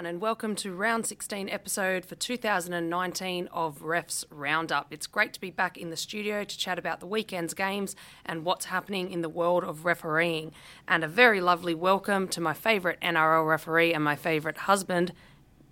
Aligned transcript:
everyone, 0.00 0.14
and 0.14 0.22
welcome 0.22 0.54
to 0.54 0.72
round 0.72 1.04
16 1.04 1.50
episode 1.50 2.06
for 2.06 2.14
2019 2.14 3.48
of 3.52 3.80
Refs 3.80 4.24
Roundup. 4.30 4.86
It's 4.90 5.06
great 5.06 5.34
to 5.34 5.40
be 5.40 5.50
back 5.50 5.76
in 5.76 5.90
the 5.90 5.96
studio 5.96 6.42
to 6.42 6.56
chat 6.56 6.78
about 6.78 7.00
the 7.00 7.06
weekend's 7.06 7.52
games 7.52 7.94
and 8.24 8.42
what's 8.42 8.66
happening 8.66 9.10
in 9.10 9.20
the 9.20 9.28
world 9.28 9.62
of 9.62 9.84
refereeing. 9.84 10.52
And 10.88 11.04
a 11.04 11.08
very 11.08 11.42
lovely 11.42 11.74
welcome 11.74 12.28
to 12.28 12.40
my 12.40 12.54
favourite 12.54 12.98
NRL 13.02 13.46
referee 13.46 13.92
and 13.92 14.02
my 14.02 14.16
favourite 14.16 14.56
husband, 14.56 15.12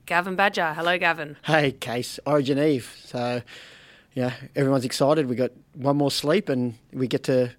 Gavin 0.04 0.36
Badger. 0.36 0.74
Hello, 0.74 0.98
Gavin. 0.98 1.38
Hey, 1.44 1.72
Case, 1.72 2.20
Origin 2.26 2.58
Eve. 2.58 2.94
So, 3.02 3.40
yeah, 4.12 4.34
everyone's 4.54 4.84
excited. 4.84 5.26
We 5.26 5.36
got 5.36 5.52
one 5.72 5.96
more 5.96 6.10
sleep, 6.10 6.50
and 6.50 6.74
we 6.92 7.06
get 7.08 7.22
to, 7.24 7.50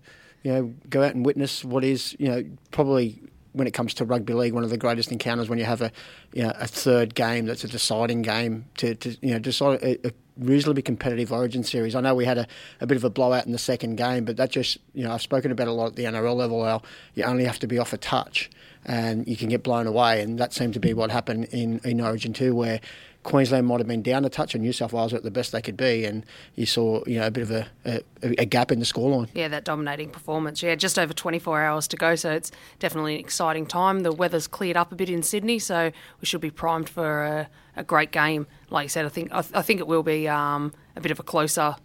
you 0.43 0.51
know, 0.51 0.73
go 0.88 1.01
out 1.01 1.15
and 1.15 1.25
witness 1.25 1.65
what 1.65 1.83
is, 1.83 2.15
you 2.20 2.27
know, 2.27 2.43
probably 2.70 3.23
when 3.53 3.67
it 3.67 3.71
comes 3.71 3.94
to 3.95 4.05
rugby 4.05 4.34
league, 4.34 4.53
one 4.53 4.63
of 4.63 4.70
the 4.70 4.77
greatest 4.77 5.12
encounters 5.12 5.49
when 5.49 5.59
you 5.59 5.66
have 5.66 5.81
a 5.81 5.91
you 6.34 6.44
know, 6.44 6.53
a 6.55 6.67
third 6.67 7.16
game 7.16 7.45
that's 7.45 7.63
a 7.63 7.67
deciding 7.67 8.22
game 8.22 8.66
to, 8.77 8.95
to 8.95 9.17
you 9.22 9.31
know 9.31 9.39
decide 9.39 9.81
a, 9.81 10.08
a 10.08 10.12
reasonably 10.38 10.81
competitive 10.81 11.31
Origin 11.31 11.63
series. 11.63 11.95
I 11.95 12.02
know 12.02 12.16
we 12.16 12.25
had 12.25 12.38
a, 12.38 12.48
a 12.80 12.88
bit 12.88 12.95
of 12.95 13.03
a 13.03 13.09
blowout 13.09 13.45
in 13.45 13.52
the 13.52 13.58
second 13.58 13.95
game, 13.95 14.25
but 14.25 14.38
that 14.38 14.52
just 14.52 14.77
you 14.94 15.03
know 15.03 15.12
I've 15.12 15.22
spoken 15.22 15.52
about 15.52 15.67
a 15.67 15.72
lot 15.72 15.88
at 15.88 15.95
the 15.95 16.03
NRL 16.05 16.35
level. 16.35 16.63
How 16.63 16.81
you 17.16 17.23
only 17.23 17.45
have 17.45 17.59
to 17.59 17.67
be 17.67 17.77
off 17.77 17.94
a 17.94 17.98
touch 17.98 18.49
and 18.85 19.27
you 19.27 19.35
can 19.35 19.50
get 19.50 19.63
blown 19.63 19.88
away, 19.88 20.22
and 20.22 20.39
that 20.39 20.53
seemed 20.53 20.73
to 20.73 20.80
be 20.80 20.94
what 20.94 21.11
happened 21.11 21.45
in 21.45 21.80
in 21.84 22.02
Origin 22.02 22.34
two, 22.34 22.55
where 22.55 22.80
Queensland 23.23 23.67
might 23.67 23.79
have 23.79 23.87
been 23.87 24.01
down 24.01 24.23
a 24.23 24.29
touch, 24.29 24.55
and 24.55 24.63
New 24.63 24.71
South 24.71 24.93
Wales 24.93 25.11
were 25.11 25.17
at 25.17 25.23
the 25.23 25.31
best 25.31 25.51
they 25.51 25.61
could 25.61 25.75
be, 25.75 26.05
and 26.05 26.25
you 26.55 26.65
saw 26.65 27.03
you 27.05 27.19
know 27.19 27.27
a 27.27 27.31
bit 27.31 27.43
of 27.43 27.51
a, 27.51 27.67
a, 27.85 28.01
a 28.23 28.45
gap 28.45 28.71
in 28.71 28.79
the 28.79 28.85
scoreline. 28.85 29.27
Yeah, 29.33 29.49
that 29.49 29.65
dominating 29.65 30.09
performance. 30.09 30.63
Yeah, 30.63 30.75
just 30.75 30.97
over 30.97 31.11
24 31.11 31.61
hours 31.61 31.88
to 31.89 31.97
go, 31.97 32.16
so 32.16 32.31
it's 32.31 32.52
definitely 32.79 33.16
an 33.16 33.19
exciting 33.19 33.66
time. 33.66 34.02
The 34.02 34.13
weather's 34.13 34.47
cleared 34.47 34.77
up 34.77 34.91
a 34.91 34.95
bit 34.95 35.09
in 35.09 35.21
Sydney, 35.21 35.59
so 35.59 35.91
we 36.21 36.25
should 36.25 36.41
be 36.41 36.49
primed 36.49 36.88
for 36.88 37.23
a, 37.23 37.49
a 37.75 37.83
great 37.83 38.11
game. 38.11 38.47
Like 38.69 38.85
you 38.85 38.89
said, 38.89 39.05
I 39.05 39.09
think 39.09 39.33
I, 39.33 39.39
I 39.53 39.61
think 39.61 39.81
it 39.81 39.88
will 39.88 40.03
be 40.03 40.27
um, 40.27 40.73
a 40.95 41.01
bit 41.01 41.11
of 41.11 41.19
a 41.19 41.23
closer 41.23 41.75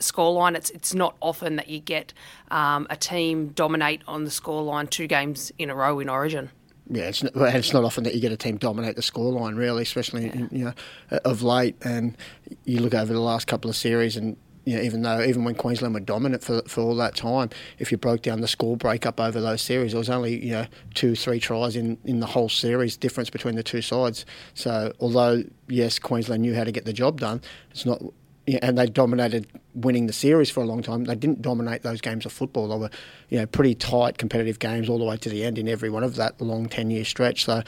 scoreline. 0.00 0.54
It's 0.54 0.68
it's 0.70 0.92
not 0.92 1.16
often 1.22 1.56
that 1.56 1.68
you 1.68 1.80
get 1.80 2.12
um, 2.50 2.86
a 2.90 2.96
team 2.96 3.48
dominate 3.48 4.02
on 4.06 4.24
the 4.24 4.30
scoreline 4.30 4.90
two 4.90 5.06
games 5.06 5.50
in 5.58 5.70
a 5.70 5.74
row 5.74 5.98
in 5.98 6.10
Origin 6.10 6.50
yeah, 6.90 7.04
it's 7.04 7.22
not, 7.22 7.32
it's 7.54 7.72
not 7.72 7.84
often 7.84 8.04
that 8.04 8.14
you 8.14 8.20
get 8.20 8.32
a 8.32 8.36
team 8.36 8.56
dominate 8.58 8.96
the 8.96 9.02
scoreline, 9.02 9.56
really, 9.56 9.82
especially 9.82 10.26
yeah. 10.26 10.32
in, 10.32 10.48
you 10.52 10.64
know 10.66 10.74
uh, 11.10 11.18
of 11.24 11.42
late. 11.42 11.76
And 11.82 12.16
you 12.64 12.80
look 12.80 12.94
over 12.94 13.12
the 13.12 13.20
last 13.20 13.46
couple 13.46 13.70
of 13.70 13.76
series, 13.76 14.16
and 14.16 14.36
you 14.64 14.76
know, 14.76 14.82
even 14.82 15.02
though 15.02 15.22
even 15.22 15.44
when 15.44 15.54
Queensland 15.54 15.94
were 15.94 16.00
dominant 16.00 16.42
for 16.42 16.60
for 16.66 16.82
all 16.82 16.94
that 16.96 17.16
time, 17.16 17.50
if 17.78 17.90
you 17.90 17.96
broke 17.96 18.22
down 18.22 18.40
the 18.42 18.48
score 18.48 18.76
breakup 18.76 19.18
over 19.18 19.40
those 19.40 19.62
series, 19.62 19.92
there 19.92 19.98
was 19.98 20.10
only 20.10 20.44
you 20.44 20.52
know 20.52 20.66
two 20.94 21.14
three 21.14 21.40
tries 21.40 21.74
in 21.74 21.96
in 22.04 22.20
the 22.20 22.26
whole 22.26 22.50
series 22.50 22.96
difference 22.96 23.30
between 23.30 23.56
the 23.56 23.62
two 23.62 23.80
sides. 23.82 24.26
So 24.52 24.92
although 25.00 25.42
yes, 25.68 25.98
Queensland 25.98 26.42
knew 26.42 26.54
how 26.54 26.64
to 26.64 26.72
get 26.72 26.84
the 26.84 26.92
job 26.92 27.20
done, 27.20 27.40
it's 27.70 27.86
not 27.86 28.02
and 28.46 28.76
they 28.76 28.86
dominated 28.86 29.46
winning 29.74 30.06
the 30.06 30.12
series 30.12 30.50
for 30.50 30.60
a 30.62 30.66
long 30.66 30.82
time. 30.82 31.04
They 31.04 31.14
didn't 31.14 31.42
dominate 31.42 31.82
those 31.82 32.00
games 32.00 32.26
of 32.26 32.32
football. 32.32 32.68
They 32.68 32.76
were, 32.76 32.90
you 33.28 33.38
know, 33.38 33.46
pretty 33.46 33.74
tight 33.74 34.18
competitive 34.18 34.58
games 34.58 34.88
all 34.88 34.98
the 34.98 35.04
way 35.04 35.16
to 35.16 35.28
the 35.28 35.44
end 35.44 35.58
in 35.58 35.68
every 35.68 35.90
one 35.90 36.04
of 36.04 36.16
that 36.16 36.40
long 36.40 36.68
ten 36.68 36.90
year 36.90 37.04
stretch. 37.04 37.44
So, 37.44 37.62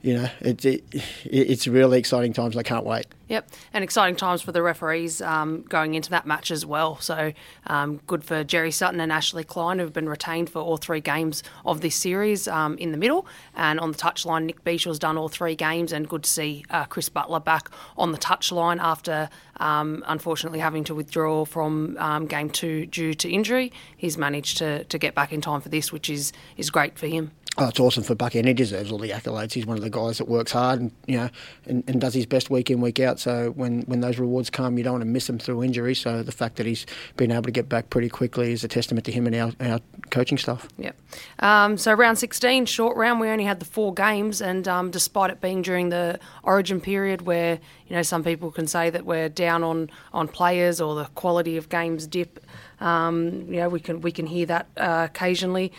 you 0.00 0.14
know, 0.14 0.28
it, 0.40 0.64
it, 0.64 0.84
it's 1.24 1.66
really 1.66 1.98
exciting 1.98 2.32
times. 2.32 2.56
I 2.56 2.62
can't 2.62 2.84
wait. 2.84 3.06
Yep, 3.28 3.50
and 3.74 3.84
exciting 3.84 4.16
times 4.16 4.40
for 4.40 4.52
the 4.52 4.62
referees 4.62 5.20
um, 5.20 5.62
going 5.62 5.94
into 5.94 6.08
that 6.10 6.24
match 6.24 6.50
as 6.50 6.64
well. 6.64 6.98
So 6.98 7.32
um, 7.66 8.00
good 8.06 8.24
for 8.24 8.42
Jerry 8.42 8.70
Sutton 8.70 9.00
and 9.00 9.12
Ashley 9.12 9.44
Klein, 9.44 9.80
who've 9.80 9.92
been 9.92 10.08
retained 10.08 10.48
for 10.48 10.60
all 10.60 10.78
three 10.78 11.00
games 11.00 11.42
of 11.66 11.82
this 11.82 11.94
series 11.94 12.48
um, 12.48 12.78
in 12.78 12.92
the 12.92 12.96
middle. 12.96 13.26
And 13.54 13.78
on 13.80 13.92
the 13.92 13.98
touchline, 13.98 14.44
Nick 14.44 14.64
Beashel's 14.64 14.98
done 14.98 15.18
all 15.18 15.28
three 15.28 15.56
games, 15.56 15.92
and 15.92 16.08
good 16.08 16.22
to 16.22 16.30
see 16.30 16.64
uh, 16.70 16.84
Chris 16.86 17.08
Butler 17.08 17.40
back 17.40 17.68
on 17.98 18.12
the 18.12 18.18
touchline 18.18 18.78
after 18.80 19.28
um, 19.58 20.04
unfortunately 20.06 20.60
having 20.60 20.84
to 20.84 20.94
withdraw 20.94 21.44
from 21.44 21.98
um, 21.98 22.26
game 22.26 22.48
two 22.48 22.86
due 22.86 23.12
to 23.14 23.28
injury. 23.28 23.72
He's 23.96 24.16
managed 24.16 24.58
to, 24.58 24.84
to 24.84 24.98
get 24.98 25.14
back 25.14 25.32
in 25.32 25.40
time 25.40 25.60
for 25.60 25.68
this, 25.68 25.92
which 25.92 26.08
is, 26.08 26.32
is 26.56 26.70
great 26.70 26.98
for 26.98 27.08
him. 27.08 27.32
Oh, 27.60 27.66
it's 27.66 27.80
awesome 27.80 28.04
for 28.04 28.14
Bucky, 28.14 28.38
and 28.38 28.46
he 28.46 28.54
deserves 28.54 28.92
all 28.92 28.98
the 28.98 29.10
accolades. 29.10 29.52
He's 29.52 29.66
one 29.66 29.76
of 29.76 29.82
the 29.82 29.90
guys 29.90 30.18
that 30.18 30.28
works 30.28 30.52
hard 30.52 30.80
and 30.80 30.92
you 31.06 31.16
know 31.16 31.28
and, 31.66 31.82
and, 31.88 32.00
does 32.00 32.14
his 32.14 32.24
best 32.24 32.50
week 32.50 32.70
in 32.70 32.80
week 32.80 33.00
out. 33.00 33.18
So 33.18 33.50
when, 33.50 33.82
when 33.82 34.00
those 34.00 34.20
rewards 34.20 34.48
come, 34.48 34.78
you 34.78 34.84
don't 34.84 34.92
want 34.92 35.02
to 35.02 35.08
miss 35.08 35.26
them 35.26 35.40
through 35.40 35.64
injury. 35.64 35.96
So 35.96 36.22
the 36.22 36.30
fact 36.30 36.54
that 36.56 36.66
he's 36.66 36.86
been 37.16 37.32
able 37.32 37.42
to 37.42 37.50
get 37.50 37.68
back 37.68 37.90
pretty 37.90 38.08
quickly 38.08 38.52
is 38.52 38.62
a 38.62 38.68
testament 38.68 39.04
to 39.06 39.12
him 39.12 39.26
and 39.26 39.34
our, 39.34 39.52
our 39.60 39.80
coaching 40.10 40.38
staff. 40.38 40.68
Yeah. 40.78 40.92
Um, 41.40 41.76
so 41.76 41.92
round 41.94 42.18
16, 42.18 42.66
short 42.66 42.96
round, 42.96 43.18
we 43.18 43.28
only 43.28 43.44
had 43.44 43.58
the 43.58 43.66
four 43.66 43.92
games, 43.92 44.40
and 44.40 44.68
um, 44.68 44.92
despite 44.92 45.30
it 45.30 45.40
being 45.40 45.62
during 45.62 45.88
the 45.88 46.20
Origin 46.44 46.80
period, 46.80 47.22
where 47.22 47.58
you 47.88 47.96
know 47.96 48.02
some 48.02 48.22
people 48.22 48.52
can 48.52 48.68
say 48.68 48.88
that 48.88 49.04
we're 49.04 49.28
down 49.28 49.64
on 49.64 49.90
on 50.12 50.28
players 50.28 50.80
or 50.80 50.94
the 50.94 51.06
quality 51.16 51.56
of 51.56 51.68
games 51.68 52.06
dip. 52.06 52.38
Um, 52.80 53.46
you 53.48 53.56
know, 53.56 53.68
we 53.68 53.80
can 53.80 54.00
we 54.00 54.12
can 54.12 54.26
hear 54.26 54.46
that 54.46 54.68
uh, 54.76 55.08
occasionally. 55.10 55.72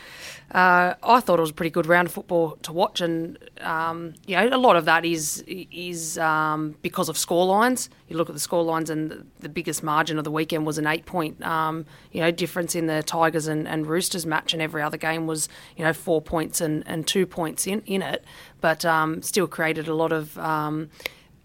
Uh, 0.52 0.96
I 1.04 1.20
thought 1.20 1.40
it 1.40 1.42
was 1.42 1.52
a 1.52 1.54
pretty 1.54 1.70
good 1.70 1.86
round 1.86 2.08
of 2.08 2.14
football 2.14 2.58
to 2.64 2.74
watch, 2.74 3.02
and 3.02 3.38
um, 3.62 4.16
you 4.26 4.36
know, 4.36 4.50
a 4.50 4.58
lot 4.58 4.76
of 4.76 4.86
that 4.86 5.06
is 5.06 5.44
is 5.48 6.18
um, 6.18 6.76
because 6.82 7.08
of 7.08 7.18
score 7.18 7.46
lines. 7.46 7.90
You 8.10 8.18
look 8.18 8.30
at 8.30 8.36
the 8.36 8.40
score 8.40 8.64
lines, 8.64 8.90
and 8.90 9.30
the, 9.40 9.50
biggest 9.50 9.84
margin 9.84 10.18
of 10.18 10.24
the 10.24 10.32
weekend 10.32 10.66
was 10.66 10.78
an 10.78 10.88
eight 10.88 11.06
point 11.06 11.42
um, 11.46 11.86
you 12.12 12.22
know 12.22 12.32
difference 12.32 12.76
in 12.76 12.88
the 12.88 13.02
Tigers 13.04 13.48
and, 13.48 13.68
and 13.68 13.88
Roosters 13.88 14.26
match, 14.26 14.54
and 14.54 14.62
every 14.62 14.82
other 14.82 14.98
game 14.98 15.26
was 15.26 15.48
you 15.78 15.86
know 15.86 15.94
four 15.94 16.22
points 16.22 16.60
and, 16.60 16.84
and 16.86 17.08
two 17.08 17.26
points 17.26 17.66
in 17.66 17.82
in 17.86 18.02
it, 18.02 18.26
but 18.60 18.84
um, 18.84 19.22
still 19.22 19.48
created 19.48 19.88
a 19.88 19.94
lot 19.94 20.12
of 20.12 20.38
um, 20.38 20.90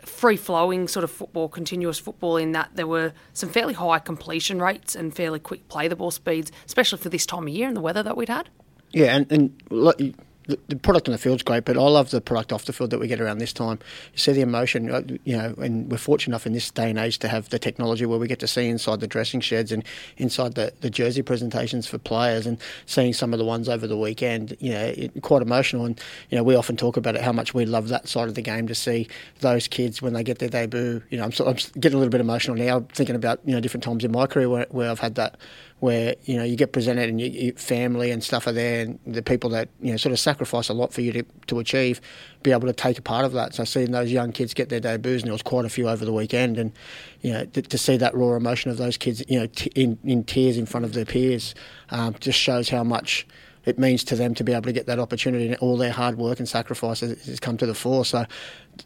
free 0.04 0.36
flowing 0.36 0.88
sort 0.88 1.04
of 1.04 1.10
football, 1.10 1.48
continuous 1.48 1.98
football, 1.98 2.36
in 2.36 2.52
that 2.52 2.70
there 2.74 2.86
were 2.86 3.12
some 3.32 3.48
fairly 3.48 3.74
high 3.74 3.98
completion 3.98 4.60
rates 4.60 4.94
and 4.94 5.14
fairly 5.14 5.38
quick 5.38 5.68
play 5.68 5.88
the 5.88 5.96
ball 5.96 6.10
speeds, 6.10 6.52
especially 6.66 6.98
for 6.98 7.08
this 7.08 7.26
time 7.26 7.44
of 7.44 7.48
year 7.48 7.68
and 7.68 7.76
the 7.76 7.80
weather 7.80 8.02
that 8.02 8.16
we'd 8.16 8.28
had. 8.28 8.48
Yeah, 8.92 9.16
and, 9.16 9.32
and 9.32 10.16
the, 10.46 10.76
product 10.76 11.08
on 11.08 11.12
the 11.12 11.18
field's 11.18 11.42
great, 11.42 11.64
but 11.64 11.76
I 11.76 11.82
love 11.82 12.10
the 12.10 12.20
product 12.20 12.52
off 12.52 12.64
the 12.64 12.72
field 12.72 12.90
that 12.90 12.98
we 12.98 13.08
get 13.08 13.20
around 13.20 13.38
this 13.38 13.52
time. 13.52 13.78
You 14.12 14.18
see 14.18 14.32
the 14.32 14.42
emotion, 14.42 14.90
uh, 14.90 15.02
you 15.24 15.36
know, 15.36 15.54
and 15.58 15.90
we're 15.90 15.98
fortunate 15.98 16.32
enough 16.32 16.46
in 16.46 16.52
this 16.52 16.70
day 16.70 16.90
and 16.90 16.98
age 16.98 17.18
to 17.20 17.28
have 17.28 17.48
the 17.48 17.58
technology 17.58 18.06
where 18.06 18.18
we 18.18 18.26
get 18.26 18.40
to 18.40 18.46
see 18.46 18.68
inside 18.68 19.00
the 19.00 19.06
dressing 19.06 19.40
sheds 19.40 19.72
and 19.72 19.84
inside 20.16 20.54
the, 20.54 20.72
the 20.80 20.90
jersey 20.90 21.22
presentations 21.22 21.86
for 21.86 21.98
players 21.98 22.46
and 22.46 22.58
seeing 22.86 23.12
some 23.12 23.32
of 23.32 23.38
the 23.38 23.44
ones 23.44 23.68
over 23.68 23.86
the 23.86 23.96
weekend, 23.96 24.56
you 24.60 24.72
know, 24.72 24.92
it, 24.96 25.22
quite 25.22 25.42
emotional. 25.42 25.86
And, 25.86 26.00
you 26.30 26.36
know, 26.36 26.44
we 26.44 26.54
often 26.54 26.76
talk 26.76 26.96
about 26.96 27.14
it, 27.14 27.22
how 27.22 27.32
much 27.32 27.54
we 27.54 27.64
love 27.64 27.88
that 27.88 28.08
side 28.08 28.28
of 28.28 28.34
the 28.34 28.42
game 28.42 28.66
to 28.66 28.74
see 28.74 29.08
those 29.40 29.68
kids 29.68 30.02
when 30.02 30.12
they 30.12 30.22
get 30.22 30.38
their 30.38 30.48
debut. 30.48 31.02
You 31.10 31.18
know, 31.18 31.24
I'm, 31.24 31.32
I'm 31.46 31.56
getting 31.80 31.96
a 31.96 31.98
little 31.98 32.10
bit 32.10 32.20
emotional 32.20 32.56
now 32.56 32.86
thinking 32.92 33.16
about, 33.16 33.40
you 33.44 33.54
know, 33.54 33.60
different 33.60 33.84
times 33.84 34.04
in 34.04 34.12
my 34.12 34.26
career 34.26 34.48
where, 34.48 34.66
where 34.70 34.90
I've 34.90 35.00
had 35.00 35.14
that 35.14 35.36
where 35.84 36.14
you 36.24 36.34
know 36.34 36.44
you 36.44 36.56
get 36.56 36.72
presented 36.72 37.10
and 37.10 37.20
your 37.20 37.52
family 37.56 38.10
and 38.10 38.24
stuff 38.24 38.46
are 38.46 38.52
there, 38.52 38.80
and 38.80 38.98
the 39.06 39.22
people 39.22 39.50
that 39.50 39.68
you 39.82 39.90
know 39.90 39.98
sort 39.98 40.14
of 40.14 40.18
sacrifice 40.18 40.70
a 40.70 40.72
lot 40.72 40.94
for 40.94 41.02
you 41.02 41.12
to, 41.12 41.22
to 41.46 41.58
achieve, 41.58 42.00
be 42.42 42.52
able 42.52 42.66
to 42.66 42.72
take 42.72 42.98
a 42.98 43.02
part 43.02 43.26
of 43.26 43.32
that. 43.32 43.52
So 43.52 43.64
seeing 43.64 43.90
those 43.90 44.10
young 44.10 44.32
kids 44.32 44.54
get 44.54 44.70
their 44.70 44.80
debuts, 44.80 45.20
and 45.20 45.26
there 45.26 45.34
was 45.34 45.42
quite 45.42 45.66
a 45.66 45.68
few 45.68 45.86
over 45.86 46.06
the 46.06 46.12
weekend, 46.12 46.56
and 46.56 46.72
you 47.20 47.34
know 47.34 47.44
to, 47.44 47.60
to 47.60 47.76
see 47.76 47.98
that 47.98 48.14
raw 48.14 48.34
emotion 48.34 48.70
of 48.70 48.78
those 48.78 48.96
kids, 48.96 49.22
you 49.28 49.38
know, 49.38 49.44
t- 49.44 49.70
in 49.74 49.98
in 50.04 50.24
tears 50.24 50.56
in 50.56 50.64
front 50.64 50.86
of 50.86 50.94
their 50.94 51.04
peers, 51.04 51.54
um, 51.90 52.16
just 52.18 52.38
shows 52.38 52.70
how 52.70 52.82
much 52.82 53.26
it 53.64 53.78
means 53.78 54.04
to 54.04 54.16
them 54.16 54.34
to 54.34 54.44
be 54.44 54.52
able 54.52 54.62
to 54.62 54.72
get 54.72 54.86
that 54.86 54.98
opportunity 54.98 55.46
and 55.46 55.56
all 55.56 55.76
their 55.76 55.92
hard 55.92 56.18
work 56.18 56.38
and 56.38 56.48
sacrifice 56.48 57.00
has, 57.00 57.24
has 57.26 57.40
come 57.40 57.56
to 57.56 57.66
the 57.66 57.74
fore. 57.74 58.04
So, 58.04 58.26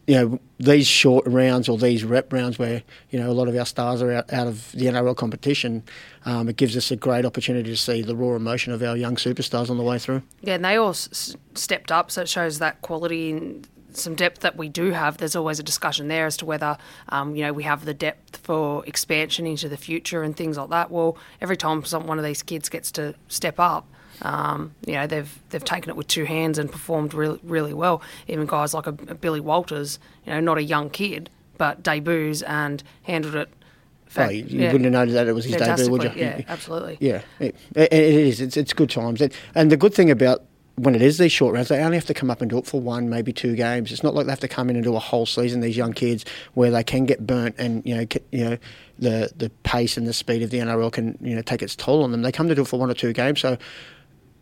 you 0.06 0.14
know, 0.14 0.40
these 0.58 0.86
short 0.86 1.26
rounds 1.26 1.68
or 1.68 1.78
these 1.78 2.04
rep 2.04 2.32
rounds 2.32 2.58
where, 2.58 2.82
you 3.10 3.18
know, 3.18 3.30
a 3.30 3.32
lot 3.32 3.48
of 3.48 3.56
our 3.56 3.66
stars 3.66 4.02
are 4.02 4.12
out, 4.12 4.32
out 4.32 4.46
of 4.46 4.70
the 4.72 4.86
NRL 4.86 5.16
competition, 5.16 5.82
um, 6.24 6.48
it 6.48 6.56
gives 6.56 6.76
us 6.76 6.90
a 6.90 6.96
great 6.96 7.24
opportunity 7.24 7.70
to 7.70 7.76
see 7.76 8.02
the 8.02 8.16
raw 8.16 8.36
emotion 8.36 8.72
of 8.72 8.82
our 8.82 8.96
young 8.96 9.16
superstars 9.16 9.70
on 9.70 9.78
the 9.78 9.84
way 9.84 9.98
through. 9.98 10.22
Yeah, 10.42 10.54
and 10.54 10.64
they 10.64 10.76
all 10.76 10.90
s- 10.90 11.36
stepped 11.54 11.90
up, 11.90 12.10
so 12.10 12.22
it 12.22 12.28
shows 12.28 12.58
that 12.58 12.82
quality 12.82 13.32
and 13.32 13.66
some 13.92 14.14
depth 14.14 14.40
that 14.40 14.56
we 14.56 14.68
do 14.68 14.90
have. 14.90 15.16
There's 15.16 15.34
always 15.34 15.58
a 15.58 15.62
discussion 15.62 16.08
there 16.08 16.26
as 16.26 16.36
to 16.38 16.46
whether, 16.46 16.76
um, 17.08 17.34
you 17.34 17.44
know, 17.44 17.52
we 17.52 17.64
have 17.64 17.84
the 17.84 17.94
depth 17.94 18.36
for 18.36 18.84
expansion 18.86 19.46
into 19.46 19.68
the 19.68 19.76
future 19.76 20.22
and 20.22 20.36
things 20.36 20.56
like 20.56 20.70
that. 20.70 20.90
Well, 20.90 21.16
every 21.40 21.56
time 21.56 21.84
some, 21.84 22.06
one 22.06 22.18
of 22.18 22.24
these 22.24 22.42
kids 22.42 22.68
gets 22.68 22.92
to 22.92 23.14
step 23.28 23.58
up, 23.58 23.88
um, 24.22 24.74
you 24.86 24.94
know, 24.94 25.06
they've 25.06 25.38
they've 25.50 25.64
taken 25.64 25.90
it 25.90 25.96
with 25.96 26.08
two 26.08 26.24
hands 26.24 26.58
and 26.58 26.70
performed 26.70 27.14
really 27.14 27.40
really 27.42 27.74
well. 27.74 28.02
Even 28.26 28.46
guys 28.46 28.74
like 28.74 28.86
a, 28.86 28.96
a 29.08 29.14
Billy 29.14 29.40
Walters, 29.40 29.98
you 30.26 30.32
know, 30.32 30.40
not 30.40 30.58
a 30.58 30.62
young 30.62 30.90
kid, 30.90 31.30
but 31.56 31.82
debuts 31.82 32.42
and 32.42 32.82
handled 33.02 33.34
it 33.34 33.48
Fact, 34.08 34.30
oh, 34.30 34.32
you, 34.32 34.44
yeah. 34.48 34.72
wouldn't 34.72 34.84
have 34.84 34.92
known 34.92 35.08
that 35.14 35.28
it 35.28 35.34
was 35.34 35.44
his 35.44 35.56
debut, 35.56 35.90
would 35.90 36.02
you? 36.02 36.12
Yeah, 36.16 36.40
absolutely. 36.48 36.96
Yeah, 36.98 37.20
it, 37.40 37.54
it 37.74 37.92
is. 37.92 38.40
It's, 38.40 38.56
it's 38.56 38.72
good 38.72 38.88
times. 38.88 39.22
And 39.54 39.70
the 39.70 39.76
good 39.76 39.92
thing 39.92 40.10
about 40.10 40.44
when 40.76 40.94
it 40.94 41.02
is 41.02 41.18
these 41.18 41.32
short 41.32 41.54
rounds, 41.54 41.68
they 41.68 41.82
only 41.82 41.98
have 41.98 42.06
to 42.06 42.14
come 42.14 42.30
up 42.30 42.40
and 42.40 42.48
do 42.48 42.56
it 42.56 42.66
for 42.66 42.80
one, 42.80 43.10
maybe 43.10 43.34
two 43.34 43.54
games. 43.54 43.92
It's 43.92 44.02
not 44.02 44.14
like 44.14 44.24
they 44.24 44.32
have 44.32 44.40
to 44.40 44.48
come 44.48 44.70
in 44.70 44.76
and 44.76 44.84
do 44.84 44.96
a 44.96 44.98
whole 44.98 45.26
season. 45.26 45.60
These 45.60 45.76
young 45.76 45.92
kids, 45.92 46.24
where 46.54 46.70
they 46.70 46.82
can 46.82 47.04
get 47.04 47.26
burnt, 47.26 47.56
and 47.58 47.84
you 47.84 47.96
know, 47.96 48.06
you 48.32 48.44
know, 48.44 48.58
the 48.98 49.30
the 49.36 49.50
pace 49.62 49.98
and 49.98 50.06
the 50.06 50.14
speed 50.14 50.42
of 50.42 50.48
the 50.48 50.58
NRL 50.58 50.90
can 50.90 51.18
you 51.20 51.36
know 51.36 51.42
take 51.42 51.60
its 51.60 51.76
toll 51.76 52.02
on 52.02 52.10
them. 52.10 52.22
They 52.22 52.32
come 52.32 52.48
to 52.48 52.54
do 52.54 52.62
it 52.62 52.68
for 52.68 52.80
one 52.80 52.90
or 52.90 52.94
two 52.94 53.12
games. 53.12 53.40
So 53.40 53.58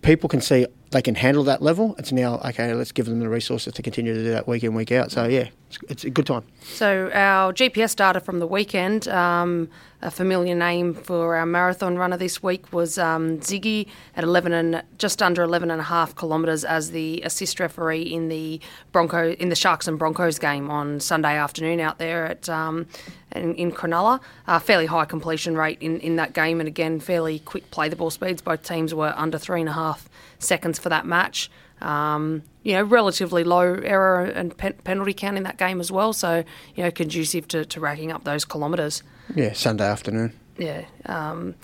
people 0.07 0.29
can 0.29 0.41
see 0.41 0.65
they 0.91 1.03
can 1.03 1.15
handle 1.15 1.43
that 1.45 1.63
level. 1.63 1.97
It's 1.99 2.13
now 2.13 2.39
okay. 2.45 2.73
Let's 2.73 2.93
give 2.93 3.07
them 3.07 3.19
the 3.21 3.29
resources 3.29 3.73
to 3.75 3.83
continue 3.83 4.15
to 4.15 4.23
do 4.23 4.31
that 4.31 4.47
week 4.47 4.63
in 4.63 4.75
week 4.75 4.93
out. 4.93 5.11
So 5.11 5.27
yeah, 5.27 5.49
it's, 5.69 5.79
it's 5.89 6.05
a 6.05 6.11
good 6.11 6.27
time. 6.27 6.45
So 6.63 7.11
our 7.13 7.53
GPS 7.53 7.97
data 7.97 8.21
from 8.21 8.39
the 8.39 8.47
weekend, 8.47 9.09
um, 9.09 9.69
a 10.03 10.11
familiar 10.11 10.55
name 10.55 10.95
for 10.95 11.37
our 11.37 11.47
marathon 11.47 11.97
runner 11.97 12.17
this 12.17 12.43
week 12.43 12.73
was 12.73 12.99
um, 12.99 13.39
Ziggy 13.39 13.89
at 14.15 14.23
11 14.23 14.53
and 14.53 14.83
just 14.99 15.23
under 15.23 15.43
11 15.43 15.71
and 15.71 15.81
a 15.81 15.85
half 15.85 16.15
kilometres 16.15 16.65
as 16.65 16.93
the 16.93 17.21
assist 17.23 17.59
referee 17.59 18.03
in 18.03 18.29
the 18.29 18.61
Bronco 18.93 19.33
in 19.33 19.49
the 19.49 19.57
Sharks 19.57 19.89
and 19.89 19.99
Broncos 19.99 20.39
game 20.39 20.71
on 20.71 21.01
Sunday 21.01 21.37
afternoon 21.37 21.81
out 21.81 21.99
there 21.99 22.27
at 22.27 22.49
um, 22.49 22.87
in, 23.33 23.55
in 23.57 23.73
Cronulla. 23.73 24.21
Uh, 24.47 24.61
fairly 24.61 24.87
high 24.87 25.05
completion 25.05 25.57
rate 25.57 25.79
in, 25.81 25.99
in 26.01 26.17
that 26.17 26.33
game, 26.33 26.61
and 26.61 26.69
again 26.69 27.01
fairly 27.01 27.41
quick 27.41 27.71
play 27.73 27.89
the 27.89 27.97
ball 27.97 28.11
speeds. 28.11 28.41
Both 28.41 28.63
teams 28.63 28.95
were 28.95 29.13
under 29.17 29.39
three 29.39 29.61
and 29.61 29.69
a 29.69 29.73
half 29.73 30.09
seconds 30.39 30.79
for 30.79 30.89
that 30.89 31.07
match. 31.07 31.51
Um, 31.81 32.43
you 32.63 32.73
know, 32.73 32.83
relatively 32.83 33.45
low 33.45 33.75
error 33.75 34.25
and 34.25 34.57
pen- 34.57 34.79
penalty 34.85 35.13
count 35.13 35.37
in 35.37 35.43
that 35.43 35.59
game 35.59 35.79
as 35.79 35.93
well. 35.93 36.13
So, 36.13 36.43
you 36.75 36.85
know, 36.85 36.91
conducive 36.91 37.47
to, 37.49 37.65
to 37.67 37.81
racking 37.81 38.11
up 38.11 38.25
those 38.25 38.45
kilometres. 38.45 39.03
Yeah, 39.35 39.53
Sunday 39.53 39.85
afternoon. 39.85 40.33
Yeah. 40.57 40.87
Um, 41.05 41.55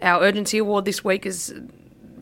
our 0.00 0.22
urgency 0.22 0.58
award 0.58 0.84
this 0.84 1.02
week 1.02 1.26
is 1.26 1.52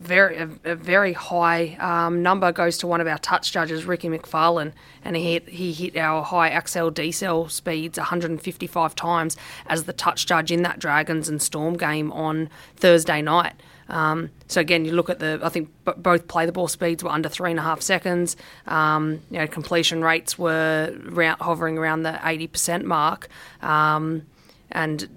very 0.07 0.37
a, 0.37 0.49
a 0.63 0.75
very 0.75 1.13
high 1.13 1.75
um, 1.79 2.23
number 2.23 2.51
goes 2.51 2.77
to 2.79 2.87
one 2.87 3.01
of 3.01 3.07
our 3.07 3.17
touch 3.19 3.51
judges, 3.51 3.85
Ricky 3.85 4.07
McFarlane, 4.07 4.71
and 5.03 5.15
he 5.15 5.33
hit, 5.33 5.49
he 5.49 5.73
hit 5.73 5.97
our 5.97 6.23
high 6.23 6.49
accel 6.49 6.91
decel 6.91 7.51
speeds 7.51 7.97
155 7.97 8.95
times 8.95 9.37
as 9.67 9.83
the 9.83 9.93
touch 9.93 10.25
judge 10.25 10.51
in 10.51 10.63
that 10.63 10.79
Dragons 10.79 11.29
and 11.29 11.41
Storm 11.41 11.77
game 11.77 12.11
on 12.11 12.49
Thursday 12.75 13.21
night. 13.21 13.53
Um, 13.89 14.29
so 14.47 14.61
again, 14.61 14.85
you 14.85 14.91
look 14.93 15.09
at 15.09 15.19
the. 15.19 15.39
I 15.41 15.49
think 15.49 15.69
b- 15.85 15.93
both 15.97 16.27
play 16.27 16.45
the 16.45 16.51
ball 16.51 16.67
speeds 16.67 17.03
were 17.03 17.09
under 17.09 17.29
three 17.29 17.51
and 17.51 17.59
a 17.59 17.63
half 17.63 17.81
seconds. 17.81 18.35
Um, 18.65 19.21
you 19.29 19.39
know, 19.39 19.47
completion 19.47 20.03
rates 20.03 20.37
were 20.37 20.93
hovering 21.39 21.77
around 21.77 22.03
the 22.03 22.19
eighty 22.23 22.47
percent 22.47 22.85
mark, 22.85 23.29
um, 23.61 24.23
and 24.71 25.07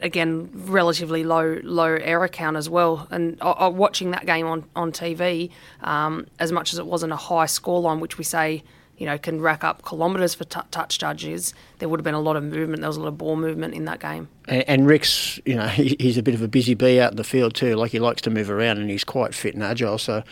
again, 0.00 0.50
relatively 0.54 1.24
low 1.24 1.60
low 1.62 1.94
error 1.94 2.28
count 2.28 2.56
as 2.56 2.68
well. 2.68 3.06
And 3.10 3.38
uh, 3.40 3.70
watching 3.72 4.10
that 4.12 4.26
game 4.26 4.46
on 4.46 4.64
on 4.74 4.92
TV, 4.92 5.50
um, 5.82 6.26
as 6.38 6.52
much 6.52 6.72
as 6.72 6.78
it 6.78 6.86
wasn't 6.86 7.12
a 7.12 7.16
high 7.16 7.46
scoreline, 7.46 8.00
which 8.00 8.18
we 8.18 8.24
say 8.24 8.62
you 9.00 9.06
know, 9.06 9.16
can 9.16 9.40
rack 9.40 9.64
up 9.64 9.82
kilometres 9.82 10.34
for 10.34 10.44
t- 10.44 10.60
touch 10.70 10.98
judges, 10.98 11.54
there 11.78 11.88
would 11.88 11.98
have 11.98 12.04
been 12.04 12.14
a 12.14 12.20
lot 12.20 12.36
of 12.36 12.44
movement. 12.44 12.82
There 12.82 12.88
was 12.88 12.98
a 12.98 13.00
lot 13.00 13.08
of 13.08 13.16
ball 13.16 13.34
movement 13.34 13.72
in 13.72 13.86
that 13.86 13.98
game. 13.98 14.28
And, 14.46 14.62
and 14.68 14.86
Rick's, 14.86 15.40
you 15.46 15.54
know, 15.54 15.66
he, 15.68 15.96
he's 15.98 16.18
a 16.18 16.22
bit 16.22 16.34
of 16.34 16.42
a 16.42 16.48
busy 16.48 16.74
bee 16.74 17.00
out 17.00 17.12
in 17.12 17.16
the 17.16 17.24
field 17.24 17.54
too. 17.54 17.76
Like 17.76 17.92
he 17.92 17.98
likes 17.98 18.20
to 18.22 18.30
move 18.30 18.50
around 18.50 18.76
and 18.76 18.90
he's 18.90 19.02
quite 19.02 19.34
fit 19.34 19.54
and 19.54 19.64
agile. 19.64 19.96
So, 19.96 20.22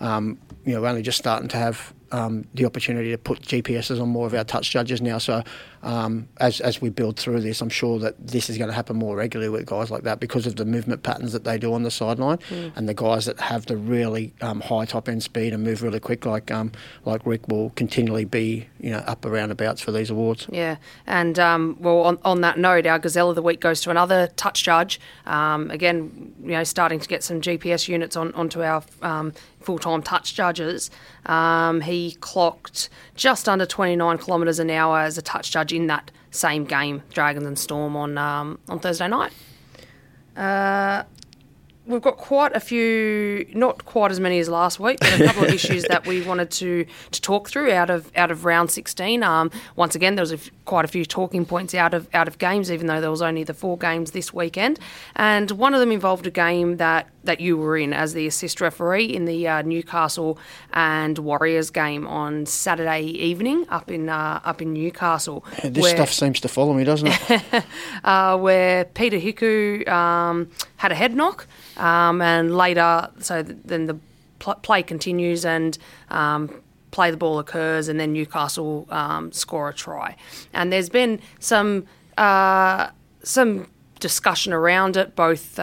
um, 0.00 0.38
you 0.64 0.74
know, 0.74 0.80
we're 0.80 0.88
only 0.88 1.02
just 1.02 1.18
starting 1.18 1.48
to 1.48 1.58
have 1.58 1.92
um, 2.12 2.46
the 2.54 2.64
opportunity 2.64 3.10
to 3.10 3.18
put 3.18 3.42
GPSs 3.42 4.00
on 4.00 4.08
more 4.08 4.26
of 4.26 4.32
our 4.32 4.44
touch 4.44 4.70
judges 4.70 5.02
now. 5.02 5.18
So 5.18 5.42
um, 5.84 6.28
as 6.38 6.60
as 6.60 6.80
we 6.80 6.88
build 6.88 7.18
through 7.18 7.40
this, 7.40 7.60
I'm 7.60 7.68
sure 7.68 7.98
that 7.98 8.14
this 8.26 8.48
is 8.48 8.56
going 8.56 8.68
to 8.68 8.74
happen 8.74 8.96
more 8.96 9.14
regularly 9.14 9.50
with 9.50 9.66
guys 9.66 9.90
like 9.90 10.02
that 10.04 10.18
because 10.18 10.46
of 10.46 10.56
the 10.56 10.64
movement 10.64 11.02
patterns 11.02 11.32
that 11.32 11.44
they 11.44 11.58
do 11.58 11.74
on 11.74 11.82
the 11.82 11.90
sideline 11.90 12.38
mm. 12.38 12.72
and 12.74 12.88
the 12.88 12.94
guys 12.94 13.26
that 13.26 13.38
have 13.38 13.66
the 13.66 13.76
really 13.76 14.32
um, 14.40 14.60
high 14.62 14.86
top 14.86 15.08
end 15.08 15.22
speed 15.22 15.52
and 15.52 15.62
move 15.62 15.82
really 15.82 16.00
quick, 16.00 16.24
like 16.24 16.50
um, 16.50 16.72
like 17.04 17.24
Rick, 17.26 17.48
will 17.48 17.70
continually 17.70 18.24
be 18.24 18.66
you 18.80 18.90
know 18.90 18.98
up 18.98 19.24
around 19.26 19.50
abouts 19.50 19.82
for 19.82 19.92
these 19.92 20.10
awards. 20.10 20.46
Yeah, 20.50 20.76
and 21.06 21.38
um, 21.38 21.76
well, 21.78 22.00
on, 22.00 22.18
on 22.24 22.40
that 22.40 22.58
note, 22.58 22.86
our 22.86 22.98
Gazelle 22.98 23.28
of 23.28 23.36
the 23.36 23.42
Week 23.42 23.60
goes 23.60 23.82
to 23.82 23.90
another 23.90 24.28
touch 24.36 24.64
judge. 24.64 24.98
Um, 25.26 25.70
again, 25.70 26.34
you 26.42 26.52
know, 26.52 26.64
starting 26.64 26.98
to 26.98 27.08
get 27.08 27.22
some 27.22 27.40
GPS 27.40 27.88
units 27.88 28.16
on 28.16 28.32
onto 28.32 28.62
our 28.62 28.82
full 29.60 29.78
time 29.78 30.02
touch 30.02 30.34
judges. 30.34 30.90
Um, 31.26 31.80
he 31.80 32.12
clocked 32.20 32.88
just 33.14 33.48
under 33.48 33.66
29 33.66 34.18
kilometres 34.18 34.58
an 34.58 34.70
hour 34.70 35.00
as 35.00 35.18
a 35.18 35.22
touch 35.22 35.50
judge 35.50 35.72
in 35.74 35.86
that 35.88 36.10
same 36.30 36.64
game, 36.64 37.02
Dragons 37.12 37.46
and 37.46 37.58
Storm, 37.58 37.96
on 37.96 38.18
um, 38.18 38.58
on 38.68 38.78
Thursday 38.80 39.08
night. 39.08 39.32
Uh, 40.36 41.04
we've 41.86 42.02
got 42.02 42.16
quite 42.16 42.54
a 42.56 42.60
few, 42.60 43.46
not 43.54 43.84
quite 43.84 44.10
as 44.10 44.18
many 44.20 44.38
as 44.38 44.48
last 44.48 44.80
week, 44.80 44.98
but 45.00 45.20
a 45.20 45.24
couple 45.24 45.44
of 45.44 45.50
issues 45.54 45.84
that 45.84 46.06
we 46.06 46.22
wanted 46.22 46.50
to 46.50 46.86
to 47.10 47.20
talk 47.20 47.48
through 47.48 47.72
out 47.72 47.90
of 47.90 48.10
out 48.16 48.30
of 48.30 48.44
round 48.44 48.70
16. 48.70 49.22
Um, 49.22 49.50
once 49.76 49.94
again, 49.94 50.14
there 50.14 50.22
was 50.22 50.32
a 50.32 50.36
f- 50.36 50.50
quite 50.64 50.84
a 50.84 50.88
few 50.88 51.04
talking 51.04 51.44
points 51.44 51.74
out 51.74 51.94
of 51.94 52.08
out 52.14 52.28
of 52.28 52.38
games, 52.38 52.70
even 52.70 52.86
though 52.86 53.00
there 53.00 53.10
was 53.10 53.22
only 53.22 53.44
the 53.44 53.54
four 53.54 53.76
games 53.78 54.12
this 54.12 54.32
weekend, 54.32 54.78
and 55.16 55.50
one 55.52 55.74
of 55.74 55.80
them 55.80 55.92
involved 55.92 56.26
a 56.26 56.30
game 56.30 56.76
that 56.78 57.08
that 57.24 57.40
you 57.40 57.56
were 57.56 57.76
in 57.76 57.92
as 57.92 58.14
the 58.14 58.26
assist 58.26 58.60
referee 58.60 59.06
in 59.06 59.24
the 59.24 59.48
uh, 59.48 59.62
Newcastle 59.62 60.38
and 60.72 61.18
Warriors 61.18 61.70
game 61.70 62.06
on 62.06 62.46
Saturday 62.46 63.02
evening 63.02 63.66
up 63.68 63.90
in 63.90 64.08
uh, 64.08 64.40
up 64.44 64.62
in 64.62 64.72
Newcastle. 64.72 65.44
This 65.62 65.82
where, 65.82 65.96
stuff 65.96 66.12
seems 66.12 66.40
to 66.40 66.48
follow 66.48 66.72
me, 66.72 66.84
doesn't 66.84 67.08
it? 67.08 67.64
uh, 68.04 68.38
where 68.38 68.84
Peter 68.84 69.18
Hiku 69.18 69.88
um, 69.88 70.50
had 70.76 70.92
a 70.92 70.94
head 70.94 71.14
knock. 71.14 71.46
Um, 71.76 72.22
and 72.22 72.56
later, 72.56 73.10
so 73.18 73.42
then 73.42 73.86
the 73.86 73.98
pl- 74.38 74.54
play 74.56 74.82
continues 74.82 75.44
and 75.44 75.76
um, 76.10 76.62
play 76.90 77.10
the 77.10 77.16
ball 77.16 77.38
occurs, 77.38 77.88
and 77.88 77.98
then 77.98 78.12
Newcastle 78.12 78.86
um, 78.90 79.32
score 79.32 79.68
a 79.68 79.74
try. 79.74 80.16
And 80.52 80.72
there's 80.72 80.88
been 80.88 81.20
some 81.40 81.86
uh, 82.16 82.90
some 83.22 83.68
discussion 84.00 84.52
around 84.52 84.96
it, 84.96 85.16
both. 85.16 85.58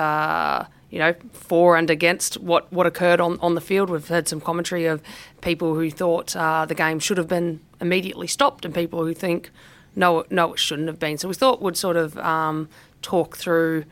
You 0.92 1.00
know, 1.00 1.16
for 1.32 1.78
and 1.78 1.90
against 1.90 2.36
what, 2.42 2.72
what 2.72 2.86
occurred 2.86 3.22
on, 3.22 3.40
on 3.40 3.56
the 3.56 3.62
field. 3.62 3.90
We've 3.90 4.08
heard 4.08 4.28
some 4.28 4.42
commentary 4.42 4.86
of 4.86 5.02
people 5.40 5.74
who 5.74 5.90
thought 5.90 6.36
uh, 6.36 6.66
the 6.66 6.76
game 6.76 7.00
should 7.00 7.18
have 7.18 7.30
been 7.30 7.62
immediately 7.80 8.28
stopped, 8.28 8.66
and 8.66 8.76
people 8.76 9.04
who 9.04 9.14
think 9.14 9.52
no, 9.96 10.26
no, 10.30 10.54
it 10.54 10.60
shouldn't 10.60 10.88
have 10.88 11.00
been. 11.00 11.18
So 11.18 11.28
we 11.28 11.34
thought 11.34 11.62
we'd 11.62 11.78
sort 11.78 11.98
of 11.98 12.18
um, 12.18 12.70
talk 13.02 13.38
through 13.38 13.86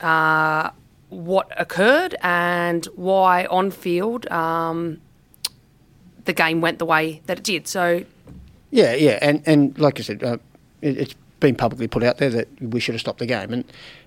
uh, 0.00 0.70
what 1.08 1.52
occurred 1.56 2.14
and 2.22 2.84
why 2.96 3.46
on 3.46 3.70
field 3.70 4.30
um, 4.30 5.00
the 6.24 6.32
game 6.32 6.60
went 6.60 6.78
the 6.78 6.84
way 6.84 7.22
that 7.26 7.38
it 7.38 7.44
did. 7.44 7.66
So, 7.66 8.04
yeah, 8.70 8.94
yeah, 8.94 9.18
and 9.22 9.42
and 9.46 9.78
like 9.78 9.98
I 9.98 10.02
said, 10.02 10.22
uh, 10.22 10.38
it, 10.82 10.96
has 10.96 11.14
been 11.40 11.54
publicly 11.54 11.88
put 11.88 12.02
out 12.02 12.18
there 12.18 12.30
that 12.30 12.48
we 12.60 12.80
should 12.80 12.94
have 12.94 13.00
stopped 13.00 13.20
the 13.20 13.26
game, 13.26 13.52
and 13.52 13.64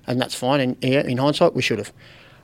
and 0.08 0.20
that's 0.20 0.36
fine. 0.36 0.60
And 0.60 0.78
yeah, 0.82 1.02
in 1.02 1.18
hindsight, 1.18 1.54
we 1.54 1.62
should 1.62 1.80
have. 1.80 1.94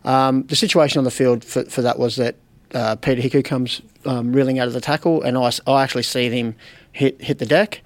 Um, 0.03 0.43
the 0.43 0.55
situation 0.55 0.99
on 0.99 1.03
the 1.03 1.11
field 1.11 1.43
for, 1.43 1.65
for 1.65 1.81
that 1.81 1.99
was 1.99 2.15
that 2.15 2.35
uh, 2.73 2.95
Peter 2.95 3.21
Hiku 3.21 3.43
comes 3.43 3.81
um, 4.05 4.31
reeling 4.33 4.59
out 4.59 4.67
of 4.67 4.73
the 4.73 4.81
tackle, 4.81 5.21
and 5.21 5.37
I, 5.37 5.51
I 5.65 5.83
actually 5.83 6.03
see 6.03 6.29
him 6.29 6.55
hit 6.91 7.21
hit 7.21 7.39
the 7.39 7.45
deck. 7.45 7.81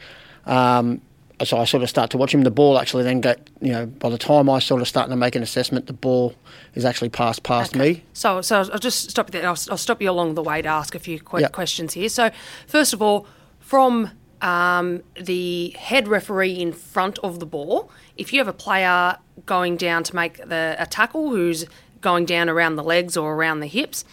Um, 0.45 1.01
so 1.43 1.57
I 1.57 1.65
sort 1.65 1.84
of 1.84 1.89
start 1.89 2.12
to 2.12 2.17
watch 2.17 2.34
him. 2.34 2.43
The 2.43 2.51
ball 2.51 2.77
actually 2.79 3.03
then 3.03 3.22
get, 3.22 3.50
you 3.62 3.72
know, 3.72 3.86
by 3.86 4.10
the 4.10 4.17
time 4.17 4.50
I 4.50 4.60
sort 4.60 4.81
of 4.81 4.88
start 4.88 5.10
to 5.10 5.15
make 5.15 5.36
an 5.36 5.43
assessment, 5.43 5.88
the 5.88 5.93
ball 5.93 6.36
is 6.75 6.86
actually 6.86 7.10
passed 7.10 7.43
past 7.43 7.75
okay. 7.75 7.93
me. 7.93 8.03
So, 8.13 8.41
so 8.41 8.60
I'll 8.60 8.79
just 8.79 9.10
stop 9.10 9.27
you 9.27 9.39
there. 9.39 9.50
I'll, 9.50 9.57
I'll, 9.72 9.77
stop 9.77 10.01
you 10.01 10.12
along 10.12 10.36
the 10.36 10.43
way 10.43 10.62
to 10.62 10.69
ask 10.69 10.93
a 10.93 11.00
few 11.00 11.19
que- 11.19 11.39
yep. 11.39 11.51
questions 11.51 11.93
here. 11.93 12.10
So, 12.10 12.29
first 12.67 12.93
of 12.93 13.01
all, 13.01 13.25
from 13.60 14.12
um, 14.41 15.03
the 15.19 15.69
head 15.77 16.07
referee 16.07 16.53
in 16.53 16.74
front 16.74 17.19
of 17.19 17.39
the 17.39 17.45
ball, 17.45 17.91
if 18.17 18.33
you 18.33 18.39
have 18.39 18.48
a 18.48 18.53
player 18.53 19.17
going 19.45 19.77
down 19.77 20.03
to 20.03 20.15
make 20.15 20.38
the, 20.38 20.75
a 20.79 20.86
tackle 20.86 21.29
who's 21.29 21.65
going 22.01 22.25
down 22.25 22.50
around 22.50 22.75
the 22.75 22.83
legs 22.83 23.15
or 23.15 23.33
around 23.33 23.60
the 23.60 23.67
hips, 23.67 24.03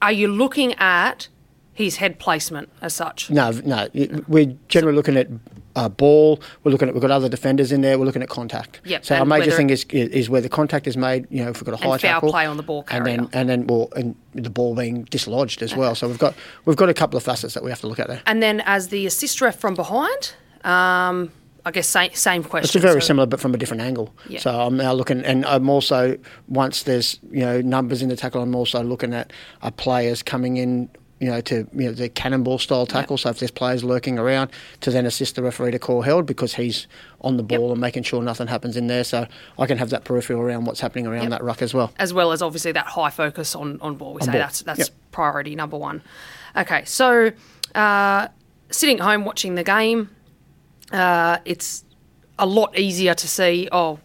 are 0.00 0.12
you 0.12 0.28
looking 0.28 0.74
at 0.74 1.28
his 1.72 1.96
head 1.96 2.18
placement 2.18 2.68
as 2.80 2.94
such? 2.94 3.30
No, 3.30 3.50
no. 3.50 3.88
We're 4.28 4.54
generally 4.68 4.96
looking 4.96 5.16
at 5.16 5.28
uh, 5.76 5.88
ball. 5.88 6.40
We're 6.64 6.72
looking 6.72 6.88
at 6.88 6.94
we've 6.94 7.02
got 7.02 7.10
other 7.10 7.28
defenders 7.28 7.72
in 7.72 7.80
there. 7.80 7.98
We're 7.98 8.04
looking 8.04 8.22
at 8.22 8.28
contact. 8.28 8.80
Yep. 8.84 9.04
So 9.04 9.16
our 9.16 9.24
major 9.24 9.50
thing 9.50 9.70
is 9.70 9.84
is 9.90 10.28
where 10.28 10.40
the 10.40 10.48
contact 10.48 10.86
is 10.86 10.96
made. 10.96 11.26
You 11.30 11.44
know, 11.44 11.50
if 11.50 11.56
we've 11.56 11.64
got 11.64 11.74
a 11.74 11.76
high 11.76 11.92
and 11.92 12.00
foul 12.00 12.12
tackle, 12.12 12.30
play 12.30 12.46
on 12.46 12.56
the 12.56 12.62
ball 12.62 12.82
carrier, 12.82 13.06
and 13.06 13.28
then 13.28 13.40
and 13.40 13.48
then 13.48 13.66
well, 13.66 13.88
and 13.96 14.14
the 14.34 14.50
ball 14.50 14.74
being 14.74 15.04
dislodged 15.04 15.62
as 15.62 15.72
okay. 15.72 15.80
well. 15.80 15.94
So 15.94 16.08
we've 16.08 16.18
got 16.18 16.34
we've 16.64 16.76
got 16.76 16.88
a 16.88 16.94
couple 16.94 17.16
of 17.16 17.22
facets 17.22 17.54
that 17.54 17.62
we 17.62 17.70
have 17.70 17.80
to 17.80 17.86
look 17.86 17.98
at 17.98 18.08
there. 18.08 18.22
And 18.26 18.42
then 18.42 18.60
as 18.60 18.88
the 18.88 19.06
assist 19.06 19.40
ref 19.40 19.58
from 19.58 19.74
behind. 19.74 20.34
Um, 20.64 21.32
I 21.64 21.70
guess 21.70 21.88
same 21.88 22.12
same 22.14 22.42
question. 22.42 22.76
It's 22.76 22.84
very 22.84 23.00
so. 23.00 23.06
similar, 23.06 23.26
but 23.26 23.38
from 23.40 23.54
a 23.54 23.56
different 23.56 23.82
angle. 23.82 24.12
Yeah. 24.28 24.40
So 24.40 24.50
I'm 24.50 24.76
now 24.76 24.92
looking, 24.92 25.24
and 25.24 25.46
I'm 25.46 25.70
also 25.70 26.18
once 26.48 26.82
there's 26.82 27.20
you 27.30 27.40
know 27.40 27.60
numbers 27.60 28.02
in 28.02 28.08
the 28.08 28.16
tackle, 28.16 28.42
I'm 28.42 28.54
also 28.56 28.82
looking 28.82 29.14
at 29.14 29.32
uh, 29.62 29.70
players 29.70 30.24
coming 30.24 30.56
in 30.56 30.90
you 31.22 31.30
know, 31.30 31.40
to 31.40 31.68
you 31.72 31.84
know 31.84 31.92
the 31.92 32.08
cannonball 32.08 32.58
style 32.58 32.84
tackle. 32.84 33.14
Yep. 33.14 33.20
So 33.20 33.30
if 33.30 33.38
there's 33.38 33.52
players 33.52 33.84
lurking 33.84 34.18
around, 34.18 34.50
to 34.80 34.90
then 34.90 35.06
assist 35.06 35.36
the 35.36 35.42
referee 35.42 35.70
to 35.70 35.78
call 35.78 36.02
held 36.02 36.26
because 36.26 36.56
he's 36.56 36.88
on 37.20 37.36
the 37.36 37.44
ball 37.44 37.68
yep. 37.68 37.72
and 37.72 37.80
making 37.80 38.02
sure 38.02 38.20
nothing 38.20 38.48
happens 38.48 38.76
in 38.76 38.88
there. 38.88 39.04
So 39.04 39.28
I 39.56 39.66
can 39.66 39.78
have 39.78 39.90
that 39.90 40.02
peripheral 40.02 40.42
around 40.42 40.64
what's 40.64 40.80
happening 40.80 41.06
around 41.06 41.30
yep. 41.30 41.30
that 41.30 41.44
ruck 41.44 41.62
as 41.62 41.72
well. 41.72 41.92
As 41.96 42.12
well 42.12 42.32
as 42.32 42.42
obviously 42.42 42.72
that 42.72 42.86
high 42.86 43.10
focus 43.10 43.54
on 43.54 43.80
on 43.80 43.94
ball. 43.94 44.14
We 44.14 44.20
on 44.22 44.26
say 44.26 44.32
ball. 44.32 44.40
that's 44.40 44.62
that's 44.62 44.90
priority 45.12 45.54
number 45.54 45.78
one. 45.78 46.02
Okay, 46.56 46.84
so 46.86 47.30
uh, 47.76 48.26
sitting 48.70 48.98
at 48.98 49.04
home 49.04 49.24
watching 49.24 49.54
the 49.54 49.62
game, 49.62 50.10
uh, 50.90 51.38
it's 51.44 51.84
a 52.36 52.46
lot 52.46 52.76
easier 52.76 53.14
to 53.14 53.28
see. 53.28 53.68
Oh, 53.70 54.00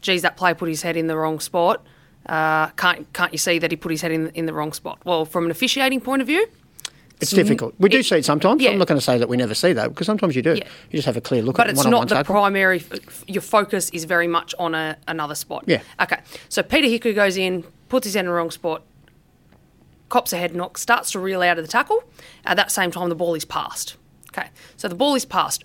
geez, 0.00 0.22
that 0.22 0.38
player 0.38 0.54
put 0.54 0.70
his 0.70 0.80
head 0.80 0.96
in 0.96 1.06
the 1.06 1.18
wrong 1.18 1.38
spot 1.38 1.84
Uh, 2.24 2.68
can't 2.76 3.12
can't 3.12 3.32
you 3.32 3.38
see 3.38 3.58
that 3.58 3.70
he 3.70 3.76
put 3.76 3.90
his 3.90 4.00
head 4.00 4.10
in 4.10 4.28
in 4.28 4.46
the 4.46 4.54
wrong 4.54 4.72
spot? 4.72 5.00
Well, 5.04 5.26
from 5.26 5.44
an 5.44 5.50
officiating 5.50 6.00
point 6.00 6.22
of 6.22 6.28
view, 6.28 6.46
It's 7.22 7.32
mm-hmm. 7.32 7.42
difficult. 7.42 7.74
We 7.78 7.88
do 7.88 7.98
it- 7.98 8.06
see 8.06 8.16
it 8.16 8.24
sometimes. 8.24 8.60
yeah. 8.62 8.70
I'm 8.70 8.78
not 8.78 8.88
going 8.88 8.98
to 8.98 9.04
say 9.04 9.18
that 9.18 9.28
we 9.28 9.36
never 9.36 9.54
see 9.54 9.72
that 9.72 9.88
because 9.88 10.06
sometimes 10.06 10.34
you 10.34 10.42
do. 10.42 10.54
Yeah. 10.54 10.64
You 10.90 10.98
just 10.98 11.06
have 11.06 11.16
a 11.16 11.20
clear 11.20 11.42
look 11.42 11.56
but 11.56 11.68
at 11.68 11.74
it's 11.74 11.84
not 11.84 12.08
the 12.08 12.22
primary. 12.24 12.82
Your 13.26 13.42
focus 13.42 13.90
is 13.90 14.04
very 14.04 14.26
much 14.26 14.54
on 14.58 14.74
a, 14.74 14.96
another 15.06 15.34
spot. 15.34 15.64
Yeah. 15.66 15.82
Okay. 16.00 16.18
So 16.48 16.62
Peter 16.62 16.88
Hiku 16.88 17.14
goes 17.14 17.36
in, 17.36 17.64
puts 17.88 18.06
his 18.06 18.14
head 18.14 18.20
in 18.20 18.26
the 18.26 18.32
wrong 18.32 18.50
spot, 18.50 18.82
cops 20.08 20.32
a 20.32 20.36
head 20.36 20.54
knock, 20.54 20.78
starts 20.78 21.12
to 21.12 21.20
reel 21.20 21.42
out 21.42 21.58
of 21.58 21.64
the 21.64 21.70
tackle. 21.70 22.02
At 22.44 22.56
that 22.56 22.70
same 22.72 22.90
time, 22.90 23.08
the 23.08 23.14
ball 23.14 23.34
is 23.34 23.44
passed. 23.44 23.96
Okay. 24.30 24.48
So 24.76 24.88
the 24.88 24.94
ball 24.94 25.14
is 25.14 25.24
passed. 25.24 25.62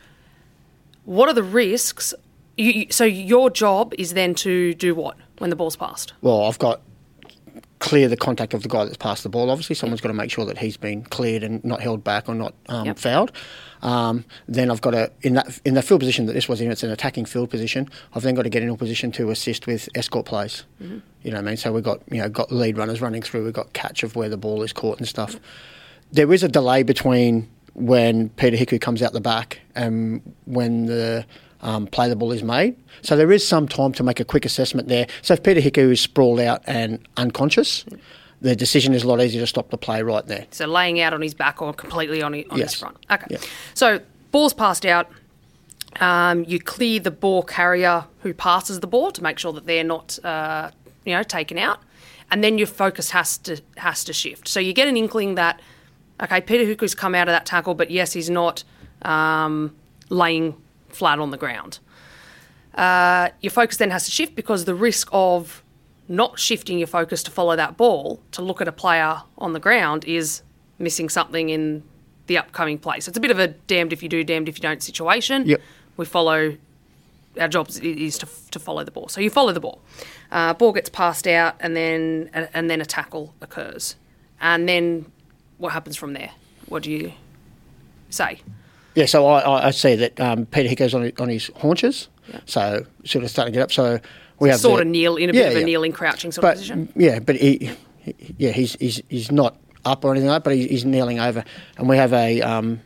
What 1.06 1.28
are 1.30 1.34
the 1.34 1.44
risks? 1.44 2.14
You, 2.56 2.72
you, 2.72 2.88
so 2.92 3.04
your 3.04 3.50
job 3.50 3.94
is 3.98 4.14
then 4.14 4.36
to 4.36 4.74
do 4.74 4.94
what 4.94 5.18
when 5.38 5.50
the 5.50 5.56
ball's 5.56 5.76
passed? 5.76 6.14
Well, 6.22 6.44
I've 6.44 6.60
got 6.60 6.82
clear 7.80 8.08
the 8.08 8.18
contact 8.18 8.54
of 8.54 8.64
the 8.64 8.70
guy 8.70 8.86
that's 8.86 8.98
passed 8.98 9.24
the 9.24 9.30
ball. 9.30 9.50
Obviously, 9.52 9.76
someone's 9.76 10.02
got 10.02 10.08
to 10.08 10.14
make 10.14 10.32
sure 10.32 10.46
that 10.46 10.58
he's 10.58 10.78
been 10.78 11.04
cleared 11.04 11.44
and 11.44 11.64
not 11.64 11.82
held 11.82 12.04
back 12.04 12.28
or 12.28 12.36
not 12.36 12.54
um, 12.70 12.86
Yep. 12.88 12.98
fouled. 13.00 13.32
Um, 13.82 14.26
then 14.48 14.72
I've 14.72 14.82
got 14.82 14.92
to 14.92 15.12
in 15.22 15.36
that 15.36 15.60
in 15.64 15.76
the 15.76 15.82
field 15.84 16.00
position 16.00 16.26
that 16.26 16.34
this 16.34 16.50
was 16.50 16.60
in. 16.62 16.72
It's 16.72 16.84
an 16.84 16.90
attacking 16.90 17.26
field 17.26 17.50
position. 17.52 17.88
I've 18.14 18.24
then 18.24 18.34
got 18.36 18.44
to 18.44 18.50
get 18.50 18.64
in 18.64 18.70
a 18.70 18.76
position 18.78 19.12
to 19.14 19.30
assist 19.30 19.68
with 19.68 19.88
escort 19.94 20.26
plays. 20.26 20.64
Mm-hmm. 20.82 21.00
You 21.22 21.32
know 21.32 21.38
what 21.38 21.44
I 21.46 21.48
mean? 21.48 21.58
So 21.58 21.72
we've 21.72 21.84
got 21.84 22.02
you 22.10 22.22
know 22.22 22.30
got 22.30 22.52
lead 22.52 22.78
runners 22.78 23.02
running 23.02 23.22
through. 23.22 23.44
We've 23.44 23.54
got 23.54 23.74
catch 23.74 24.02
of 24.04 24.16
where 24.16 24.30
the 24.30 24.38
ball 24.38 24.64
is 24.64 24.74
caught 24.74 24.98
and 24.98 25.08
stuff. 25.08 25.36
There 26.12 26.34
is 26.34 26.42
a 26.44 26.48
delay 26.48 26.84
between 26.84 27.48
when 27.74 28.30
Peter 28.30 28.58
Hiku 28.58 28.82
comes 28.82 29.04
out 29.04 29.14
the 29.14 29.22
back 29.22 29.60
and 29.76 30.22
when 30.46 30.88
the 30.88 31.26
um, 31.62 31.88
play 31.88 32.10
the 32.10 32.16
ball 32.16 32.32
is 32.32 32.44
made. 32.44 32.76
So 33.02 33.16
there 33.16 33.32
is 33.32 33.48
some 33.48 33.68
time 33.68 33.94
to 33.94 34.04
make 34.04 34.20
a 34.20 34.26
quick 34.26 34.46
assessment 34.46 34.88
there. 34.88 35.08
So 35.22 35.34
if 35.34 35.44
Peter 35.44 35.60
Hiku 35.62 35.92
is 35.92 36.02
sprawled 36.02 36.40
out 36.40 36.62
and 36.68 37.00
unconscious, 37.18 37.86
the 38.42 38.56
decision 38.56 38.94
is 38.94 39.04
a 39.04 39.08
lot 39.08 39.20
easier 39.22 39.42
to 39.42 39.48
stop 39.48 39.70
the 39.72 39.78
play 39.78 40.02
right 40.04 40.26
there. 40.28 40.46
So 40.52 40.68
laying 40.68 41.00
out 41.00 41.14
on 41.14 41.22
his 41.22 41.34
back 41.34 41.62
or 41.62 41.74
completely 41.74 42.22
on, 42.22 42.34
his, 42.34 42.46
on 42.50 42.58
Yes. 42.60 42.74
his 42.74 42.80
front. 42.80 42.98
Okay. 43.10 43.38
So 43.74 44.00
ball's 44.32 44.54
passed 44.54 44.86
out. 44.86 45.10
Um, 46.00 46.44
you 46.48 46.60
clear 46.60 47.00
the 47.00 47.10
ball 47.12 47.42
carrier 47.42 48.06
who 48.22 48.34
passes 48.34 48.82
the 48.82 48.88
ball 48.88 49.12
to 49.12 49.24
make 49.24 49.40
sure 49.40 49.52
that 49.54 49.66
they're 49.66 49.84
not, 49.84 50.20
uh, 50.24 50.70
you 51.06 51.14
know, 51.14 51.24
taken 51.24 51.58
out, 51.58 51.80
and 52.30 52.44
then 52.44 52.60
your 52.60 52.68
focus 52.68 53.10
has 53.12 53.38
to 53.40 53.60
has 53.78 54.04
to 54.04 54.14
shift. 54.14 54.48
So 54.48 54.60
you 54.60 54.74
get 54.74 54.88
an 54.88 54.96
inkling 54.96 55.36
that, 55.36 55.60
okay, 56.22 56.42
Peter 56.42 56.66
Hiku's 56.66 56.94
come 56.94 57.16
out 57.16 57.28
of 57.28 57.32
that 57.34 57.48
tackle, 57.48 57.74
but 57.74 57.90
yes, 57.90 58.14
he's 58.14 58.30
not 58.30 58.64
um, 59.02 59.76
laying 60.10 60.56
flat 60.98 61.20
on 61.20 61.32
the 61.32 61.38
ground. 61.38 61.80
Uh, 62.76 63.30
your 63.42 63.52
focus 63.52 63.78
then 63.78 63.90
has 63.92 64.06
to 64.06 64.12
shift 64.12 64.36
because 64.36 64.66
the 64.66 64.76
risk 64.76 65.08
of 65.12 65.64
not 66.08 66.40
shifting 66.40 66.78
your 66.78 66.88
focus 66.88 67.24
to 67.24 67.32
follow 67.32 67.56
that 67.56 67.76
ball 67.76 68.20
to 68.32 68.42
look 68.42 68.62
at 68.62 68.68
a 68.68 68.72
player 68.72 69.22
on 69.38 69.54
the 69.54 69.60
ground 69.60 70.06
is 70.06 70.42
missing 70.80 71.10
something 71.10 71.50
in 71.50 71.84
the 72.28 72.38
upcoming 72.38 72.78
play. 72.78 73.00
So 73.00 73.10
it's 73.10 73.18
a 73.18 73.22
bit 73.22 73.32
of 73.32 73.40
a 73.40 73.48
damned 73.48 73.92
if 73.94 74.04
you 74.04 74.10
do, 74.10 74.24
damned 74.24 74.48
if 74.48 74.58
you 74.58 74.62
don't 74.62 74.82
situation. 74.84 75.46
Yep. 75.48 75.62
We 75.98 76.06
follow, 76.06 76.58
our 77.40 77.48
job 77.48 77.70
is- 77.70 78.18
to, 78.20 78.28
to 78.52 78.60
follow 78.60 78.84
the 78.84 78.92
ball. 78.92 79.08
So 79.10 79.22
you 79.22 79.30
follow 79.30 79.52
the 79.54 79.60
ball. 79.60 79.82
Uh, 80.32 80.54
ball 80.54 80.72
gets 80.72 80.90
passed 80.90 81.26
out 81.28 81.56
and 81.60 81.76
then 81.76 82.30
and 82.54 82.70
then 82.70 82.80
a 82.82 82.86
tackle 82.86 83.34
occurs. 83.42 83.96
And 84.40 84.68
then 84.70 85.12
what 85.58 85.74
happens 85.74 85.96
from 85.98 86.14
there? 86.14 86.32
What 86.68 86.84
do 86.84 86.92
you 86.92 87.14
say? 88.10 88.42
Yeah, 88.98 89.06
so 89.06 89.28
I, 89.28 89.68
I, 89.68 89.72
that 89.98 90.20
um, 90.20 90.48
Peter 90.48 90.68
Hiku's 90.76 90.96
on, 90.96 91.12
on 91.20 91.30
his 91.30 91.52
haunches, 91.58 92.10
so 92.46 92.84
sort 93.06 93.24
of 93.24 93.30
starting 93.30 93.54
to 93.54 93.58
get 93.60 93.64
up. 93.64 93.72
So 93.72 94.00
we 94.40 94.50
have 94.50 94.60
Sort 94.60 94.78
the- 94.78 94.82
of 94.82 94.88
kneel 94.88 95.18
in 95.18 95.30
a 95.30 95.34
Yeah, 95.34 95.42
bit 95.44 95.48
of 95.50 95.56
a 95.58 95.60
yeah. 95.60 95.66
kneeling, 95.68 95.92
crouching 95.92 96.32
sort 96.32 96.42
but 96.42 96.54
of 96.56 96.62
position. 96.62 96.92
yeah, 96.96 97.20
but 97.20 97.36
he, 97.36 97.70
he 98.00 98.16
yeah, 98.40 98.50
he's, 98.52 98.74
he's 98.80 99.04
he's 99.08 99.32
not 99.32 99.56
up 99.86 100.04
or 100.04 100.12
anything 100.14 100.30
like 100.30 100.38
that, 100.38 100.44
but 100.50 100.56
he, 100.56 100.68
he's 100.68 100.84
kneeling 100.84 101.20
over, 101.20 101.44
and 101.78 101.88
we 101.88 101.96
have 101.98 102.12
a 102.12 102.42
um, 102.42 102.80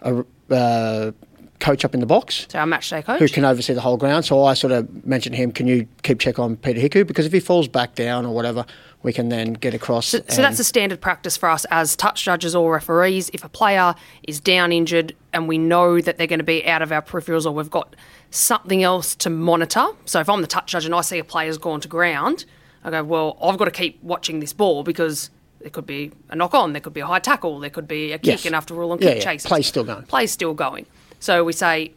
a 0.00 0.24
uh, 0.50 1.12
coach 1.60 1.84
up 1.84 1.92
in 1.92 2.00
the 2.00 2.06
box 2.06 2.46
So 2.48 2.58
our 2.60 2.66
match 2.66 2.88
day 2.88 3.02
coach. 3.02 3.18
who 3.20 3.28
can 3.28 3.44
oversee 3.44 3.74
the 3.74 3.82
whole 3.82 3.98
ground. 3.98 4.24
So 4.24 4.44
I 4.44 4.54
sort 4.54 4.72
of 4.72 5.04
mentioned 5.04 5.34
to 5.34 5.42
him, 5.42 5.52
can 5.52 5.66
you 5.66 5.86
keep 6.04 6.20
check 6.20 6.38
on 6.38 6.56
Peter 6.56 6.80
Hiku 6.80 7.06
because 7.06 7.26
if 7.26 7.32
he 7.32 7.40
falls 7.40 7.68
back 7.68 7.94
down 7.96 8.24
or 8.24 8.34
whatever, 8.34 8.64
we 9.02 9.12
can 9.12 9.28
then 9.28 9.52
get 9.52 9.74
across. 9.74 10.06
So, 10.06 10.20
so 10.28 10.42
that's 10.42 10.58
a 10.58 10.64
standard 10.64 11.00
practice 11.00 11.36
for 11.36 11.48
us 11.48 11.64
as 11.70 11.94
touch 11.94 12.24
judges 12.24 12.54
or 12.54 12.72
referees. 12.72 13.30
If 13.32 13.44
a 13.44 13.48
player 13.48 13.94
is 14.26 14.40
down 14.40 14.72
injured 14.72 15.14
and 15.32 15.46
we 15.46 15.56
know 15.58 16.00
that 16.00 16.18
they're 16.18 16.26
going 16.26 16.40
to 16.40 16.44
be 16.44 16.66
out 16.66 16.82
of 16.82 16.90
our 16.90 17.00
peripherals 17.02 17.46
or 17.46 17.52
we've 17.52 17.70
got 17.70 17.94
something 18.30 18.82
else 18.82 19.14
to 19.16 19.30
monitor. 19.30 19.86
So 20.04 20.20
if 20.20 20.28
I'm 20.28 20.40
the 20.40 20.48
touch 20.48 20.72
judge 20.72 20.84
and 20.84 20.94
I 20.94 21.00
see 21.02 21.18
a 21.18 21.24
player's 21.24 21.58
gone 21.58 21.80
to 21.82 21.88
ground, 21.88 22.44
I 22.82 22.90
go, 22.90 23.04
well, 23.04 23.38
I've 23.42 23.56
got 23.56 23.66
to 23.66 23.70
keep 23.70 24.02
watching 24.02 24.40
this 24.40 24.52
ball 24.52 24.82
because 24.82 25.30
there 25.60 25.70
could 25.70 25.86
be 25.86 26.12
a 26.28 26.36
knock 26.36 26.54
on, 26.54 26.72
there 26.72 26.80
could 26.80 26.92
be 26.94 27.00
a 27.00 27.06
high 27.06 27.18
tackle, 27.20 27.58
there 27.60 27.70
could 27.70 27.88
be 27.88 28.12
a 28.12 28.18
kick, 28.18 28.26
Yes. 28.26 28.46
and 28.46 28.54
after 28.54 28.74
rule 28.74 28.92
on 28.92 28.98
Yeah, 29.00 29.14
kick 29.14 29.18
yeah. 29.18 29.24
chases. 29.24 29.46
Play's 29.46 29.66
still 29.66 29.84
going. 29.84 30.02
Play's 30.04 30.30
still 30.32 30.54
going. 30.54 30.86
So 31.20 31.42
we 31.44 31.52
say, 31.52 31.92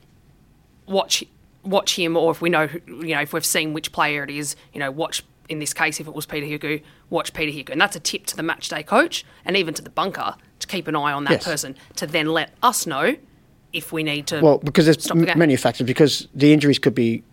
watch 0.87 1.23
watch 1.63 1.95
him, 1.95 2.17
or 2.17 2.31
if 2.31 2.41
we 2.41 2.49
know, 2.49 2.67
you 2.87 3.13
know, 3.15 3.21
if 3.21 3.33
we've 3.33 3.45
seen 3.45 3.73
which 3.73 3.91
player 3.91 4.23
it 4.23 4.29
is, 4.31 4.55
you 4.73 4.79
know, 4.79 4.89
watch. 4.91 5.23
In 5.51 5.59
this 5.59 5.73
case, 5.73 5.99
if 5.99 6.07
it 6.07 6.13
was 6.13 6.25
Peter 6.25 6.45
Hiku, 6.45 6.81
watch 7.09 7.33
Peter 7.33 7.51
Hiku, 7.51 7.71
and 7.73 7.81
that's 7.81 7.97
a 7.97 7.99
tip 7.99 8.25
to 8.27 8.37
the 8.37 8.41
match 8.41 8.69
day 8.69 8.83
coach 8.83 9.25
and 9.43 9.57
even 9.57 9.73
to 9.73 9.81
the 9.81 9.89
bunker 9.89 10.35
to 10.59 10.67
keep 10.67 10.87
an 10.87 10.95
eye 10.95 11.11
on 11.11 11.25
that 11.25 11.31
Yes. 11.33 11.43
person 11.43 11.75
to 11.97 12.07
then 12.07 12.27
let 12.27 12.51
us 12.63 12.87
know 12.87 13.17
if 13.73 13.91
we 13.91 14.01
need 14.01 14.27
to. 14.27 14.39
Well, 14.39 14.59
because 14.59 14.85
there's 14.85 15.03
the 15.03 15.35
many 15.35 15.57
factors. 15.57 15.85
Because 15.85 16.29
the 16.33 16.53
injuries 16.53 16.79
could 16.79 16.95
be 16.95 17.23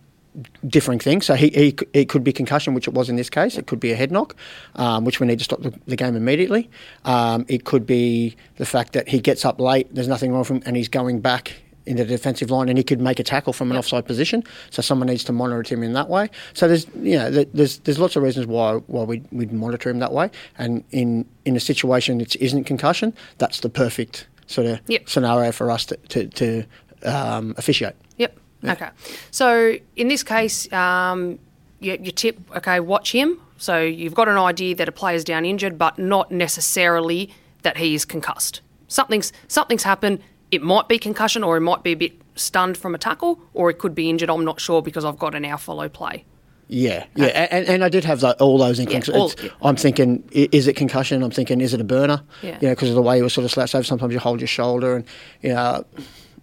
differing 0.67 0.99
things. 0.99 1.25
So 1.27 1.35
he, 1.35 1.47
he 1.49 1.77
it 1.93 2.09
could 2.09 2.25
be 2.25 2.33
concussion, 2.33 2.73
which 2.73 2.89
it 2.89 2.93
was 2.93 3.07
in 3.09 3.15
this 3.15 3.29
case. 3.29 3.57
It 3.57 3.67
could 3.67 3.79
be 3.79 3.91
a 3.91 3.95
head 3.95 4.11
knock, 4.11 4.35
um, 4.75 5.05
which 5.05 5.21
we 5.21 5.25
need 5.27 5.39
to 5.39 5.45
stop 5.45 5.61
the, 5.61 5.73
the 5.87 5.95
game 5.95 6.17
immediately. 6.17 6.69
Um, 7.05 7.45
it 7.47 7.63
could 7.63 7.85
be 7.85 8.35
the 8.57 8.65
fact 8.65 8.91
that 8.93 9.07
he 9.07 9.19
gets 9.21 9.45
up 9.45 9.61
late. 9.61 9.87
There's 9.95 10.09
nothing 10.09 10.31
wrong 10.31 10.39
with 10.39 10.49
him, 10.49 10.63
and 10.65 10.75
he's 10.75 10.89
going 10.89 11.21
back 11.21 11.53
into 11.85 12.03
the 12.03 12.09
defensive 12.09 12.51
line, 12.51 12.69
and 12.69 12.77
he 12.77 12.83
could 12.83 13.01
make 13.01 13.19
a 13.19 13.23
tackle 13.23 13.53
from 13.53 13.71
an 13.71 13.77
offside 13.77 14.05
position. 14.05 14.43
So 14.69 14.81
someone 14.81 15.07
needs 15.07 15.23
to 15.25 15.33
monitor 15.33 15.73
him 15.75 15.83
in 15.83 15.93
that 15.93 16.09
way. 16.09 16.29
So 16.53 16.67
there's 16.67 16.87
you 16.95 17.17
know 17.17 17.29
there's 17.31 17.79
there's 17.79 17.99
lots 17.99 18.15
of 18.15 18.23
reasons 18.23 18.45
why 18.47 18.73
why 18.87 19.03
we 19.03 19.21
we'd 19.31 19.51
monitor 19.51 19.89
him 19.89 19.99
that 19.99 20.11
way. 20.13 20.29
And 20.57 20.83
in 20.91 21.25
in 21.45 21.55
a 21.55 21.59
situation 21.59 22.17
that 22.19 22.35
isn't 22.35 22.65
concussion, 22.65 23.13
that's 23.37 23.59
the 23.61 23.69
perfect 23.69 24.27
sort 24.47 24.67
of 24.67 24.81
Yep. 24.87 25.09
scenario 25.09 25.51
for 25.51 25.71
us 25.71 25.85
to 25.87 25.97
to, 25.97 26.27
to 26.27 26.63
um, 27.03 27.55
officiate. 27.57 27.95
Yep. 28.17 28.37
Okay. 28.65 28.89
So 29.31 29.75
in 29.95 30.09
this 30.09 30.21
case, 30.23 30.71
um, 30.73 31.39
you, 31.79 31.97
you 32.01 32.11
tip, 32.11 32.37
okay, 32.57 32.79
watch 32.81 33.13
him. 33.13 33.39
So 33.57 33.79
you've 33.81 34.13
got 34.13 34.27
an 34.27 34.37
idea 34.37 34.75
that 34.75 34.89
a 34.89 34.91
player's 34.91 35.23
down 35.23 35.45
injured, 35.45 35.77
but 35.77 35.97
not 35.97 36.31
necessarily 36.31 37.33
that 37.61 37.77
he 37.77 37.93
is 37.95 38.05
concussed. 38.05 38.61
Something's 38.87 39.31
something's 39.47 39.83
happened. 39.83 40.19
It 40.51 40.61
might 40.61 40.87
be 40.87 40.97
concussion, 40.97 41.43
or 41.43 41.57
it 41.57 41.61
might 41.61 41.83
be 41.83 41.91
a 41.91 41.95
bit 41.95 42.13
stunned 42.35 42.77
from 42.77 42.95
a 42.95 42.97
tackle, 42.97 43.39
or 43.53 43.69
it 43.69 43.77
could 43.77 43.93
be 43.93 44.09
injured. 44.09 44.29
I'm 44.29 44.45
not 44.45 44.59
sure 44.59 44.81
because 44.81 45.05
I've 45.05 45.19
got 45.19 45.35
an 45.35 45.45
our 45.45 45.57
follow 45.57 45.89
play. 45.89 46.25
Yeah, 46.71 47.05
yeah, 47.15 47.47
and, 47.51 47.67
and 47.67 47.83
I 47.83 47.89
did 47.89 48.05
have 48.05 48.19
that, 48.21 48.39
all 48.39 48.59
those 48.59 48.79
inklings. 48.79 49.07
Yeah, 49.07 49.15
all- 49.15 49.31
yeah. 49.41 49.49
I'm 49.63 49.75
thinking, 49.75 50.23
is 50.31 50.67
it 50.67 50.75
concussion? 50.75 51.23
I'm 51.23 51.31
thinking, 51.31 51.61
is 51.61 51.73
it 51.73 51.81
a 51.81 51.83
burner? 51.83 52.21
Yeah. 52.43 52.59
You 52.61 52.67
know, 52.67 52.75
because 52.75 52.89
of 52.89 52.95
the 52.95 53.01
way 53.01 53.17
you 53.17 53.23
were 53.23 53.29
sort 53.29 53.45
of 53.45 53.51
slouched 53.51 53.73
over. 53.73 53.83
Sometimes 53.83 54.13
you 54.13 54.19
hold 54.19 54.39
your 54.39 54.47
shoulder, 54.47 54.95
and 54.97 55.05
you 55.41 55.53
know, 55.53 55.83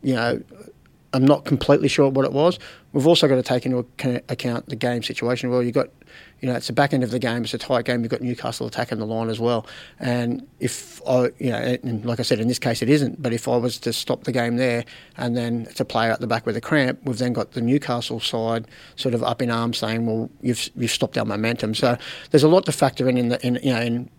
you 0.02 0.14
know, 0.14 0.42
I'm 1.12 1.24
not 1.24 1.44
completely 1.44 1.86
sure 1.88 2.08
what 2.08 2.24
it 2.24 2.32
was. 2.32 2.58
We've 2.96 3.06
also 3.06 3.28
got 3.28 3.34
to 3.34 3.42
take 3.42 3.66
into 3.66 3.86
account 4.00 4.70
the 4.70 4.74
game 4.74 5.02
situation. 5.02 5.50
Well, 5.50 5.62
you've 5.62 5.74
got, 5.74 5.90
you 6.40 6.48
know, 6.48 6.54
it's 6.54 6.68
the 6.68 6.72
back 6.72 6.94
end 6.94 7.04
of 7.04 7.10
the 7.10 7.18
game. 7.18 7.44
It's 7.44 7.52
a 7.52 7.58
tight 7.58 7.84
game. 7.84 8.00
You've 8.00 8.10
got 8.10 8.22
Newcastle 8.22 8.66
attacking 8.66 8.96
the 8.96 9.04
line 9.04 9.28
as 9.28 9.38
well. 9.38 9.66
And 10.00 10.46
if 10.60 11.02
I, 11.06 11.24
you 11.38 11.50
know, 11.50 11.76
and 11.82 12.06
like 12.06 12.20
I 12.20 12.22
said, 12.22 12.40
in 12.40 12.48
this 12.48 12.58
case 12.58 12.80
it 12.80 12.88
isn't. 12.88 13.20
But 13.20 13.34
if 13.34 13.48
I 13.48 13.56
was 13.58 13.76
to 13.80 13.92
stop 13.92 14.24
the 14.24 14.32
game 14.32 14.56
there, 14.56 14.86
and 15.18 15.36
then 15.36 15.66
it's 15.68 15.78
a 15.78 15.84
player 15.84 16.10
at 16.10 16.22
the 16.22 16.26
back 16.26 16.46
with 16.46 16.56
a 16.56 16.60
cramp, 16.62 17.00
we've 17.04 17.18
then 17.18 17.34
got 17.34 17.52
the 17.52 17.60
Newcastle 17.60 18.18
side 18.18 18.66
sort 18.94 19.14
of 19.14 19.22
up 19.22 19.42
in 19.42 19.50
arms 19.50 19.76
saying, 19.76 20.06
well, 20.06 20.30
you've 20.40 20.70
you've 20.74 20.90
stopped 20.90 21.18
our 21.18 21.26
momentum. 21.26 21.74
So 21.74 21.98
there's 22.30 22.44
a 22.44 22.48
lot 22.48 22.64
to 22.64 22.72
factor 22.72 23.10
in. 23.10 23.18
In 23.18 23.28
the, 23.28 23.46
in 23.46 23.58
you 23.62 23.74
know, 23.74 23.80
in 23.82 24.10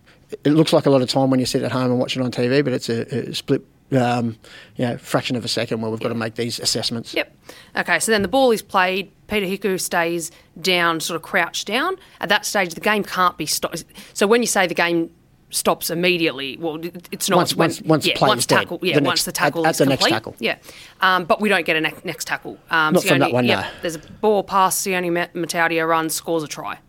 it 0.44 0.52
looks 0.52 0.72
like 0.72 0.86
a 0.86 0.92
lot 0.92 1.02
of 1.02 1.10
time 1.10 1.32
when 1.32 1.40
you 1.40 1.48
sit 1.48 1.64
at 1.64 1.72
home 1.72 1.90
and 1.90 2.00
watch 2.00 2.16
it 2.16 2.22
on 2.22 2.32
TV, 2.32 2.64
but 2.64 2.74
it's 2.74 2.90
a, 2.90 3.30
a 3.30 3.34
split. 3.34 3.66
Um, 3.90 4.38
you 4.76 4.86
know, 4.86 4.98
fraction 4.98 5.38
of 5.38 5.46
a 5.46 5.48
second 5.48 5.80
where 5.82 5.90
we've 5.90 6.00
got 6.02 6.10
to 6.10 6.16
make 6.16 6.36
these 6.36 6.60
assessments. 6.60 7.14
Yep. 7.14 7.34
Okay, 7.78 8.00
so 8.00 8.12
then 8.12 8.22
the 8.22 8.28
ball 8.28 8.52
is 8.52 8.62
played. 8.62 9.12
Peter 9.28 9.46
Hiku 9.46 9.80
stays 9.80 10.30
down, 10.60 11.00
sort 11.00 11.16
of 11.16 11.22
crouched 11.22 11.68
down. 11.68 11.96
At 12.20 12.28
that 12.30 12.46
stage, 12.46 12.74
the 12.74 12.82
game 12.82 13.04
can't 13.04 13.38
be 13.38 13.46
stopped. 13.46 13.86
So 14.14 14.28
when 14.28 14.42
you 14.42 14.48
say 14.48 14.68
the 14.68 14.74
game 14.74 15.10
stops 15.52 15.90
immediately, 15.90 16.58
well, 16.58 16.78
it's 17.14 17.30
not 17.30 17.38
Once- 17.38 17.56
when, 17.56 17.70
once- 17.70 17.82
once 17.84 18.06
yeah, 18.08 18.14
play 18.18 18.28
once 18.28 18.40
is 18.42 18.46
dead. 18.48 18.68
yeah, 18.82 18.96
The 18.96 19.02
once 19.06 19.20
next- 19.20 19.24
the 19.24 19.32
tackle 19.32 19.66
at- 19.66 19.70
at 19.70 19.72
is 19.76 19.78
the 19.78 19.86
next 19.86 20.00
complete. 20.02 20.14
tackle. 20.14 20.36
Yeah, 20.40 20.56
um, 21.00 21.24
but 21.24 21.40
we 21.40 21.48
don't 21.48 21.66
get 21.66 21.78
a 21.78 21.82
ne- 21.82 21.94
next 22.04 22.26
tackle. 22.28 22.58
Um, 22.70 22.94
Not 22.96 23.04
Sione- 23.04 23.08
from 23.08 23.20
that 23.20 23.32
one, 23.32 23.46
yep, 23.46 23.60
no. 23.62 23.68
There's 23.82 23.96
a 23.96 24.00
ball 24.00 24.44
pass. 24.44 24.76
Sione 24.82 25.10
Ma- 25.14 25.28
Mata'utia 25.42 25.88
runs, 25.88 26.14
scores 26.14 26.44
a 26.44 26.48
try. 26.48 26.80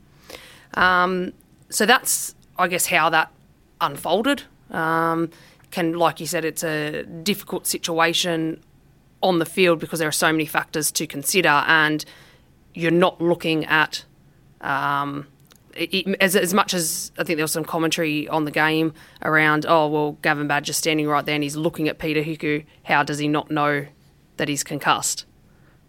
Um, 0.75 1.33
so 1.71 1.87
that's, 1.87 2.35
I 2.59 2.67
guess, 2.67 2.87
how 2.87 3.09
that 3.11 3.31
unfolded. 3.81 4.43
Um, 4.73 5.31
can, 5.71 5.95
like 5.95 6.21
you 6.21 6.27
said, 6.27 6.45
it's 6.45 6.65
a 6.65 7.05
difficult 7.05 7.67
situation 7.67 8.63
on 9.23 9.39
the 9.39 9.47
field 9.47 9.81
because 9.81 9.99
there 9.99 10.09
are 10.09 10.13
so 10.13 10.31
many 10.33 10.47
factors 10.47 10.91
to 10.93 11.07
consider, 11.07 11.65
and 11.67 12.05
you're 12.75 12.91
not 12.91 13.21
looking 13.21 13.65
at. 13.67 14.05
Um, 14.61 15.27
it, 15.75 16.17
as, 16.21 16.35
as 16.35 16.53
much 16.53 16.75
as 16.75 17.13
I 17.19 17.25
think 17.25 17.37
there 17.37 17.45
was 17.45 17.53
some 17.53 17.65
commentary 17.65 18.29
on 18.29 18.45
the 18.45 18.51
game 18.51 18.93
around, 19.23 19.65
oh, 19.69 19.87
well, 19.87 20.13
Gavin 20.23 20.49
Badger's 20.49 20.77
standing 20.77 21.07
right 21.07 21.25
there 21.25 21.37
and 21.37 21.45
he's 21.45 21.57
looking 21.57 21.89
at 21.89 21.99
Peter 21.99 22.23
Hiku. 22.23 22.65
How 22.83 23.05
does 23.05 23.19
he 23.19 23.29
not 23.29 23.51
know 23.51 23.87
that 24.39 24.49
he's 24.49 24.65
concussed? 24.65 25.25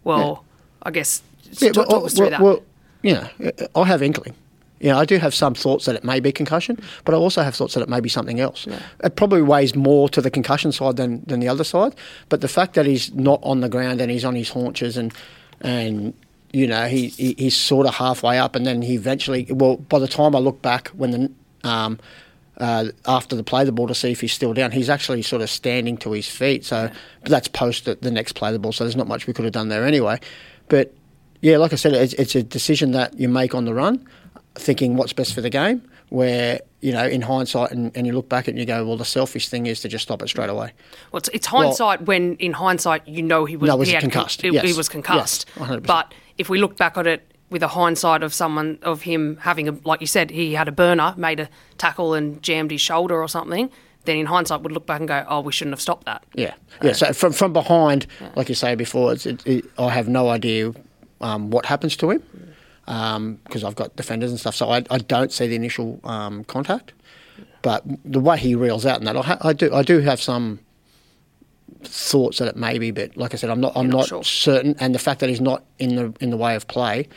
Well, 0.04 0.44
I 0.82 0.92
guess 0.92 1.22
Yeah, 1.58 1.72
talk, 1.72 1.88
well, 1.88 1.98
talk 1.98 2.06
us 2.06 2.14
through 2.14 2.30
well, 2.30 2.30
that. 2.30 2.40
well, 2.40 3.50
know, 3.50 3.70
I 3.74 3.84
have 3.84 4.02
inkling. 4.02 4.34
You 4.80 4.88
know, 4.88 4.98
I 4.98 5.04
do 5.04 5.18
have 5.18 5.34
some 5.34 5.54
thoughts 5.54 5.84
that 5.84 5.94
it 5.94 6.04
may 6.04 6.20
be 6.20 6.32
concussion, 6.32 6.78
but 7.04 7.14
I 7.14 7.18
also 7.18 7.42
have 7.42 7.54
thoughts 7.54 7.74
that 7.74 7.82
it 7.82 7.88
may 7.88 8.00
be 8.00 8.08
something 8.08 8.40
else. 8.40 8.66
It 9.04 9.14
probably 9.14 9.42
weighs 9.42 9.76
more 9.76 10.08
to 10.08 10.20
the 10.20 10.30
concussion 10.30 10.72
side 10.72 10.96
than, 10.96 11.22
than 11.26 11.40
the 11.40 11.48
other 11.48 11.64
side. 11.64 11.94
But 12.30 12.40
the 12.40 12.48
fact 12.48 12.74
that 12.74 12.86
he's 12.86 13.12
not 13.14 13.40
on 13.42 13.60
the 13.60 13.68
ground 13.68 14.00
and 14.00 14.10
he's 14.10 14.24
on 14.24 14.34
his 14.34 14.48
haunches 14.48 14.96
and 14.96 15.12
and 15.62 16.14
you 16.52 16.66
know 16.66 16.86
he, 16.86 17.08
he 17.08 17.34
he's 17.36 17.56
sort 17.56 17.86
of 17.86 17.94
halfway 17.94 18.38
up, 18.38 18.56
and 18.56 18.64
then 18.66 18.82
he 18.82 18.94
eventually. 18.94 19.46
Well, 19.50 19.76
by 19.76 19.98
the 19.98 20.08
time 20.08 20.34
I 20.34 20.38
look 20.38 20.62
back 20.62 20.88
when 20.88 21.10
the 21.10 21.30
um, 21.68 21.98
uh, 22.60 22.86
after 23.06 23.34
the 23.34 23.42
play 23.42 23.64
the 23.64 23.72
ball 23.72 23.88
to 23.88 23.94
see 23.94 24.12
if 24.12 24.20
he's 24.20 24.32
still 24.32 24.52
down. 24.52 24.70
He's 24.70 24.90
actually 24.90 25.22
sort 25.22 25.42
of 25.42 25.50
standing 25.50 25.96
to 25.98 26.12
his 26.12 26.28
feet. 26.28 26.64
So 26.64 26.90
but 27.22 27.30
that's 27.30 27.48
post 27.48 27.86
the, 27.86 27.96
the 27.96 28.10
next 28.10 28.34
play 28.34 28.52
the 28.52 28.58
ball. 28.58 28.72
So 28.72 28.84
there's 28.84 28.96
not 28.96 29.08
much 29.08 29.26
we 29.26 29.32
could 29.32 29.44
have 29.44 29.54
done 29.54 29.68
there 29.68 29.84
anyway. 29.84 30.20
But 30.68 30.94
yeah, 31.40 31.56
like 31.56 31.72
I 31.72 31.76
said, 31.76 31.94
it's, 31.94 32.12
it's 32.14 32.34
a 32.34 32.42
decision 32.42 32.92
that 32.92 33.18
you 33.18 33.28
make 33.28 33.54
on 33.54 33.64
the 33.64 33.72
run, 33.72 34.06
thinking 34.54 34.96
what's 34.96 35.12
best 35.12 35.34
for 35.34 35.40
the 35.40 35.50
game. 35.50 35.82
Where 36.10 36.58
you 36.80 36.92
know, 36.92 37.06
in 37.06 37.22
hindsight, 37.22 37.70
and, 37.70 37.96
and 37.96 38.04
you 38.06 38.12
look 38.12 38.28
back 38.28 38.48
and 38.48 38.58
you 38.58 38.64
go, 38.64 38.84
well, 38.84 38.96
the 38.96 39.04
selfish 39.04 39.48
thing 39.48 39.66
is 39.66 39.80
to 39.82 39.88
just 39.88 40.02
stop 40.02 40.22
it 40.22 40.28
straight 40.28 40.48
away. 40.50 40.72
Well, 41.12 41.18
it's, 41.18 41.28
it's 41.32 41.46
hindsight 41.46 42.02
when, 42.06 42.34
in 42.36 42.52
hindsight, 42.52 43.06
you 43.06 43.22
know 43.22 43.44
he 43.44 43.56
was, 43.56 43.68
No, 43.68 43.76
was 43.76 43.88
he 43.88 43.92
con- 43.94 44.00
concussed. 44.10 44.42
he- 44.42 44.48
Yes. 44.48 44.64
he 44.64 44.72
was 44.72 44.88
concussed. 44.88 45.46
Yes, 45.58 45.80
But 45.86 46.12
if 46.38 46.48
we 46.48 46.58
look 46.58 46.76
back 46.78 46.96
at 46.96 47.06
it 47.06 47.30
with 47.50 47.62
a 47.62 47.68
hindsight 47.68 48.22
of 48.24 48.32
someone 48.34 48.78
of 48.82 49.02
him 49.02 49.36
having 49.42 49.68
a, 49.68 49.76
like 49.84 50.00
you 50.00 50.06
said, 50.08 50.30
he 50.30 50.54
had 50.54 50.66
a 50.68 50.72
burner, 50.72 51.14
made 51.16 51.38
a 51.38 51.48
tackle 51.78 52.14
and 52.14 52.42
jammed 52.42 52.70
his 52.72 52.80
shoulder 52.80 53.20
or 53.22 53.28
something. 53.28 53.70
Then 54.06 54.16
in 54.16 54.26
hindsight, 54.26 54.62
would 54.62 54.72
look 54.72 54.86
back 54.86 55.00
and 55.00 55.06
go, 55.06 55.24
"Oh, 55.28 55.40
we 55.42 55.52
shouldn't 55.52 55.74
have 55.74 55.80
stopped 55.82 56.06
that." 56.06 56.24
Yeah, 56.34 56.54
yeah. 56.82 56.92
So 56.92 57.12
from 57.12 57.32
from 57.34 57.52
behind, 57.52 58.06
like 58.34 58.48
you 58.48 58.54
say 58.54 58.74
before, 58.74 59.12
it's, 59.12 59.26
it, 59.26 59.46
it, 59.46 59.64
I 59.78 59.90
have 59.90 60.08
no 60.08 60.30
idea 60.30 60.72
um, 61.20 61.50
what 61.50 61.66
happens 61.66 61.94
to 61.98 62.10
him 62.10 62.22
because 63.44 63.62
I've 63.64 63.76
got 63.76 63.94
defenders 63.96 64.30
and 64.30 64.40
stuff. 64.40 64.54
So 64.56 64.68
I, 64.70 64.82
I 64.90 64.98
don't 64.98 65.30
see 65.32 65.46
the 65.46 65.54
initial 65.54 66.00
um, 66.02 66.42
contact, 66.44 66.92
but 67.62 67.82
the 68.04 68.18
way 68.20 68.36
he 68.36 68.54
reels 68.56 68.84
out 68.84 68.98
and 68.98 69.06
that, 69.06 69.16
I, 69.16 69.22
ha- 69.22 69.38
I 69.42 69.52
do 69.52 69.72
I 69.72 69.82
do 69.82 70.00
have 70.00 70.20
some 70.20 70.58
thoughts 71.82 72.38
that 72.38 72.48
it 72.48 72.56
may 72.56 72.78
be, 72.78 72.90
but 72.90 73.16
like 73.16 73.32
I 73.32 73.36
said, 73.36 73.48
I'm 73.50 73.60
not 73.60 73.72
I'm 73.76 73.86
You're 73.86 73.92
not 73.92 73.98
not 73.98 74.08
sure. 74.08 74.24
certain. 74.24 74.74
And 74.80 74.94
the 74.94 74.98
fact 74.98 75.20
that 75.20 75.28
he's 75.28 75.40
not 75.40 75.62
in 75.78 75.94
the 75.96 76.12
in 76.20 76.30
the 76.30 76.36
way 76.36 76.56
of 76.56 76.66
play 76.66 77.08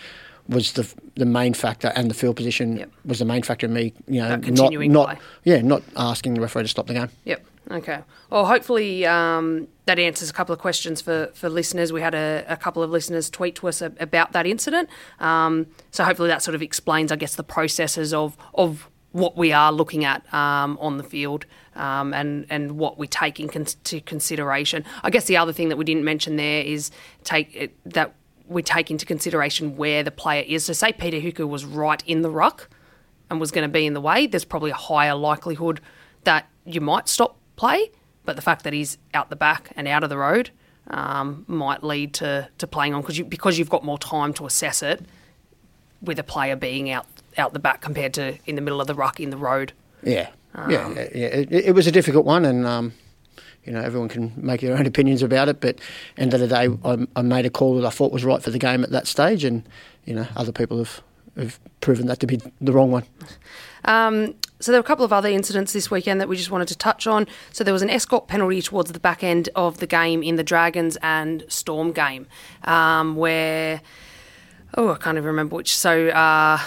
was 0.48 0.74
the 0.74 0.88
the 1.16 1.26
main 1.26 1.54
factor, 1.54 1.92
and 1.96 2.10
the 2.10 2.14
field 2.14 2.36
position 2.36 2.78
Yep. 2.78 2.92
was 3.06 3.20
the 3.20 3.26
main 3.26 3.44
factor 3.44 3.66
in 3.66 3.74
me, 3.74 3.94
you 4.08 4.20
know, 4.22 4.36
not 4.36 4.72
not 4.74 5.08
play. 5.10 5.18
yeah, 5.44 5.62
not 5.62 5.82
asking 5.96 6.34
the 6.36 6.42
referee 6.42 6.64
to 6.64 6.68
stop 6.70 6.88
the 6.88 6.94
game. 6.94 7.10
Yep. 7.26 7.46
Okay. 7.72 8.00
Well, 8.30 8.46
hopefully 8.46 9.06
um, 9.06 9.68
that 9.86 9.98
answers 9.98 10.30
a 10.30 10.34
couple 10.34 10.54
of 10.54 10.60
questions 10.60 11.02
for, 11.02 11.32
for 11.34 11.50
listeners. 11.50 11.94
We 11.94 12.02
had 12.02 12.14
a, 12.14 12.44
a 12.48 12.58
couple 12.58 12.84
of 12.84 12.90
listeners 12.90 13.30
tweet 13.30 13.56
to 13.56 13.68
us 13.68 13.82
a, 13.82 13.94
about 14.00 14.34
that 14.34 14.46
incident. 14.46 14.90
Um, 15.20 15.68
so 15.92 16.04
hopefully 16.04 16.28
that 16.28 16.44
sort 16.44 16.56
of 16.56 16.62
explains, 16.62 17.12
I 17.12 17.16
guess, 17.16 17.36
the 17.36 17.44
processes 17.44 18.14
of 18.14 18.38
of 18.54 18.90
what 19.14 19.38
we 19.38 19.54
are 19.54 19.72
looking 19.72 20.04
at 20.04 20.32
um, 20.34 20.78
on 20.82 20.98
the 20.98 21.04
field 21.04 21.46
um, 21.76 22.14
and 22.14 22.46
and 22.50 22.74
what 22.74 22.98
we 22.98 23.08
take 23.08 23.40
into 23.40 24.02
consideration. 24.02 24.84
I 25.04 25.10
guess 25.10 25.26
the 25.26 25.38
other 25.38 25.54
thing 25.54 25.70
that 25.70 25.78
we 25.78 25.86
didn't 25.86 26.04
mention 26.04 26.36
there 26.36 26.64
is 26.64 26.92
take 27.24 27.56
it, 27.56 27.76
that 27.86 28.14
we 28.48 28.62
take 28.62 28.92
into 28.92 29.06
consideration 29.06 29.78
where 29.78 30.04
the 30.04 30.12
player 30.12 30.44
is. 30.46 30.66
So 30.66 30.74
say 30.74 30.92
Peter 30.92 31.18
Hiku 31.18 31.48
was 31.48 31.64
right 31.64 32.04
in 32.06 32.24
the 32.24 32.30
ruck 32.30 32.70
and 33.30 33.40
was 33.40 33.52
going 33.52 33.68
to 33.68 33.72
be 33.72 33.86
in 33.86 33.94
the 33.94 34.02
way, 34.02 34.28
there's 34.28 34.46
probably 34.46 34.72
a 34.72 34.76
higher 34.76 35.16
likelihood 35.16 35.80
that 36.24 36.50
you 36.66 36.82
might 36.82 37.08
stop 37.08 37.38
play. 37.56 37.92
But 38.26 38.36
the 38.36 38.42
fact 38.42 38.64
that 38.64 38.74
he's 38.74 38.98
out 39.14 39.30
the 39.30 39.36
back 39.36 39.72
and 39.76 39.88
out 39.88 40.04
of 40.04 40.10
the 40.10 40.18
road 40.18 40.52
um, 40.90 41.46
might 41.48 41.84
lead 41.84 42.14
to, 42.16 42.50
to 42.58 42.68
playing 42.68 42.94
on 42.94 43.02
because 43.02 43.18
you, 43.18 43.26
because 43.26 43.58
you've 43.58 43.70
got 43.70 43.84
more 43.84 43.98
time 43.98 44.34
to 44.36 44.46
assess 44.46 44.82
it 44.82 45.06
with 46.02 46.20
a 46.20 46.24
player 46.24 46.56
being 46.56 46.90
out 46.90 47.06
out 47.38 47.54
the 47.54 47.60
back 47.60 47.82
compared 47.82 48.14
to 48.14 48.38
in 48.46 48.56
the 48.56 48.62
middle 48.62 48.80
of 48.80 48.88
the 48.88 48.94
ruck 48.94 49.20
in 49.20 49.30
the 49.30 49.38
road. 49.38 49.74
Yeah, 50.04 50.30
yeah, 50.70 50.90
yeah. 50.90 51.08
yeah. 51.14 51.28
It, 51.28 51.52
it 51.52 51.72
was 51.76 51.88
a 51.88 51.92
difficult 51.92 52.26
one, 52.26 52.46
and 52.46 52.66
um, 52.66 52.94
you 53.64 53.72
know 53.72 53.82
everyone 53.82 54.10
can 54.10 54.34
make 54.36 54.62
their 54.62 54.78
own 54.78 54.86
opinions 54.86 55.24
about 55.24 55.50
it. 55.50 55.60
But 55.60 55.80
end 56.18 56.34
of 56.34 56.40
the 56.40 56.48
day, 56.48 56.70
I, 56.84 57.08
I 57.16 57.22
made 57.22 57.46
a 57.46 57.50
call 57.50 57.76
that 57.80 57.88
I 57.88 57.90
thought 57.90 58.12
was 58.12 58.24
right 58.24 58.42
for 58.42 58.52
the 58.52 58.60
game 58.60 58.84
at 58.84 58.92
that 58.92 59.08
stage, 59.08 59.44
and 59.44 59.64
you 60.06 60.14
know 60.14 60.28
other 60.36 60.52
people 60.52 60.78
have 60.78 61.02
have 61.38 61.60
proven 61.82 62.08
that 62.08 62.20
to 62.20 62.28
be 62.28 62.40
the 62.62 62.72
wrong 62.72 62.92
one. 62.92 63.04
Um, 63.86 64.36
so 64.60 64.72
there 64.72 64.80
were 64.80 64.86
a 64.86 64.88
couple 64.88 65.04
of 65.04 65.12
other 65.12 65.30
incidents 65.30 65.74
this 65.74 65.92
weekend 65.92 66.22
that 66.22 66.30
we 66.30 66.38
just 66.38 66.52
wanted 66.52 66.70
to 66.70 66.78
touch 66.78 67.06
on. 67.06 67.28
So 67.52 67.64
there 67.64 67.74
was 67.74 67.82
an 67.82 67.90
escort 67.90 68.28
penalty 68.28 68.62
towards 68.62 68.92
the 68.92 69.00
back 69.00 69.24
end 69.24 69.50
of 69.56 69.80
the 69.80 69.88
game 69.88 70.24
in 70.24 70.38
the 70.38 70.44
Dragons 70.44 70.98
and 71.02 71.44
Storm 71.50 71.92
game, 71.92 72.28
um, 72.64 73.16
where 73.16 73.82
oh 74.78 74.92
I 74.92 74.96
can't 74.96 75.18
even 75.18 75.28
remember 75.28 75.58
which. 75.58 75.76
So 75.76 76.10
uh, 76.10 76.60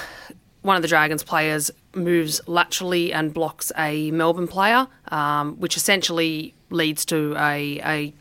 one 0.62 0.76
of 0.76 0.82
the 0.82 0.88
Dragons 0.88 1.22
players 1.22 1.70
moves 1.94 2.40
laterally 2.46 3.12
and 3.12 3.32
blocks 3.32 3.72
a 3.78 4.10
Melbourne 4.10 4.48
player, 4.48 4.86
um, 5.08 5.56
which 5.56 5.76
essentially 5.76 6.54
leads 6.70 7.04
to 7.06 7.34
a, 7.38 7.80
a 7.84 8.14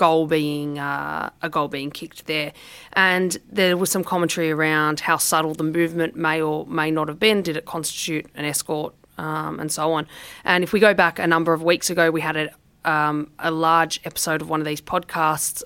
goal 0.00 0.26
being 0.26 0.78
uh, 0.78 1.28
a 1.42 1.50
goal 1.50 1.68
being 1.68 1.90
kicked 1.90 2.24
there, 2.24 2.54
and 2.94 3.36
there 3.52 3.76
was 3.76 3.90
some 3.90 4.02
commentary 4.02 4.50
around 4.50 5.00
how 5.00 5.18
subtle 5.18 5.52
the 5.52 5.62
movement 5.62 6.16
may 6.16 6.40
or 6.40 6.66
may 6.66 6.90
not 6.90 7.08
have 7.08 7.20
been. 7.20 7.42
Did 7.42 7.58
it 7.58 7.66
constitute 7.66 8.26
an 8.34 8.46
escort, 8.46 8.94
um, 9.18 9.60
and 9.60 9.70
so 9.70 9.92
on? 9.92 10.06
And 10.42 10.64
if 10.64 10.72
we 10.72 10.80
go 10.80 10.94
back 10.94 11.18
a 11.18 11.26
number 11.26 11.52
of 11.52 11.62
weeks 11.62 11.90
ago, 11.90 12.10
we 12.10 12.22
had 12.22 12.36
a 12.36 12.48
um, 12.90 13.30
a 13.38 13.50
large 13.50 14.00
episode 14.04 14.40
of 14.40 14.48
one 14.48 14.60
of 14.60 14.66
these 14.66 14.80
podcasts. 14.80 15.62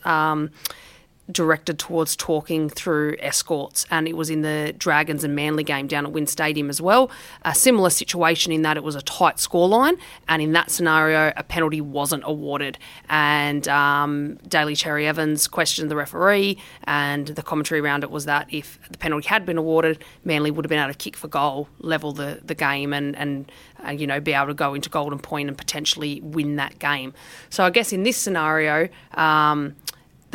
Directed 1.33 1.79
towards 1.79 2.17
talking 2.17 2.69
through 2.69 3.17
escorts, 3.19 3.87
and 3.91 4.07
it 4.07 4.15
was 4.15 4.29
in 4.29 4.43
the 4.43 4.75
Dragons 4.77 5.25
and 5.25 5.35
Manly 5.35 5.65
game 5.65 5.87
down 5.87 6.05
at 6.05 6.13
WIN 6.13 6.27
Stadium 6.27 6.69
as 6.69 6.83
well. 6.83 7.11
A 7.47 7.55
similar 7.55 7.89
situation 7.89 8.53
in 8.53 8.61
that 8.61 8.77
it 8.77 8.85
was 8.85 8.95
a 8.95 9.01
tight 9.01 9.37
scoreline, 9.37 9.99
and 10.29 10.43
in 10.43 10.53
that 10.53 10.71
scenario, 10.71 11.33
a 11.35 11.43
penalty 11.43 11.81
wasn't 11.81 12.25
awarded. 12.27 12.77
And 13.09 13.67
um, 13.69 14.37
Daly 14.47 14.77
Cherry 14.77 15.07
Evans 15.07 15.49
questioned 15.49 15.91
the 15.91 15.97
referee, 15.97 16.59
and 16.85 17.29
the 17.29 17.43
commentary 17.43 17.81
around 17.81 18.05
it 18.05 18.11
was 18.11 18.27
that 18.27 18.47
if 18.53 18.79
the 18.91 18.99
penalty 18.99 19.27
had 19.27 19.47
been 19.47 19.57
awarded, 19.57 20.05
Manly 20.25 20.51
would 20.51 20.67
have 20.67 20.69
been 20.69 20.79
able 20.79 20.93
to 20.93 20.99
kick 20.99 21.17
for 21.17 21.29
goal, 21.29 21.71
level 21.79 22.13
the, 22.13 22.41
the 22.45 22.55
game, 22.55 22.93
and 22.93 23.17
and 23.17 23.51
uh, 23.83 23.93
you 23.93 24.07
know 24.07 24.21
be 24.21 24.35
able 24.35 24.49
to 24.49 24.55
go 24.55 24.75
into 24.75 24.91
Golden 24.91 25.19
Point 25.19 25.49
and 25.49 25.57
potentially 25.57 26.21
win 26.21 26.57
that 26.57 26.79
game. 26.79 27.15
So 27.49 27.65
I 27.65 27.71
guess 27.71 27.95
in 27.95 28.03
this 28.03 28.19
scenario. 28.19 28.91
Um, 29.15 29.77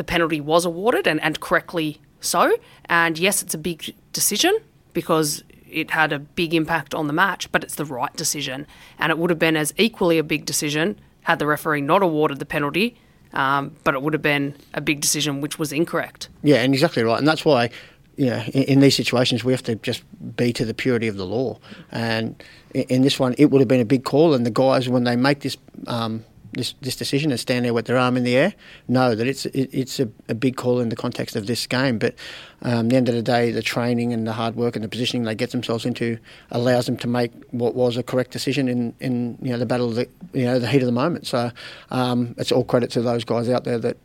the 0.00 0.04
penalty 0.04 0.40
was 0.40 0.64
awarded 0.64 1.06
and, 1.06 1.20
and 1.20 1.40
correctly 1.40 2.00
so. 2.20 2.56
And 2.86 3.18
yes, 3.18 3.42
it's 3.42 3.52
a 3.52 3.58
big 3.58 3.94
decision 4.14 4.56
because 4.94 5.44
it 5.68 5.90
had 5.90 6.10
a 6.10 6.18
big 6.18 6.54
impact 6.54 6.94
on 6.94 7.06
the 7.06 7.12
match, 7.12 7.52
but 7.52 7.62
it's 7.62 7.74
the 7.74 7.84
right 7.84 8.14
decision. 8.16 8.66
And 8.98 9.12
it 9.12 9.18
would 9.18 9.28
have 9.28 9.38
been 9.38 9.58
as 9.58 9.74
equally 9.76 10.16
a 10.16 10.22
big 10.22 10.46
decision 10.46 10.98
had 11.24 11.38
the 11.38 11.46
referee 11.46 11.82
not 11.82 12.02
awarded 12.02 12.38
the 12.38 12.46
penalty, 12.46 12.96
um, 13.34 13.76
but 13.84 13.92
it 13.92 14.00
would 14.00 14.14
have 14.14 14.22
been 14.22 14.54
a 14.72 14.80
big 14.80 15.02
decision 15.02 15.42
which 15.42 15.58
was 15.58 15.70
incorrect. 15.70 16.30
Yeah, 16.42 16.62
and 16.62 16.72
exactly 16.72 17.02
right, 17.02 17.18
and 17.18 17.28
that's 17.28 17.44
why. 17.44 17.68
You 18.16 18.26
know, 18.26 18.42
in, 18.52 18.80
these 18.80 18.96
situations, 18.96 19.44
we 19.44 19.52
have 19.52 19.62
to 19.62 19.76
just 19.76 20.02
be 20.36 20.52
to 20.52 20.66
the 20.66 20.74
purity 20.74 21.08
of 21.08 21.16
the 21.16 21.24
law. 21.24 21.58
And 21.90 22.42
in, 22.74 22.82
in 22.82 23.02
this 23.02 23.18
one, 23.18 23.34
it 23.38 23.46
would 23.46 23.62
have 23.62 23.68
been 23.68 23.80
a 23.80 23.86
big 23.86 24.04
call. 24.04 24.34
And 24.34 24.44
the 24.44 24.50
guys, 24.50 24.90
when 24.90 25.04
they 25.04 25.16
make 25.16 25.40
this 25.40 25.56
um, 25.86 26.22
this, 26.52 26.74
this 26.80 26.96
decision 26.96 27.30
and 27.30 27.38
stand 27.38 27.64
there 27.64 27.74
with 27.74 27.86
their 27.86 27.98
arm 27.98 28.16
in 28.16 28.24
the 28.24 28.36
air, 28.36 28.54
know 28.88 29.14
that 29.14 29.26
it's 29.26 29.46
it, 29.46 29.70
it's 29.72 30.00
a, 30.00 30.08
a 30.28 30.34
big 30.34 30.56
call 30.56 30.80
in 30.80 30.88
the 30.88 30.96
context 30.96 31.36
of 31.36 31.46
this 31.46 31.66
game. 31.66 31.98
But 31.98 32.14
um, 32.62 32.88
the 32.88 32.96
end 32.96 33.08
of 33.08 33.14
the 33.14 33.22
day, 33.22 33.50
the 33.50 33.62
training 33.62 34.12
and 34.12 34.26
the 34.26 34.32
hard 34.32 34.56
work 34.56 34.76
and 34.76 34.84
the 34.84 34.88
positioning 34.88 35.24
they 35.24 35.34
get 35.34 35.50
themselves 35.50 35.86
into 35.86 36.18
allows 36.50 36.86
them 36.86 36.96
to 36.98 37.08
make 37.08 37.32
what 37.50 37.74
was 37.74 37.96
a 37.96 38.02
correct 38.02 38.30
decision 38.32 38.68
in, 38.68 38.94
in 39.00 39.38
you 39.42 39.50
know 39.50 39.58
the 39.58 39.66
battle 39.66 39.90
the 39.90 40.08
you 40.32 40.44
know 40.44 40.58
the 40.58 40.66
heat 40.66 40.82
of 40.82 40.86
the 40.86 40.92
moment. 40.92 41.26
So 41.26 41.50
um, 41.90 42.34
it's 42.38 42.52
all 42.52 42.64
credit 42.64 42.90
to 42.92 43.02
those 43.02 43.24
guys 43.24 43.48
out 43.48 43.64
there 43.64 43.78
that 43.78 43.96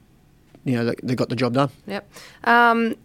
you 0.63 0.75
know 0.75 0.85
that 0.85 1.15
got 1.15 1.29
the 1.29 1.35
job 1.35 1.53
done. 1.53 1.69
Yep. 1.87 2.11
Um, 2.43 2.95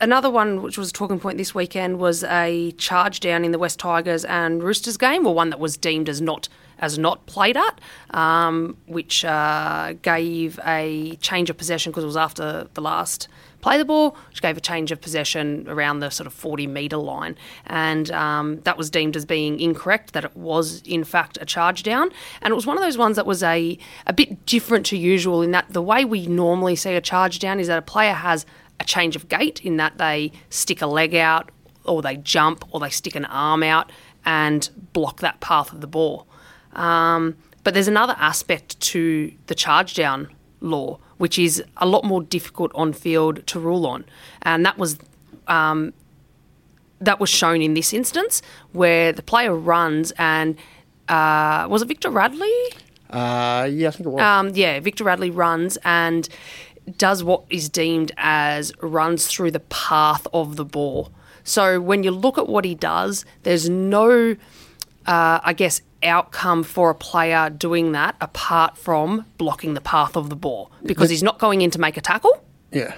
another 0.00 0.30
one 0.30 0.62
which 0.62 0.76
was 0.76 0.90
a 0.90 0.92
talking 0.92 1.20
point 1.20 1.38
this 1.38 1.54
weekend 1.54 1.98
was 1.98 2.24
a 2.24 2.72
charge 2.72 3.20
down 3.20 3.44
in 3.44 3.52
the 3.52 3.58
West 3.58 3.78
Tigers 3.78 4.24
and 4.24 4.62
Roosters 4.62 4.96
game, 4.96 5.26
or 5.26 5.34
one 5.34 5.50
that 5.50 5.60
was 5.60 5.76
deemed 5.76 6.08
as 6.08 6.20
not 6.20 6.48
as 6.82 6.98
not 6.98 7.24
played 7.26 7.56
at, 7.56 7.80
um, 8.10 8.76
which 8.86 9.24
uh, 9.24 9.94
gave 10.02 10.58
a 10.66 11.16
change 11.20 11.48
of 11.48 11.56
possession 11.56 11.92
because 11.92 12.02
it 12.02 12.08
was 12.08 12.16
after 12.16 12.68
the 12.74 12.80
last 12.82 13.28
play 13.60 13.78
the 13.78 13.84
ball, 13.84 14.16
which 14.28 14.42
gave 14.42 14.56
a 14.56 14.60
change 14.60 14.90
of 14.90 15.00
possession 15.00 15.64
around 15.68 16.00
the 16.00 16.10
sort 16.10 16.26
of 16.26 16.34
40 16.34 16.66
metre 16.66 16.96
line. 16.96 17.36
And 17.66 18.10
um, 18.10 18.60
that 18.62 18.76
was 18.76 18.90
deemed 18.90 19.16
as 19.16 19.24
being 19.24 19.60
incorrect, 19.60 20.12
that 20.12 20.24
it 20.24 20.36
was 20.36 20.82
in 20.82 21.04
fact 21.04 21.38
a 21.40 21.46
charge 21.46 21.84
down. 21.84 22.10
And 22.42 22.50
it 22.50 22.54
was 22.56 22.66
one 22.66 22.76
of 22.76 22.82
those 22.82 22.98
ones 22.98 23.14
that 23.14 23.26
was 23.26 23.44
a, 23.44 23.78
a 24.06 24.12
bit 24.12 24.44
different 24.44 24.84
to 24.86 24.98
usual 24.98 25.40
in 25.40 25.52
that 25.52 25.72
the 25.72 25.82
way 25.82 26.04
we 26.04 26.26
normally 26.26 26.74
see 26.74 26.94
a 26.94 27.00
charge 27.00 27.38
down 27.38 27.60
is 27.60 27.68
that 27.68 27.78
a 27.78 27.82
player 27.82 28.14
has 28.14 28.44
a 28.80 28.84
change 28.84 29.14
of 29.14 29.28
gait 29.28 29.64
in 29.64 29.76
that 29.76 29.98
they 29.98 30.32
stick 30.50 30.82
a 30.82 30.86
leg 30.86 31.14
out 31.14 31.52
or 31.84 32.02
they 32.02 32.16
jump 32.16 32.64
or 32.72 32.80
they 32.80 32.90
stick 32.90 33.14
an 33.14 33.24
arm 33.26 33.62
out 33.62 33.92
and 34.24 34.70
block 34.92 35.20
that 35.20 35.40
path 35.40 35.72
of 35.72 35.80
the 35.80 35.86
ball. 35.86 36.26
Um, 36.74 37.36
but 37.64 37.74
there's 37.74 37.88
another 37.88 38.16
aspect 38.18 38.80
to 38.80 39.32
the 39.46 39.54
charge 39.54 39.94
down 39.94 40.28
law, 40.60 40.98
which 41.18 41.38
is 41.38 41.62
a 41.76 41.86
lot 41.86 42.04
more 42.04 42.22
difficult 42.22 42.72
on 42.74 42.92
field 42.92 43.46
to 43.48 43.60
rule 43.60 43.86
on, 43.86 44.04
and 44.42 44.64
that 44.66 44.78
was 44.78 44.98
um, 45.48 45.92
that 47.00 47.20
was 47.20 47.30
shown 47.30 47.60
in 47.62 47.74
this 47.74 47.92
instance 47.92 48.42
where 48.72 49.12
the 49.12 49.22
player 49.22 49.54
runs 49.54 50.12
and 50.18 50.56
uh, 51.08 51.66
was 51.68 51.82
it 51.82 51.88
Victor 51.88 52.10
Radley? 52.10 52.52
Uh, 53.10 53.68
yeah, 53.70 53.88
I 53.88 53.90
think 53.90 54.06
it 54.06 54.10
was. 54.10 54.22
Um, 54.22 54.50
yeah, 54.54 54.80
Victor 54.80 55.04
Radley 55.04 55.30
runs 55.30 55.76
and 55.84 56.28
does 56.96 57.22
what 57.22 57.44
is 57.50 57.68
deemed 57.68 58.12
as 58.16 58.72
runs 58.80 59.26
through 59.26 59.50
the 59.50 59.60
path 59.60 60.26
of 60.32 60.56
the 60.56 60.64
ball. 60.64 61.12
So 61.44 61.80
when 61.80 62.02
you 62.04 62.10
look 62.10 62.38
at 62.38 62.48
what 62.48 62.64
he 62.64 62.74
does, 62.74 63.24
there's 63.42 63.68
no, 63.68 64.36
uh, 65.06 65.40
I 65.42 65.52
guess, 65.52 65.82
outcome 66.02 66.62
for 66.62 66.90
a 66.90 66.94
player 66.94 67.50
doing 67.50 67.92
that 67.92 68.16
apart 68.20 68.76
from 68.76 69.24
blocking 69.38 69.74
the 69.74 69.80
path 69.80 70.16
of 70.16 70.28
the 70.30 70.36
ball 70.36 70.70
because 70.84 71.10
he's 71.10 71.22
not 71.22 71.38
going 71.38 71.60
in 71.62 71.70
to 71.70 71.78
make 71.80 71.96
a 71.96 72.00
tackle 72.00 72.44
yeah. 72.70 72.94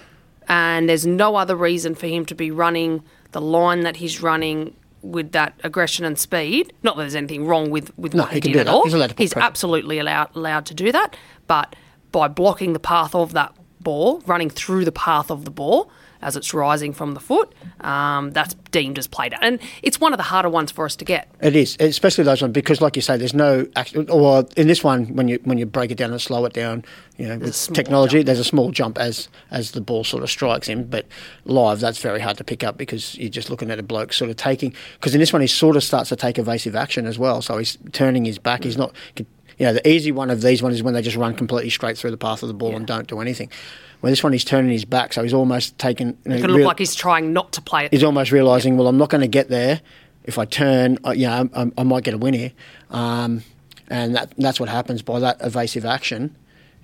and 0.48 0.88
there's 0.88 1.06
no 1.06 1.36
other 1.36 1.56
reason 1.56 1.94
for 1.94 2.06
him 2.06 2.24
to 2.26 2.34
be 2.34 2.50
running 2.50 3.02
the 3.32 3.40
line 3.40 3.80
that 3.80 3.96
he's 3.96 4.22
running 4.22 4.74
with 5.02 5.32
that 5.32 5.52
aggression 5.62 6.04
and 6.04 6.18
speed. 6.18 6.72
Not 6.82 6.96
that 6.96 7.02
there's 7.02 7.14
anything 7.14 7.44
wrong 7.46 7.70
with, 7.70 7.96
with 7.98 8.14
No, 8.14 8.22
what 8.22 8.32
he 8.32 8.40
did 8.40 8.52
do 8.54 8.58
at 8.60 8.66
that. 8.66 8.72
all. 8.72 8.84
He's 8.84 8.94
allowed 8.94 9.10
to 9.10 9.14
put 9.14 9.36
absolutely 9.36 9.98
allowed 9.98 10.34
allowed 10.34 10.66
to 10.66 10.74
do 10.74 10.90
that, 10.92 11.16
but 11.46 11.76
by 12.10 12.28
blocking 12.28 12.72
the 12.72 12.78
path 12.78 13.14
of 13.14 13.32
that 13.34 13.52
ball, 13.80 14.22
running 14.26 14.48
through 14.48 14.84
the 14.84 14.92
path 14.92 15.30
of 15.30 15.44
the 15.44 15.50
ball 15.50 15.90
as 16.24 16.36
it's 16.36 16.52
rising 16.54 16.92
from 16.92 17.12
the 17.12 17.20
foot, 17.20 17.54
um, 17.82 18.30
that's 18.30 18.54
deemed 18.72 18.98
as 18.98 19.06
played 19.06 19.34
out. 19.34 19.44
And 19.44 19.60
it's 19.82 20.00
one 20.00 20.12
of 20.12 20.16
the 20.16 20.24
harder 20.24 20.48
ones 20.48 20.72
for 20.72 20.86
us 20.86 20.96
to 20.96 21.04
get. 21.04 21.28
It 21.40 21.54
is, 21.54 21.76
especially 21.78 22.24
those 22.24 22.40
ones 22.40 22.52
because, 22.52 22.80
like 22.80 22.96
you 22.96 23.02
say, 23.02 23.16
there's 23.16 23.34
no. 23.34 23.66
Or 24.08 24.46
in 24.56 24.66
this 24.66 24.82
one, 24.82 25.14
when 25.14 25.28
you 25.28 25.38
when 25.44 25.58
you 25.58 25.66
break 25.66 25.90
it 25.90 25.96
down 25.96 26.10
and 26.10 26.20
slow 26.20 26.44
it 26.46 26.54
down, 26.54 26.84
you 27.18 27.28
know, 27.28 27.34
a 27.34 27.38
with 27.38 27.72
technology, 27.72 28.18
jump. 28.18 28.26
there's 28.26 28.38
a 28.38 28.44
small 28.44 28.70
jump 28.70 28.98
as 28.98 29.28
as 29.50 29.72
the 29.72 29.82
ball 29.82 30.02
sort 30.02 30.22
of 30.22 30.30
strikes 30.30 30.66
him. 30.66 30.84
But 30.84 31.06
live, 31.44 31.80
that's 31.80 31.98
very 31.98 32.20
hard 32.20 32.38
to 32.38 32.44
pick 32.44 32.64
up 32.64 32.78
because 32.78 33.16
you're 33.16 33.28
just 33.28 33.50
looking 33.50 33.70
at 33.70 33.78
a 33.78 33.82
bloke 33.82 34.14
sort 34.14 34.30
of 34.30 34.36
taking. 34.36 34.74
Because 34.94 35.14
in 35.14 35.20
this 35.20 35.32
one, 35.32 35.42
he 35.42 35.48
sort 35.48 35.76
of 35.76 35.84
starts 35.84 36.08
to 36.08 36.16
take 36.16 36.38
evasive 36.38 36.74
action 36.74 37.06
as 37.06 37.18
well. 37.18 37.42
So 37.42 37.58
he's 37.58 37.76
turning 37.92 38.24
his 38.24 38.38
back. 38.38 38.64
He's 38.64 38.78
not. 38.78 38.94
You 39.58 39.66
know, 39.66 39.72
the 39.74 39.88
easy 39.88 40.12
one 40.12 40.30
of 40.30 40.42
these 40.42 40.62
ones 40.62 40.74
is 40.76 40.82
when 40.82 40.94
they 40.94 41.02
just 41.02 41.16
run 41.16 41.34
completely 41.34 41.70
straight 41.70 41.96
through 41.98 42.10
the 42.10 42.16
path 42.16 42.42
of 42.42 42.48
the 42.48 42.54
ball 42.54 42.74
and 42.76 42.86
don't 42.86 43.06
do 43.06 43.20
anything. 43.20 43.50
Well, 44.02 44.10
this 44.10 44.22
one, 44.22 44.32
he's 44.32 44.44
turning 44.44 44.70
his 44.70 44.84
back, 44.84 45.12
so 45.12 45.22
he's 45.22 45.32
almost 45.32 45.78
taking. 45.78 46.08
You 46.08 46.30
know, 46.30 46.36
It 46.36 46.40
can 46.40 46.50
look 46.50 46.58
real- 46.58 46.66
like 46.66 46.78
he's 46.78 46.94
trying 46.94 47.32
not 47.32 47.52
to 47.52 47.62
play 47.62 47.86
it. 47.86 47.92
he's 47.92 48.04
almost 48.04 48.32
realizing, 48.32 48.76
well, 48.76 48.86
I'm 48.88 48.98
not 48.98 49.08
going 49.10 49.22
to 49.22 49.28
get 49.28 49.48
there. 49.48 49.80
If 50.24 50.38
I 50.38 50.44
turn, 50.44 50.98
uh, 51.06 51.10
you 51.12 51.26
know, 51.26 51.48
I, 51.54 51.70
I 51.78 51.82
might 51.82 52.02
get 52.04 52.14
a 52.14 52.18
win 52.18 52.34
here, 52.34 52.52
um, 52.90 53.42
and 53.88 54.14
that, 54.16 54.32
that's 54.38 54.58
what 54.58 54.68
happens 54.68 55.02
by 55.02 55.20
that 55.20 55.36
evasive 55.40 55.84
action. 55.84 56.34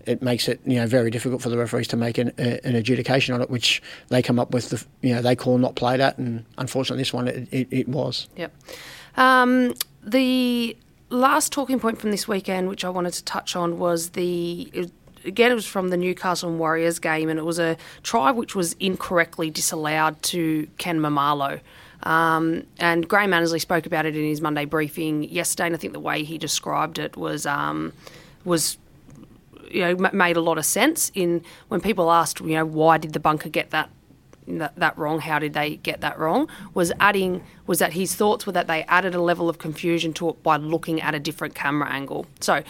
It 0.06 0.22
makes 0.22 0.48
it, 0.48 0.60
you 0.64 0.76
know, 0.76 0.86
very 0.86 1.10
difficult 1.10 1.42
for 1.42 1.50
the 1.50 1.58
referees 1.58 1.88
to 1.88 1.96
make 1.96 2.16
an, 2.18 2.32
a, 2.38 2.66
an 2.66 2.74
adjudication 2.74 3.34
on 3.34 3.42
it, 3.42 3.50
which 3.50 3.82
they 4.08 4.22
come 4.22 4.38
up 4.38 4.52
with. 4.52 4.70
The, 4.70 4.84
you 5.06 5.14
know, 5.14 5.20
they 5.22 5.36
call 5.36 5.58
not 5.58 5.74
played 5.74 6.00
at, 6.00 6.16
and 6.18 6.44
unfortunately, 6.56 7.00
this 7.02 7.12
one 7.12 7.28
it, 7.28 7.48
it, 7.50 7.68
it 7.70 7.88
was. 7.88 8.28
Yep. 8.36 8.52
Um, 9.16 9.74
the 10.02 10.76
last 11.10 11.52
talking 11.52 11.78
point 11.78 11.98
from 11.98 12.10
this 12.10 12.26
weekend, 12.26 12.68
which 12.68 12.84
I 12.84 12.88
wanted 12.88 13.12
to 13.14 13.24
touch 13.24 13.54
on, 13.56 13.78
was 13.78 14.10
the. 14.10 14.90
Again, 15.22 15.52
it 15.52 15.54
was 15.54 15.66
from 15.66 15.88
the 15.88 15.98
Newcastle 15.98 16.48
and 16.48 16.58
Warriors 16.58 16.98
game, 16.98 17.28
and 17.28 17.38
it 17.38 17.44
was 17.44 17.58
a 17.58 17.76
try 18.02 18.30
which 18.30 18.54
was 18.54 18.72
incorrectly 18.80 19.50
disallowed 19.50 20.22
to 20.22 20.66
Ken 20.78 20.98
Maumalo. 20.98 21.60
Um, 22.04 22.64
and 22.78 23.06
Graham 23.06 23.34
Annesley 23.34 23.58
spoke 23.58 23.84
about 23.84 24.06
it 24.06 24.16
in 24.16 24.24
his 24.24 24.40
Monday 24.40 24.64
briefing 24.64 25.24
yesterday, 25.24 25.66
and 25.66 25.74
I 25.74 25.78
think 25.78 25.92
the 25.92 26.00
way 26.00 26.24
he 26.24 26.38
described 26.38 26.98
it 26.98 27.18
was 27.18 27.44
um, 27.44 27.92
was 28.46 28.78
you 29.70 29.80
know 29.82 29.96
ma- 29.96 30.10
made 30.14 30.38
a 30.38 30.40
lot 30.40 30.56
of 30.56 30.64
sense. 30.64 31.12
In 31.14 31.42
when 31.68 31.82
people 31.82 32.10
asked, 32.10 32.40
you 32.40 32.54
know, 32.54 32.64
why 32.64 32.96
did 32.96 33.12
the 33.12 33.20
bunker 33.20 33.50
get 33.50 33.70
that 33.70 33.90
that, 34.46 34.76
that 34.76 34.96
wrong? 34.98 35.20
How 35.20 35.38
did 35.38 35.52
they 35.52 35.76
get 35.76 36.00
that 36.00 36.18
wrong? 36.18 36.48
Was 36.74 36.92
adding 37.00 37.42
was 37.66 37.78
that 37.78 37.92
his 37.92 38.14
thoughts 38.14 38.46
were 38.46 38.52
that 38.52 38.66
they 38.66 38.82
added 38.84 39.14
a 39.14 39.20
level 39.20 39.48
of 39.48 39.58
confusion 39.58 40.12
to 40.14 40.30
it 40.30 40.42
by 40.42 40.56
looking 40.56 41.00
at 41.00 41.14
a 41.14 41.20
different 41.20 41.54
camera 41.54 41.88
angle. 41.90 42.26
So 42.40 42.62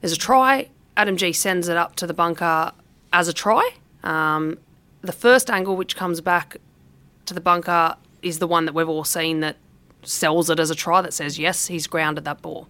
there's 0.00 0.12
a 0.12 0.18
try. 0.18 0.68
Adam 0.96 1.16
Gee 1.16 1.32
sends 1.32 1.68
it 1.68 1.76
up 1.76 1.96
to 1.96 2.06
the 2.06 2.14
bunker 2.14 2.72
as 3.12 3.28
a 3.28 3.32
try. 3.32 3.70
Um, 4.02 4.58
the 5.02 5.12
first 5.12 5.50
angle 5.50 5.76
which 5.76 5.96
comes 5.96 6.20
back 6.20 6.56
to 7.26 7.34
the 7.34 7.40
bunker 7.40 7.96
is 8.22 8.38
the 8.38 8.46
one 8.46 8.64
that 8.64 8.74
we've 8.74 8.88
all 8.88 9.04
seen 9.04 9.40
that 9.40 9.56
sells 10.02 10.50
it 10.50 10.58
as 10.58 10.70
a 10.70 10.74
try 10.74 11.02
that 11.02 11.12
says 11.12 11.38
yes 11.38 11.66
he's 11.66 11.86
grounded 11.86 12.24
that 12.24 12.42
ball. 12.42 12.68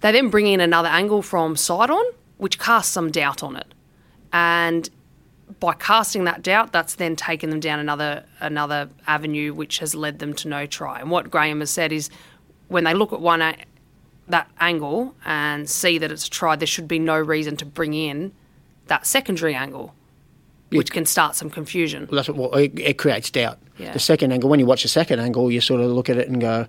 They 0.00 0.12
then 0.12 0.28
bring 0.28 0.46
in 0.46 0.60
another 0.60 0.88
angle 0.88 1.22
from 1.22 1.56
side 1.56 1.88
on, 1.88 2.04
which 2.36 2.58
casts 2.58 2.92
some 2.92 3.10
doubt 3.10 3.42
on 3.42 3.56
it. 3.56 3.72
And 4.32 4.90
by 5.60 5.74
casting 5.74 6.24
that 6.24 6.42
doubt, 6.42 6.72
that's 6.72 6.94
then 6.94 7.16
taken 7.16 7.50
them 7.50 7.60
down 7.60 7.78
another 7.78 8.24
another 8.40 8.88
avenue, 9.06 9.52
which 9.52 9.78
has 9.78 9.94
led 9.94 10.18
them 10.18 10.34
to 10.34 10.48
no 10.48 10.66
try. 10.66 11.00
And 11.00 11.10
what 11.10 11.30
Graham 11.30 11.60
has 11.60 11.70
said 11.70 11.92
is, 11.92 12.10
when 12.68 12.84
they 12.84 12.94
look 12.94 13.12
at 13.12 13.20
one 13.20 13.42
a- 13.42 13.56
that 14.28 14.50
angle 14.58 15.14
and 15.24 15.68
see 15.68 15.98
that 15.98 16.10
it's 16.10 16.26
a 16.26 16.30
try, 16.30 16.56
there 16.56 16.66
should 16.66 16.88
be 16.88 16.98
no 16.98 17.18
reason 17.18 17.56
to 17.58 17.66
bring 17.66 17.94
in 17.94 18.32
that 18.86 19.06
secondary 19.06 19.54
angle, 19.54 19.94
which 20.70 20.90
can 20.90 21.06
start 21.06 21.36
some 21.36 21.50
confusion. 21.50 22.08
Well, 22.10 22.16
that's 22.16 22.28
what 22.28 22.52
well, 22.52 22.60
it, 22.60 22.78
it 22.78 22.98
creates 22.98 23.30
doubt. 23.30 23.58
Yeah. 23.78 23.92
The 23.92 23.98
second 23.98 24.32
angle, 24.32 24.48
when 24.48 24.60
you 24.60 24.66
watch 24.66 24.82
the 24.82 24.88
second 24.88 25.20
angle, 25.20 25.50
you 25.50 25.60
sort 25.60 25.80
of 25.80 25.90
look 25.90 26.08
at 26.08 26.16
it 26.16 26.28
and 26.28 26.40
go, 26.40 26.66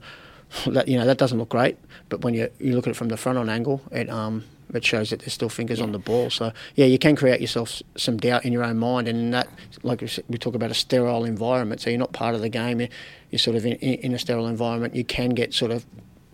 that 0.67 0.87
you 0.87 0.97
know 0.97 1.05
that 1.05 1.17
doesn't 1.17 1.37
look 1.37 1.49
great. 1.49 1.77
But 2.09 2.21
when 2.21 2.33
you 2.33 2.49
you 2.59 2.75
look 2.75 2.87
at 2.87 2.91
it 2.91 2.95
from 2.95 3.09
the 3.09 3.17
front 3.17 3.37
on 3.37 3.49
angle, 3.49 3.81
it 3.91 4.09
um 4.09 4.43
it 4.75 4.85
shows 4.85 5.09
that 5.09 5.19
there's 5.19 5.33
still 5.33 5.49
fingers 5.49 5.81
on 5.81 5.91
the 5.91 5.99
ball. 5.99 6.29
So 6.29 6.51
yeah, 6.75 6.85
you 6.85 6.97
can 6.99 7.15
create 7.15 7.41
yourself 7.41 7.81
some 7.95 8.17
doubt 8.17 8.45
in 8.45 8.53
your 8.53 8.63
own 8.63 8.77
mind, 8.77 9.07
and 9.07 9.33
that 9.33 9.47
like 9.83 10.01
we 10.29 10.37
talk 10.37 10.55
about 10.55 10.71
a 10.71 10.75
sterile 10.75 11.25
environment. 11.25 11.81
So 11.81 11.89
you're 11.89 11.99
not 11.99 12.13
part 12.13 12.35
of 12.35 12.41
the 12.41 12.49
game. 12.49 12.79
You're, 12.79 12.89
you're 13.31 13.39
sort 13.39 13.55
of 13.55 13.65
in, 13.65 13.73
in 13.73 14.13
a 14.13 14.19
sterile 14.19 14.47
environment. 14.47 14.95
You 14.95 15.03
can 15.03 15.31
get 15.31 15.53
sort 15.53 15.71
of 15.71 15.85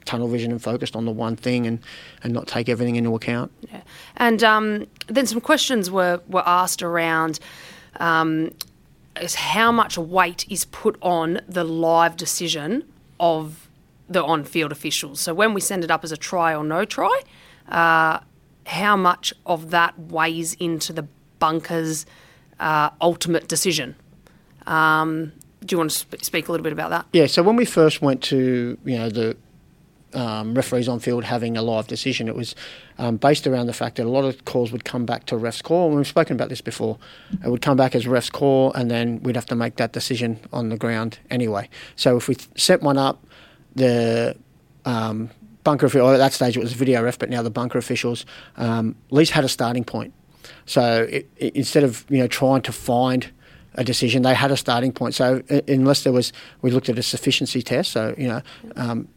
tunnel 0.06 0.28
vision 0.28 0.52
and 0.52 0.62
focused 0.62 0.96
on 0.96 1.06
the 1.06 1.12
one 1.12 1.36
thing 1.36 1.68
and, 1.68 1.80
and 2.24 2.34
not 2.34 2.48
take 2.48 2.70
everything 2.70 2.96
into 2.96 3.16
account. 3.16 3.52
Yeah. 3.72 3.82
And 4.18 4.44
um, 4.44 4.88
then 5.08 5.26
some 5.26 5.42
questions 5.42 5.92
were, 5.92 6.22
were 6.28 6.44
asked 6.48 6.82
around 6.82 7.40
um, 8.00 8.52
is 9.20 9.36
how 9.36 9.72
much 9.72 9.98
weight 9.98 10.46
is 10.50 10.66
put 10.66 10.98
on 11.02 11.42
the 11.48 11.64
live 11.64 12.18
decision 12.18 12.84
of 13.20 13.68
the 14.10 14.24
on 14.24 14.44
field 14.44 14.72
officials. 14.72 15.20
So 15.20 15.34
when 15.34 15.54
we 15.54 15.62
send 15.62 15.84
it 15.84 15.92
up 15.92 16.04
as 16.04 16.12
a 16.12 16.18
try 16.18 16.54
or 16.56 16.64
no 16.64 16.86
try, 16.86 17.22
uh, 17.70 18.20
how 18.66 18.96
much 18.96 19.34
of 19.46 19.72
that 19.72 19.98
weighs 19.98 20.54
into 20.56 20.94
the 20.94 21.08
bunker's 21.40 22.06
uh, 22.60 22.90
ultimate 23.02 23.48
decision? 23.48 23.96
Um, 24.68 25.34
do 25.66 25.74
you 25.74 25.78
want 25.78 25.92
to 25.92 25.98
sp- 25.98 26.24
speak 26.24 26.48
a 26.48 26.52
little 26.52 26.64
bit 26.64 26.74
about 26.74 26.90
that? 26.90 27.06
Yeah, 27.14 27.28
so 27.28 27.44
when 27.44 27.56
we 27.56 27.66
first 27.66 28.02
went 28.02 28.22
to 28.24 28.78
you 28.84 28.98
know 28.98 29.10
the 29.10 29.38
um, 30.14 30.54
referees 30.54 30.88
on 30.88 31.00
field 31.00 31.24
having 31.24 31.56
a 31.58 31.62
live 31.62 31.88
decision, 31.88 32.28
it 32.28 32.36
was 32.36 32.56
um, 32.98 33.18
based 33.18 33.48
around 33.48 33.68
the 33.68 33.74
fact 33.74 33.96
that 33.98 34.06
a 34.06 34.10
lot 34.10 34.24
of 34.24 34.44
calls 34.46 34.72
would 34.72 34.86
come 34.86 35.06
back 35.06 35.26
to 35.28 35.38
ref's 35.38 35.62
call. 35.62 35.88
And 35.88 35.98
we've 35.98 36.08
spoken 36.08 36.36
about 36.36 36.50
this 36.50 36.62
before. 36.62 36.98
It 37.44 37.50
would 37.50 37.62
come 37.62 37.78
back 37.78 37.96
as 37.96 38.08
ref's 38.08 38.30
call, 38.30 38.74
and 38.74 38.90
then 38.92 39.22
we'd 39.24 39.36
have 39.36 39.46
to 39.48 39.56
make 39.56 39.76
that 39.78 39.94
decision 39.94 40.40
on 40.52 40.70
the 40.70 40.78
ground 40.78 41.20
anyway. 41.30 41.70
So 41.96 42.18
if 42.18 42.28
we 42.28 42.36
th- 42.36 42.50
set 42.56 42.82
one 42.82 42.98
up, 42.98 43.26
the 43.76 44.36
um, 44.86 45.30
bunker 45.64 45.86
official, 45.86 46.10
at 46.10 46.18
that 46.18 46.34
stage 46.34 46.58
it 46.58 46.60
was 46.60 46.74
a 46.74 46.76
video 46.76 47.04
ref, 47.04 47.20
but 47.20 47.30
now 47.30 47.42
the 47.42 47.50
bunker 47.50 47.78
officials 47.78 48.26
um, 48.58 48.96
at 49.08 49.14
least 49.14 49.32
had 49.32 49.44
a 49.44 49.50
starting 49.50 49.84
point. 49.84 50.14
So 50.66 51.08
it, 51.10 51.30
it, 51.38 51.56
instead 51.56 51.84
of 51.84 52.06
you 52.10 52.20
know 52.20 52.28
trying 52.28 52.62
to 52.64 52.72
find 52.72 53.32
a 53.76 53.84
decision, 53.84 54.24
they 54.24 54.34
had 54.34 54.52
a 54.52 54.58
starting 54.58 54.92
point. 54.92 55.16
So 55.16 55.42
unless 55.68 56.04
there 56.04 56.14
was, 56.14 56.34
we 56.62 56.72
looked 56.72 56.90
at 56.90 56.98
a 56.98 57.04
sufficiency 57.04 57.62
test. 57.62 57.92
So 57.92 58.16
you 58.18 58.28
know. 58.28 58.42
Um, 58.76 59.08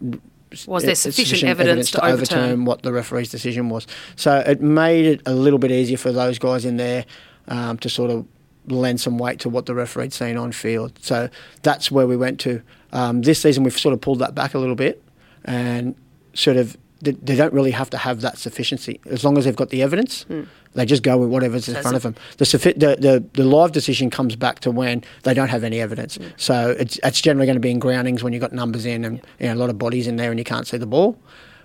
Was 0.69 0.85
there 0.85 0.93
it's 0.93 1.01
sufficient 1.01 1.51
evidence 1.51 1.91
to 1.93 2.05
overturn? 2.05 2.65
what 2.65 2.83
the 2.83 2.93
referee's 2.93 3.31
decision 3.31 3.69
was? 3.69 3.89
So 4.15 4.39
it 4.47 4.61
made 4.61 5.05
it 5.05 5.21
a 5.27 5.35
little 5.35 5.59
bit 5.59 5.73
easier 5.73 5.97
for 5.97 6.13
those 6.13 6.39
guys 6.39 6.65
in 6.65 6.77
there 6.77 7.05
um, 7.49 7.79
to 7.79 7.89
sort 7.89 8.13
of 8.13 8.25
lend 8.69 9.01
some 9.01 9.19
weight 9.19 9.41
to 9.41 9.49
what 9.49 9.67
the 9.67 9.75
referee'd 9.75 10.13
seen 10.13 10.37
on 10.37 10.53
field. 10.53 10.93
So 11.03 11.29
that's 11.63 11.91
where 11.91 12.07
we 12.07 12.17
went 12.17 12.39
to. 12.41 12.63
Um, 12.93 13.23
this 13.23 13.41
season, 13.41 13.65
we've 13.65 13.77
sort 13.79 13.93
of 13.93 14.01
pulled 14.01 14.21
that 14.21 14.35
back 14.37 14.55
a 14.55 14.59
little 14.59 14.77
bit 14.77 15.03
and 15.45 15.95
sort 16.35 16.57
of 16.57 16.77
they, 17.05 17.37
don't 17.37 17.53
really 17.53 17.71
have 17.73 17.91
to 17.91 17.99
have 17.99 18.23
that 18.23 18.39
sufficiency 18.39 19.01
as 19.07 19.25
long 19.25 19.37
as 19.37 19.45
they've 19.45 19.57
got 19.57 19.71
the 19.71 19.83
evidence. 19.83 20.23
Hmm. 20.23 20.45
They 20.75 20.87
just 20.87 21.03
go 21.03 21.19
with 21.19 21.29
whatever's 21.29 21.69
in 21.69 21.75
So 21.75 21.83
front 21.83 21.97
it's 21.97 22.05
of 22.05 22.15
them. 22.15 22.23
The, 22.39 22.45
suffi- 22.45 22.79
the, 22.79 22.97
the 22.97 23.25
the 23.35 23.45
live 23.45 23.73
decision 23.73 24.11
comes 24.11 24.35
back 24.35 24.59
to 24.61 24.71
when 24.71 25.05
they 25.23 25.35
don't 25.35 25.49
have 25.49 25.63
any 25.63 25.81
evidence. 25.81 26.17
Hmm. 26.17 26.25
So 26.37 26.71
it's 26.79 26.99
it's 27.03 27.21
generally 27.21 27.47
going 27.47 27.57
to 27.57 27.61
be 27.61 27.71
in 27.71 27.79
groundings 27.79 28.25
when 28.25 28.33
you've 28.33 28.41
got 28.41 28.53
numbers 28.53 28.85
in 28.87 29.05
and 29.05 29.21
you 29.39 29.47
know, 29.47 29.55
a 29.55 29.57
lot 29.57 29.71
of 29.71 29.79
bodies 29.79 30.07
in 30.07 30.17
there 30.17 30.31
and 30.31 30.39
you 30.39 30.45
can't 30.45 30.67
see 30.67 30.77
the 30.77 30.87
ball. 30.87 31.19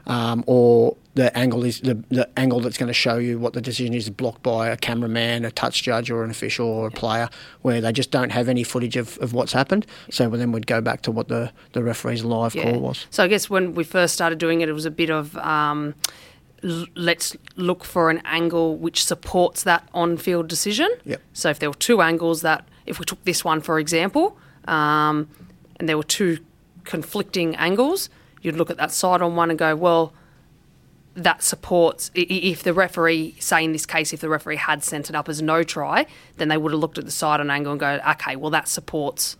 Um, 0.10 0.44
or 0.48 0.98
the 1.16 1.36
angle 1.38 1.64
is 1.66 1.82
the, 1.82 1.96
the 2.10 2.28
angle 2.38 2.60
that's 2.60 2.78
going 2.78 2.88
to 2.88 2.94
show 2.94 3.18
you 3.18 3.40
what 3.40 3.54
the 3.54 3.62
decision 3.62 3.94
is 3.94 4.10
blocked 4.10 4.42
by 4.44 4.68
a 4.70 4.76
cameraman, 4.78 5.46
a 5.46 5.52
touch 5.52 5.84
judge, 5.84 6.10
or 6.12 6.24
an 6.24 6.30
official 6.32 6.68
or 6.68 6.88
a 6.88 6.92
player, 6.92 7.30
where 7.62 7.80
they 7.82 7.92
just 7.92 8.12
don't 8.12 8.32
have 8.32 8.48
any 8.50 8.64
footage 8.64 8.96
of, 8.98 9.18
of 9.20 9.34
what's 9.34 9.54
happened. 9.54 9.86
So 10.10 10.30
then 10.30 10.52
we'd 10.52 10.68
go 10.68 10.82
back 10.82 11.02
to 11.04 11.12
what 11.12 11.28
the, 11.28 11.52
the 11.74 11.84
referee's 11.84 12.24
live 12.24 12.56
Yeah. 12.56 12.64
call 12.72 12.80
was. 12.80 13.06
So 13.10 13.24
I 13.24 13.28
guess 13.28 13.50
when 13.50 13.76
we 13.76 13.84
first 13.84 14.14
started 14.14 14.40
doing 14.40 14.62
it, 14.62 14.70
it 14.70 14.74
was 14.74 14.86
a 14.86 14.92
bit 14.92 15.10
of 15.10 15.36
um, 15.38 15.94
l- 16.64 16.86
let's 16.96 17.36
look 17.56 17.84
for 17.84 18.10
an 18.10 18.22
angle 18.26 18.78
which 18.78 19.04
supports 19.04 19.64
that 19.64 19.88
on-field 19.94 20.48
decision. 20.48 20.90
Yep. 21.06 21.22
So 21.34 21.50
if 21.50 21.60
there 21.60 21.70
were 21.70 21.76
two 21.76 22.02
angles 22.02 22.42
that, 22.42 22.68
if 22.86 22.98
we 23.00 23.06
took 23.06 23.24
this 23.26 23.44
one 23.46 23.62
for 23.62 23.78
example, 23.80 24.38
um, 24.68 25.28
and 25.80 25.88
there 25.90 25.98
were 25.98 26.04
two 26.04 26.40
conflicting 26.86 27.56
angles, 27.58 28.10
you'd 28.42 28.56
look 28.56 28.70
at 28.70 28.78
that 28.78 28.92
side 28.92 29.22
on 29.22 29.36
one 29.36 29.50
and 29.50 29.60
go, 29.60 29.76
well, 29.76 30.14
that 31.16 31.44
supports. 31.44 32.12
If 32.16 32.64
the 32.64 32.74
referee, 32.74 33.36
say 33.40 33.64
in 33.64 33.72
this 33.74 33.86
case, 33.86 34.14
if 34.14 34.22
the 34.22 34.30
referee 34.30 34.58
had 34.58 34.84
sent 34.84 35.10
it 35.10 35.16
up 35.16 35.28
as 35.28 35.42
no 35.42 35.64
try, 35.64 36.06
then 36.38 36.48
they 36.48 36.58
would 36.58 36.72
have 36.72 36.80
looked 36.80 36.98
at 36.98 37.06
the 37.06 37.12
side 37.12 37.40
on 37.40 37.50
angle 37.50 37.72
and 37.74 37.80
go, 37.80 38.00
okay, 38.12 38.36
well 38.36 38.52
that 38.52 38.68
supports 38.68 39.38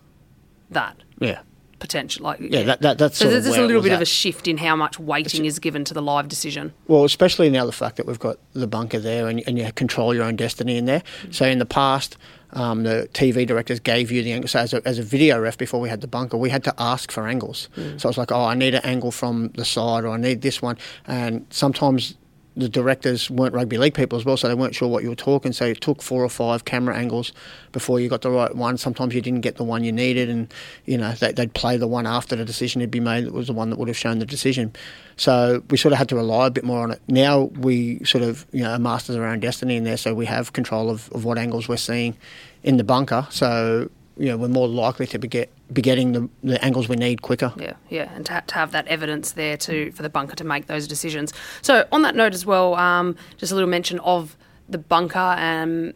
that 0.70 0.96
Yeah. 1.18 1.40
potential. 1.78 2.24
Like, 2.24 2.40
Yeah, 2.40 2.64
that, 2.64 2.82
that, 2.82 2.98
that's 2.98 3.16
so 3.16 3.30
there's 3.30 3.46
a 3.46 3.62
little 3.66 3.82
bit 3.82 3.92
of 3.92 4.02
a 4.02 4.04
shift 4.06 4.46
in 4.46 4.58
how 4.58 4.76
much 4.76 4.98
weighting 4.98 5.46
is 5.46 5.58
given 5.58 5.84
to 5.84 5.94
the 5.94 6.02
live 6.02 6.28
decision. 6.28 6.74
Well, 6.86 7.04
especially 7.04 7.48
now 7.50 7.64
the 7.64 7.72
fact 7.72 7.96
that 7.96 8.06
we've 8.06 8.18
got 8.18 8.38
the 8.52 8.66
bunker 8.66 8.98
there 8.98 9.28
and, 9.28 9.42
and 9.46 9.58
you 9.58 9.72
control 9.72 10.14
your 10.14 10.24
own 10.24 10.36
destiny 10.36 10.76
in 10.76 10.84
there. 10.84 11.02
Mm. 11.22 11.34
So 11.34 11.46
in 11.46 11.58
the 11.58 11.66
past, 11.66 12.18
um, 12.52 12.82
the 12.82 13.08
TV 13.12 13.46
directors 13.46 13.80
gave 13.80 14.10
you 14.10 14.22
the 14.22 14.32
angle. 14.32 14.48
So 14.48 14.58
as 14.58 14.72
a, 14.72 14.86
as 14.86 14.98
a 14.98 15.02
video 15.02 15.40
ref 15.40 15.56
before 15.58 15.80
we 15.80 15.88
had 15.88 16.00
the 16.00 16.08
bunker, 16.08 16.36
we 16.36 16.50
had 16.50 16.64
to 16.64 16.74
ask 16.78 17.10
for 17.10 17.26
angles. 17.26 17.68
So 17.96 18.08
it's 18.08 18.18
like, 18.18 18.32
oh, 18.32 18.44
I 18.44 18.54
need 18.54 18.74
an 18.74 18.82
angle 18.84 19.10
from 19.10 19.48
the 19.54 19.64
side 19.64 20.04
or 20.04 20.08
I 20.08 20.16
need 20.16 20.42
this 20.42 20.60
one. 20.60 20.78
And 21.06 21.46
sometimes 21.50 22.14
the 22.56 22.68
directors 22.68 23.30
weren't 23.30 23.54
rugby 23.54 23.78
league 23.78 23.94
people 23.94 24.18
as 24.18 24.24
well, 24.24 24.36
so 24.36 24.48
they 24.48 24.54
weren't 24.54 24.74
sure 24.74 24.88
what 24.88 25.02
you 25.02 25.08
were 25.08 25.14
talking. 25.14 25.52
So 25.52 25.66
it 25.66 25.80
took 25.80 26.02
four 26.02 26.24
or 26.24 26.28
five 26.28 26.64
camera 26.64 26.96
angles 26.96 27.32
before 27.72 28.00
you 28.00 28.08
got 28.08 28.22
the 28.22 28.30
right 28.30 28.54
one. 28.54 28.76
Sometimes 28.76 29.14
you 29.14 29.20
didn't 29.20 29.42
get 29.42 29.56
the 29.56 29.64
one 29.64 29.84
you 29.84 29.92
needed, 29.92 30.28
and 30.28 30.52
you 30.84 30.98
know 30.98 31.12
they, 31.12 31.32
they'd 31.32 31.54
play 31.54 31.76
the 31.76 31.86
one 31.86 32.06
after 32.06 32.34
the 32.36 32.44
decision 32.44 32.80
had 32.80 32.90
been 32.90 33.04
made 33.04 33.26
that 33.26 33.32
was 33.32 33.46
the 33.46 33.52
one 33.52 33.70
that 33.70 33.78
would 33.78 33.88
have 33.88 33.96
shown 33.96 34.18
the 34.18 34.26
decision. 34.26 34.72
So 35.16 35.62
we 35.70 35.76
sort 35.76 35.92
of 35.92 35.98
had 35.98 36.08
to 36.10 36.16
rely 36.16 36.48
a 36.48 36.50
bit 36.50 36.64
more 36.64 36.82
on 36.82 36.90
it. 36.90 37.00
Now 37.06 37.42
we 37.42 38.04
sort 38.04 38.24
of 38.24 38.46
you 38.52 38.62
know 38.62 38.72
are 38.72 38.78
masters 38.78 39.16
of 39.16 39.22
our 39.22 39.28
own 39.28 39.40
destiny 39.40 39.76
in 39.76 39.84
there, 39.84 39.96
so 39.96 40.14
we 40.14 40.26
have 40.26 40.52
control 40.52 40.90
of, 40.90 41.10
of 41.12 41.24
what 41.24 41.38
angles 41.38 41.68
we're 41.68 41.76
seeing 41.76 42.16
in 42.62 42.76
the 42.76 42.84
bunker. 42.84 43.26
So 43.30 43.90
you 44.16 44.26
know 44.26 44.36
we're 44.36 44.48
more 44.48 44.68
likely 44.68 45.06
to 45.06 45.18
be 45.18 45.28
get 45.28 45.50
be 45.72 45.82
getting 45.82 46.12
the, 46.12 46.28
the 46.42 46.62
angles 46.64 46.88
we 46.88 46.96
need 46.96 47.22
quicker. 47.22 47.52
Yeah, 47.56 47.74
yeah, 47.88 48.10
and 48.14 48.26
to, 48.26 48.34
ha- 48.34 48.44
to 48.46 48.54
have 48.54 48.72
that 48.72 48.86
evidence 48.88 49.32
there 49.32 49.56
to 49.58 49.92
for 49.92 50.02
the 50.02 50.10
bunker 50.10 50.36
to 50.36 50.44
make 50.44 50.66
those 50.66 50.86
decisions. 50.86 51.32
So 51.62 51.86
on 51.92 52.02
that 52.02 52.14
note 52.16 52.34
as 52.34 52.44
well, 52.44 52.74
um, 52.74 53.16
just 53.36 53.52
a 53.52 53.54
little 53.54 53.70
mention 53.70 53.98
of 54.00 54.36
the 54.68 54.78
bunker 54.78 55.18
um, 55.18 55.92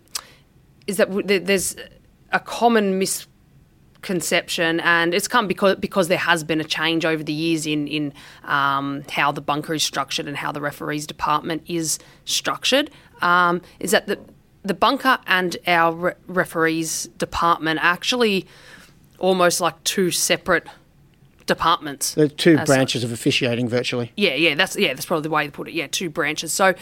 is 0.87 0.96
that 0.96 1.09
w- 1.09 1.40
there's 1.40 1.77
a 2.33 2.40
common 2.40 2.98
misconception, 2.98 4.81
and 4.81 5.14
it's 5.14 5.29
come 5.29 5.46
because 5.46 5.77
because 5.77 6.09
there 6.09 6.18
has 6.18 6.44
been 6.44 6.61
a 6.61 6.64
change 6.64 7.05
over 7.05 7.22
the 7.22 7.33
years 7.33 7.66
in 7.66 7.87
in 7.87 8.12
um, 8.44 9.03
how 9.11 9.33
the 9.33 9.40
bunker 9.40 9.74
is 9.74 9.83
structured 9.83 10.27
and 10.27 10.37
how 10.37 10.53
the 10.53 10.61
referees 10.61 11.07
department 11.07 11.62
is 11.66 11.98
structured. 12.24 12.90
Um, 13.22 13.62
is 13.81 13.92
that 13.92 14.07
the 14.07 14.18
the 14.64 14.74
bunker 14.74 15.18
and 15.27 15.57
our 15.66 15.92
re- 15.94 16.12
referees 16.27 17.05
department 17.18 17.79
are 17.81 17.87
actually 17.87 18.46
almost 19.18 19.61
like 19.61 19.83
two 19.85 20.11
separate 20.11 20.66
departments. 21.46 22.14
The 22.14 22.29
two 22.29 22.59
branches 22.64 23.05
of 23.05 23.12
officiating 23.12 23.68
virtually. 23.68 24.12
yeah, 24.16 24.35
yeah, 24.35 24.55
that's 24.55 24.77
yeah, 24.77 24.94
that's 24.94 25.07
probably 25.07 25.24
the 25.24 25.31
way 25.31 25.46
to 25.46 25.53
put 25.53 25.68
it. 25.68 25.74
Yeah, 25.74 25.87
two 25.87 26.09
branches. 26.11 26.53
So 26.53 26.74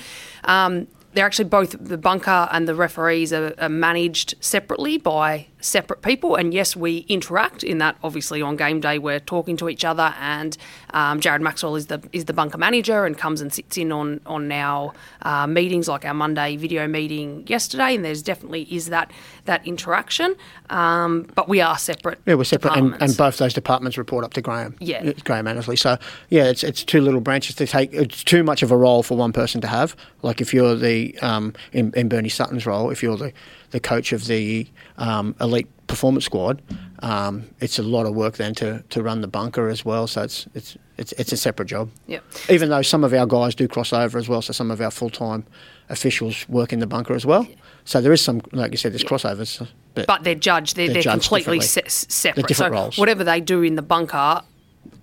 um, 0.45 0.87
they're 1.13 1.27
actually 1.27 1.49
both 1.49 1.77
the 1.79 1.99
bunker 1.99 2.49
and 2.53 2.69
the 2.69 2.75
referees 2.75 3.33
are, 3.33 3.55
are 3.59 3.69
managed 3.69 4.35
separately 4.41 4.99
by 4.99 5.49
separate 5.63 6.03
people. 6.03 6.37
And 6.37 6.53
yes, 6.53 6.77
we 6.77 6.99
interact 7.09 7.65
in 7.65 7.79
that. 7.79 7.97
Obviously, 8.03 8.43
on 8.43 8.57
game 8.57 8.81
day, 8.81 8.99
we're 8.99 9.21
talking 9.21 9.57
to 9.59 9.69
each 9.69 9.85
other. 9.85 10.15
And 10.21 10.57
um, 10.91 11.21
Jared 11.21 11.41
Maxwell 11.41 11.77
is 11.77 11.87
the 11.87 12.03
is 12.13 12.27
the 12.27 12.33
bunker 12.33 12.59
manager 12.59 13.05
and 13.07 13.17
comes 13.17 13.41
and 13.41 13.53
sits 13.53 13.79
in 13.79 13.93
on 13.93 14.21
on 14.27 14.51
our 14.53 14.93
uh, 15.23 15.47
meetings, 15.47 15.89
like 15.89 16.05
our 16.05 16.15
Monday 16.15 16.57
video 16.57 16.87
meeting 16.87 17.47
yesterday. 17.47 17.95
And 17.95 18.05
there's 18.05 18.23
definitely 18.23 18.63
is 18.71 18.87
that 18.87 19.11
that 19.45 19.67
interaction. 19.67 20.37
Um, 20.71 21.27
but 21.35 21.49
we 21.49 21.61
are 21.61 21.79
separate. 21.79 22.21
Yeah, 22.27 22.35
we're 22.35 22.45
separate, 22.45 22.77
and, 22.77 23.01
and 23.01 23.17
both 23.17 23.39
those 23.39 23.55
departments 23.55 23.99
report 23.99 24.25
up 24.25 24.35
to 24.35 24.41
Graham. 24.41 24.77
Yeah. 24.81 25.13
Graham 25.25 25.47
Annesley. 25.47 25.77
So 25.77 25.99
yeah, 26.29 26.45
it's 26.45 26.65
it's 26.65 26.85
two 26.85 27.01
little 27.01 27.21
branches 27.21 27.57
to 27.57 27.67
take. 27.67 27.93
It's 27.93 28.25
too 28.25 28.43
much 28.43 28.63
of 28.63 28.71
a 28.71 28.77
role 28.77 29.03
for 29.03 29.17
one 29.17 29.33
person 29.33 29.61
to 29.61 29.67
have. 29.67 29.97
Like 30.23 30.41
if 30.41 30.53
you're 30.55 30.75
the 30.75 31.19
um, 31.21 31.55
in, 31.73 31.93
in 31.95 32.09
Bernie 32.09 32.29
Sutton's 32.29 32.67
role, 32.67 32.91
if 32.91 33.03
you're 33.03 33.17
the 33.17 33.33
the 33.73 33.81
coach 33.81 34.13
of 34.13 34.27
the 34.27 34.67
um, 34.99 35.35
elite 35.41 35.67
performance 35.89 36.25
squad, 36.25 36.63
um, 37.01 37.45
it's 37.61 37.79
a 37.79 37.83
lot 37.83 38.07
of 38.07 38.15
work 38.15 38.37
then 38.37 38.55
to, 38.55 38.83
to 38.91 39.03
run 39.03 39.21
the 39.21 39.29
bunker 39.29 39.69
as 39.69 39.85
well. 39.85 40.07
So 40.07 40.23
it's 40.23 40.47
it's 40.55 40.77
it's 40.97 41.13
it's 41.15 41.33
a 41.33 41.37
separate 41.37 41.67
job. 41.67 41.91
Yep. 42.07 42.23
Even 42.49 42.69
though 42.69 42.83
some 42.83 43.03
of 43.03 43.13
our 43.13 43.27
guys 43.27 43.55
do 43.55 43.67
cross 43.67 43.93
over 43.93 44.19
as 44.19 44.29
well, 44.29 44.41
so 44.41 44.53
some 44.53 44.71
of 44.71 44.81
our 44.81 44.91
full 44.91 45.11
time 45.11 45.45
officials 45.89 46.49
work 46.49 46.73
in 46.73 46.79
the 46.79 46.87
bunker 46.87 47.15
as 47.15 47.27
well. 47.27 47.47
So 47.85 48.01
there 48.01 48.13
is 48.13 48.23
some, 48.23 48.41
like 48.53 48.71
you 48.71 48.77
said, 48.77 48.93
there's 48.93 49.03
crossovers. 49.03 49.67
But, 49.95 50.07
but 50.07 50.23
they're 50.23 50.37
judged. 50.37 50.77
They're, 50.77 50.87
They're 50.87 50.95
they're, 50.95 51.03
judged 51.03 51.29
completely 51.29 51.61
se- 51.61 51.83
separate. 51.89 52.47
different 52.47 52.73
so 52.75 52.81
roles. 52.81 52.97
whatever 52.99 53.25
they 53.25 53.41
do 53.41 53.63
in 53.63 53.75
the 53.75 53.83
bunker 53.83 54.43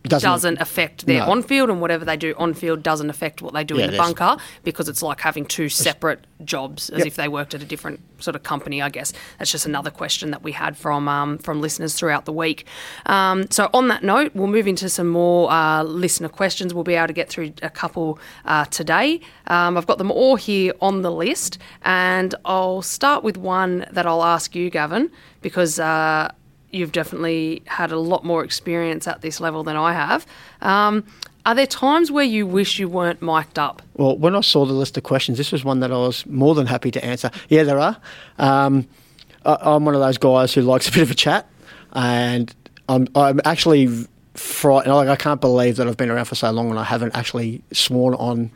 doesn't, 0.03 0.27
doesn't 0.29 0.61
affect 0.61 1.05
their 1.05 1.19
No. 1.25 1.31
on 1.31 1.43
field, 1.43 1.69
and 1.69 1.81
whatever 1.81 2.05
they 2.05 2.17
do 2.17 2.33
on 2.37 2.53
field 2.53 2.81
doesn't 2.81 3.09
affect 3.09 3.41
what 3.41 3.53
they 3.53 3.63
do 3.63 3.75
Yeah, 3.75 3.85
in 3.85 3.91
the 3.91 3.97
bunker 3.97 4.37
because 4.63 4.87
it's 4.89 5.01
like 5.03 5.19
having 5.21 5.45
two 5.45 5.69
separate 5.69 6.25
jobs 6.45 6.89
as 6.89 6.99
Yep. 6.99 7.07
if 7.07 7.15
they 7.17 7.27
worked 7.27 7.53
at 7.53 7.61
a 7.61 7.65
different 7.65 7.99
sort 8.19 8.35
of 8.35 8.43
company. 8.43 8.81
I 8.81 8.89
guess 8.89 9.13
that's 9.37 9.51
just 9.51 9.65
another 9.65 9.91
question 9.91 10.31
that 10.31 10.41
we 10.41 10.53
had 10.53 10.77
from 10.77 11.07
um, 11.07 11.37
from 11.37 11.59
listeners 11.61 11.93
throughout 11.95 12.25
the 12.25 12.33
week. 12.33 12.65
Um, 13.05 13.51
so 13.51 13.69
on 13.73 13.89
that 13.89 14.03
note, 14.03 14.31
we'll 14.33 14.47
move 14.47 14.67
into 14.67 14.89
some 14.89 15.09
more 15.09 15.51
uh, 15.51 15.83
listener 15.83 16.29
questions. 16.29 16.73
We'll 16.73 16.83
be 16.85 16.95
able 16.95 17.07
to 17.07 17.13
get 17.13 17.29
through 17.29 17.53
a 17.61 17.69
couple 17.69 18.19
uh, 18.45 18.65
today. 18.65 19.19
Um, 19.47 19.77
I've 19.77 19.85
got 19.87 19.97
them 19.97 20.11
all 20.11 20.37
here 20.37 20.73
on 20.81 21.01
the 21.01 21.11
list, 21.11 21.57
and 21.83 22.33
I'll 22.45 22.81
start 22.81 23.23
with 23.23 23.37
one 23.37 23.85
that 23.91 24.05
I'll 24.05 24.23
ask 24.23 24.55
you, 24.55 24.69
Gavin, 24.69 25.11
because. 25.41 25.77
Uh, 25.79 26.31
you've 26.71 26.91
definitely 26.91 27.61
had 27.65 27.91
a 27.91 27.99
lot 27.99 28.23
more 28.23 28.43
experience 28.43 29.07
at 29.07 29.21
this 29.21 29.39
level 29.39 29.63
than 29.63 29.75
I 29.75 29.93
have. 29.93 30.25
Um, 30.61 31.03
are 31.45 31.55
there 31.55 31.67
times 31.67 32.11
where 32.11 32.25
you 32.25 32.45
wish 32.45 32.79
you 32.79 32.87
weren't 32.87 33.21
mic'd 33.21 33.57
up? 33.57 33.81
Well, 33.95 34.17
when 34.17 34.35
I 34.35 34.41
saw 34.41 34.65
the 34.65 34.73
list 34.73 34.97
of 34.97 35.03
questions, 35.03 35.37
this 35.37 35.51
was 35.51 35.63
one 35.63 35.79
that 35.79 35.91
I 35.91 35.97
was 35.97 36.25
more 36.25 36.53
than 36.53 36.67
happy 36.67 36.91
to 36.91 37.03
answer. 37.03 37.31
Yeah, 37.47 37.63
there 37.63 37.79
are. 37.79 37.97
Um, 38.37 38.87
I, 39.45 39.57
I'm 39.61 39.85
one 39.85 39.95
of 39.95 40.01
those 40.01 40.17
guys 40.17 40.53
who 40.53 40.61
likes 40.61 40.87
a 40.87 40.91
bit 40.91 41.01
of 41.01 41.11
a 41.11 41.15
chat, 41.15 41.47
and 41.93 42.53
I'm, 42.87 43.07
I'm 43.15 43.39
actually 43.45 44.07
frightened. 44.35 44.93
Like, 44.93 45.09
I 45.09 45.15
can't 45.15 45.41
believe 45.41 45.77
that 45.77 45.87
I've 45.87 45.97
been 45.97 46.09
around 46.09 46.25
for 46.25 46.35
so 46.35 46.51
long 46.51 46.69
and 46.69 46.77
I 46.77 46.83
haven't 46.83 47.15
actually 47.15 47.61
sworn 47.71 48.13
on. 48.15 48.51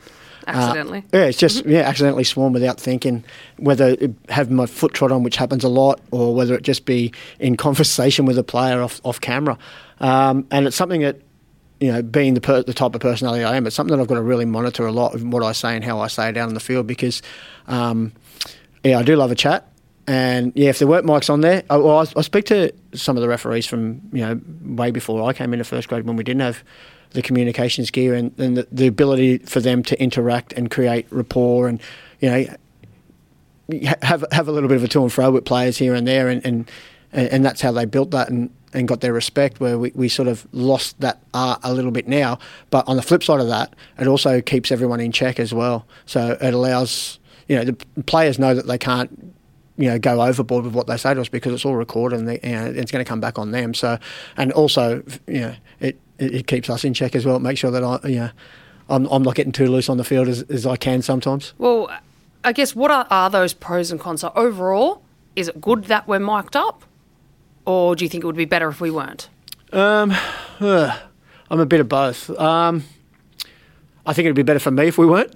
Uh, 0.47 0.51
Accidentally? 0.51 1.03
yeah, 1.13 1.25
it's 1.25 1.37
just 1.37 1.65
yeah, 1.65 1.81
accidentally 1.81 2.23
sworn 2.23 2.53
without 2.53 2.79
thinking. 2.79 3.23
Whether 3.57 3.95
have 4.29 4.51
my 4.51 4.65
foot 4.65 4.93
trod 4.93 5.11
on, 5.11 5.23
which 5.23 5.35
happens 5.35 5.63
a 5.63 5.69
lot, 5.69 6.01
or 6.11 6.35
whether 6.35 6.55
it 6.55 6.63
just 6.63 6.85
be 6.85 7.11
in 7.39 7.57
conversation 7.57 8.25
with 8.25 8.37
a 8.37 8.43
player 8.43 8.81
off 8.81 9.01
off 9.03 9.21
camera, 9.21 9.57
um, 9.99 10.47
and 10.51 10.67
it's 10.67 10.75
something 10.75 11.01
that 11.01 11.21
you 11.79 11.91
know, 11.91 12.01
being 12.01 12.33
the 12.33 12.39
per- 12.39 12.63
the 12.63 12.73
type 12.73 12.95
of 12.95 13.01
personality 13.01 13.43
I 13.43 13.57
am, 13.57 13.67
it's 13.67 13.75
something 13.75 13.93
that 13.93 14.01
I've 14.01 14.07
got 14.07 14.15
to 14.15 14.21
really 14.21 14.45
monitor 14.45 14.85
a 14.87 14.91
lot 14.91 15.15
of 15.15 15.23
what 15.23 15.43
I 15.43 15.51
say 15.51 15.75
and 15.75 15.83
how 15.83 15.99
I 15.99 16.07
say 16.07 16.29
it 16.29 16.31
down 16.31 16.47
in 16.47 16.53
the 16.53 16.61
field 16.61 16.87
because, 16.87 17.21
um, 17.67 18.13
yeah, 18.85 18.99
I 18.99 19.03
do 19.03 19.17
love 19.17 19.31
a 19.31 19.35
chat. 19.35 19.67
And 20.07 20.53
yeah, 20.55 20.69
if 20.69 20.79
there 20.79 20.87
weren't 20.87 21.05
mics 21.05 21.29
on 21.29 21.41
there, 21.41 21.63
I, 21.69 21.77
well, 21.77 21.99
I, 21.99 22.05
I 22.17 22.21
speak 22.21 22.45
to 22.45 22.71
some 22.93 23.17
of 23.17 23.21
the 23.21 23.27
referees 23.27 23.65
from 23.65 24.01
you 24.13 24.21
know 24.21 24.39
way 24.63 24.91
before 24.91 25.27
I 25.27 25.33
came 25.33 25.53
into 25.53 25.65
first 25.65 25.89
grade 25.89 26.05
when 26.05 26.15
we 26.15 26.23
didn't 26.23 26.41
have 26.41 26.63
the 27.13 27.21
communications 27.21 27.89
gear 27.89 28.13
and, 28.13 28.37
and 28.39 28.57
the, 28.57 28.67
the 28.71 28.87
ability 28.87 29.39
for 29.39 29.59
them 29.59 29.83
to 29.83 30.01
interact 30.01 30.53
and 30.53 30.69
create 30.69 31.07
rapport 31.09 31.67
and 31.67 31.81
you 32.19 32.29
know 32.29 32.45
have 34.01 34.25
have 34.31 34.47
a 34.47 34.51
little 34.51 34.69
bit 34.69 34.75
of 34.75 34.83
a 34.83 34.87
to 34.87 35.01
and 35.01 35.11
fro 35.11 35.31
with 35.31 35.45
players 35.45 35.77
here 35.77 35.93
and 35.93 36.07
there, 36.07 36.27
and 36.27 36.45
and, 36.45 36.69
and 37.11 37.45
that's 37.45 37.61
how 37.61 37.71
they 37.71 37.85
built 37.85 38.11
that 38.11 38.29
and, 38.29 38.49
and 38.73 38.87
got 38.87 39.01
their 39.01 39.13
respect. 39.13 39.59
Where 39.59 39.77
we, 39.77 39.91
we 39.95 40.09
sort 40.09 40.27
of 40.27 40.47
lost 40.51 40.99
that 40.99 41.21
art 41.33 41.59
a 41.63 41.73
little 41.73 41.91
bit 41.91 42.07
now, 42.07 42.39
but 42.69 42.87
on 42.87 42.97
the 42.97 43.01
flip 43.01 43.23
side 43.23 43.39
of 43.39 43.47
that, 43.47 43.73
it 43.99 44.07
also 44.07 44.41
keeps 44.41 44.71
everyone 44.71 44.99
in 44.99 45.11
check 45.11 45.39
as 45.39 45.53
well. 45.53 45.85
So 46.05 46.37
it 46.41 46.53
allows 46.53 47.19
you 47.47 47.55
know 47.55 47.63
the 47.63 48.03
players 48.03 48.39
know 48.39 48.53
that 48.53 48.67
they 48.67 48.77
can't. 48.77 49.33
You 49.75 49.89
know, 49.89 49.97
go 49.97 50.21
overboard 50.21 50.65
with 50.65 50.75
what 50.75 50.85
they 50.85 50.97
say 50.97 51.15
to 51.15 51.19
us 51.21 51.29
because 51.29 51.51
it's 51.51 51.65
all 51.65 51.75
recorded 51.75 52.19
and 52.19 52.27
they, 52.27 52.39
you 52.43 52.51
know, 52.51 52.65
it's 52.65 52.91
going 52.91 53.03
to 53.03 53.09
come 53.09 53.19
back 53.19 53.39
on 53.39 53.49
them. 53.49 53.73
So, 53.73 53.97
and 54.37 54.51
also, 54.51 55.01
you 55.25 55.39
know, 55.39 55.55
it, 55.79 55.99
it, 56.19 56.33
it 56.33 56.47
keeps 56.47 56.69
us 56.69 56.83
in 56.83 56.93
check 56.93 57.15
as 57.15 57.25
well. 57.25 57.37
It 57.37 57.41
makes 57.41 57.59
sure 57.59 57.71
that 57.71 57.83
I, 57.83 58.07
you 58.07 58.15
know, 58.17 58.29
I'm, 58.89 59.05
I'm 59.07 59.23
not 59.23 59.35
getting 59.35 59.51
too 59.51 59.67
loose 59.67 59.89
on 59.89 59.97
the 59.97 60.03
field 60.03 60.27
as, 60.27 60.43
as 60.43 60.65
I 60.65 60.75
can 60.75 61.01
sometimes. 61.01 61.53
Well, 61.57 61.89
I 62.43 62.51
guess 62.51 62.75
what 62.75 62.91
are, 62.91 63.07
are 63.09 63.29
those 63.29 63.53
pros 63.53 63.91
and 63.91 63.99
cons? 63.99 64.21
So 64.21 64.31
overall, 64.35 65.01
is 65.35 65.47
it 65.47 65.61
good 65.61 65.85
that 65.85 66.07
we're 66.07 66.19
mic'd 66.19 66.55
up? 66.55 66.83
Or 67.65 67.95
do 67.95 68.03
you 68.03 68.09
think 68.09 68.23
it 68.23 68.27
would 68.27 68.35
be 68.35 68.45
better 68.45 68.67
if 68.67 68.81
we 68.81 68.91
weren't? 68.91 69.29
Um, 69.71 70.13
uh, 70.59 70.97
I'm 71.49 71.59
a 71.59 71.65
bit 71.65 71.79
of 71.79 71.89
both. 71.89 72.29
Um, 72.31 72.83
I 74.05 74.13
think 74.13 74.25
it'd 74.25 74.35
be 74.35 74.43
better 74.43 74.59
for 74.59 74.71
me 74.71 74.87
if 74.87 74.97
we 74.97 75.05
weren't. 75.05 75.33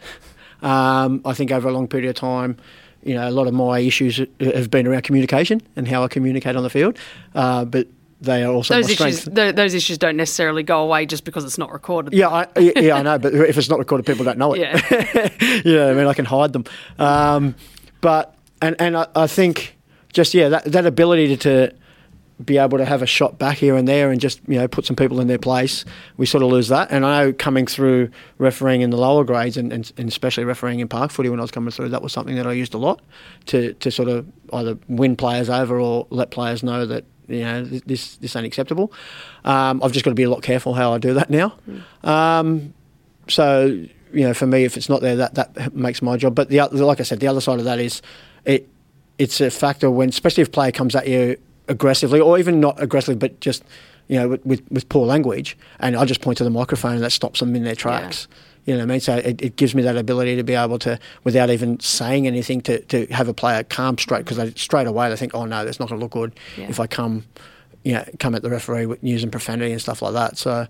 Um, 0.62 1.22
I 1.24 1.34
think 1.34 1.52
over 1.52 1.70
a 1.70 1.72
long 1.72 1.88
period 1.88 2.10
of 2.10 2.16
time, 2.16 2.58
you 3.04 3.14
know, 3.14 3.28
a 3.28 3.32
lot 3.32 3.48
of 3.48 3.54
my 3.54 3.80
issues 3.80 4.20
have 4.40 4.72
been 4.72 4.88
around 4.88 5.04
communication 5.04 5.62
and 5.76 5.88
how 5.88 6.04
I 6.04 6.08
communicate 6.08 6.56
on 6.56 6.64
the 6.64 6.70
field. 6.70 6.98
Uh, 7.36 7.64
but 7.64 7.88
they 8.20 8.44
are 8.44 8.52
also 8.52 8.74
those 8.74 8.90
issues. 8.90 9.26
Those 9.26 9.74
issues 9.74 9.98
don't 9.98 10.18
necessarily 10.18 10.64
go 10.64 10.82
away 10.82 11.06
just 11.06 11.24
because 11.24 11.46
it's 11.46 11.58
not 11.58 11.72
recorded. 11.72 12.14
Yeah, 12.14 12.30
I, 12.30 12.48
yeah, 12.60 12.72
yeah, 12.80 12.96
I 12.96 13.04
know. 13.04 13.20
But 13.20 13.34
if 13.34 13.58
it's 13.58 13.70
not 13.70 13.80
recorded, 13.80 14.06
people 14.06 14.26
don't 14.26 14.40
know 14.40 14.54
it. 14.54 14.62
Yeah. 14.62 15.62
you 15.66 15.76
know, 15.76 15.92
I 15.92 15.94
mean, 15.94 16.08
I 16.08 16.14
can 16.14 16.26
hide 16.26 16.54
them. 16.54 16.66
Um, 16.98 17.56
but 18.02 18.36
and 18.62 18.76
and 18.80 18.98
I, 18.98 19.08
I 19.16 19.28
think 19.28 19.78
just 20.14 20.34
yeah, 20.34 20.50
that 20.50 20.66
that 20.66 20.86
ability 20.88 21.38
to, 21.38 21.70
to 21.70 21.76
be 22.44 22.58
able 22.58 22.78
to 22.80 22.86
have 22.86 23.02
a 23.02 23.06
shot 23.06 23.38
back 23.38 23.58
here 23.58 23.76
and 23.76 23.88
there 23.88 24.12
and 24.12 24.20
just 24.20 24.42
you 24.48 24.58
know 24.58 24.68
put 24.68 24.86
some 24.86 24.96
people 24.96 25.20
in 25.20 25.28
their 25.28 25.38
place, 25.38 25.86
we 26.18 26.26
sort 26.26 26.44
of 26.44 26.50
lose 26.50 26.70
that. 26.70 26.92
And 26.92 27.06
I 27.06 27.26
know 27.26 27.34
coming 27.34 27.68
through 27.68 28.10
refereeing 28.40 28.82
in 28.82 28.90
the 28.90 28.98
lower 28.98 29.24
grades 29.26 29.58
and, 29.58 29.72
and, 29.72 29.92
and 29.96 30.08
especially 30.10 30.44
refereeing 30.44 30.80
in 30.80 30.88
park 30.88 31.12
footy 31.12 31.30
when 31.30 31.40
I 31.40 31.44
was 31.44 31.52
coming 31.52 31.70
through, 31.70 31.90
that 31.90 32.02
was 32.02 32.14
something 32.14 32.36
that 32.36 32.48
I 32.48 32.54
used 32.54 32.74
a 32.74 32.80
lot 32.80 33.02
to 33.48 33.74
to 33.74 33.92
sort 33.92 34.10
of 34.10 34.26
either 34.54 34.78
win 34.88 35.16
players 35.16 35.50
over 35.50 35.80
or 35.80 36.08
let 36.10 36.32
players 36.32 36.64
know 36.64 36.88
that 36.88 37.06
you 37.28 37.42
know 37.42 37.64
this 37.64 38.18
this 38.18 38.36
ain't 38.36 38.46
acceptable. 38.46 38.92
Um, 39.44 39.82
I've 39.84 39.92
just 39.92 40.06
got 40.06 40.12
to 40.12 40.16
be 40.16 40.24
a 40.24 40.30
lot 40.30 40.44
careful 40.44 40.74
how 40.74 40.94
I 40.94 40.98
do 40.98 41.14
that 41.14 41.30
now. 41.30 41.56
Um, 42.04 42.74
so 43.28 43.66
you 44.14 44.24
know, 44.24 44.34
for 44.34 44.48
me, 44.48 44.64
if 44.64 44.78
it's 44.78 44.90
not 44.90 45.02
there, 45.02 45.16
that 45.16 45.36
that 45.36 45.76
makes 45.76 46.02
my 46.02 46.18
job. 46.18 46.36
But 46.36 46.50
the 46.50 46.62
like 46.72 47.00
I 47.00 47.04
said, 47.04 47.20
the 47.20 47.28
other 47.28 47.42
side 47.42 47.60
of 47.60 47.66
that 47.66 47.80
is 47.80 48.02
it 48.46 48.68
it's 49.18 49.42
a 49.42 49.50
factor 49.50 49.90
when, 49.90 50.10
especially 50.10 50.42
if 50.42 50.52
player 50.52 50.72
comes 50.72 50.96
at 50.96 51.08
you 51.08 51.38
aggressively, 51.68 52.20
or 52.20 52.38
even 52.40 52.60
not 52.60 52.82
aggressively, 52.82 53.16
but 53.16 53.40
just 53.40 53.64
you 54.08 54.18
know 54.20 54.30
with, 54.30 54.46
with, 54.46 54.72
with 54.72 54.90
poor 54.90 55.06
language, 55.06 55.58
and 55.80 55.96
I 55.96 56.06
just 56.06 56.22
point 56.22 56.38
to 56.38 56.44
the 56.44 56.50
microphone 56.50 56.94
and 56.94 57.04
that 57.04 57.12
stops 57.12 57.40
them 57.40 57.56
in 57.56 57.64
their 57.64 57.76
tracks. 57.76 58.28
You 58.68 58.74
know 58.74 58.80
what 58.82 58.84
I 58.84 58.92
mean? 58.92 59.00
So 59.00 59.16
it, 59.16 59.42
it 59.42 59.56
gives 59.56 59.74
me 59.74 59.82
that 59.84 59.96
ability 59.98 60.36
to 60.36 60.44
be 60.44 60.54
able 60.54 60.78
to, 60.80 61.00
without 61.24 61.50
even 61.50 61.80
saying 61.80 62.28
anything, 62.28 62.62
to, 62.62 62.80
to 62.86 63.06
have 63.08 63.28
a 63.30 63.34
player 63.34 63.64
calm 63.64 63.98
straight 63.98 64.26
because 64.26 64.52
straight 64.62 64.88
away 64.88 65.10
they 65.10 65.16
think, 65.16 65.34
oh 65.34 65.46
no, 65.46 65.64
that's 65.66 65.80
not 65.80 65.88
going 65.90 66.00
to 66.00 66.04
look 66.04 66.12
good 66.12 66.36
Yeah. 66.58 66.68
if 66.70 66.80
I 66.80 66.86
come, 66.86 67.24
you 67.84 67.94
know, 67.94 68.04
come 68.20 68.36
at 68.36 68.42
the 68.44 68.50
referee 68.50 68.86
with 68.86 69.02
using 69.02 69.32
profanity 69.32 69.72
and 69.72 69.82
stuff 69.82 70.02
like 70.02 70.14
that. 70.14 70.38
So 70.38 70.68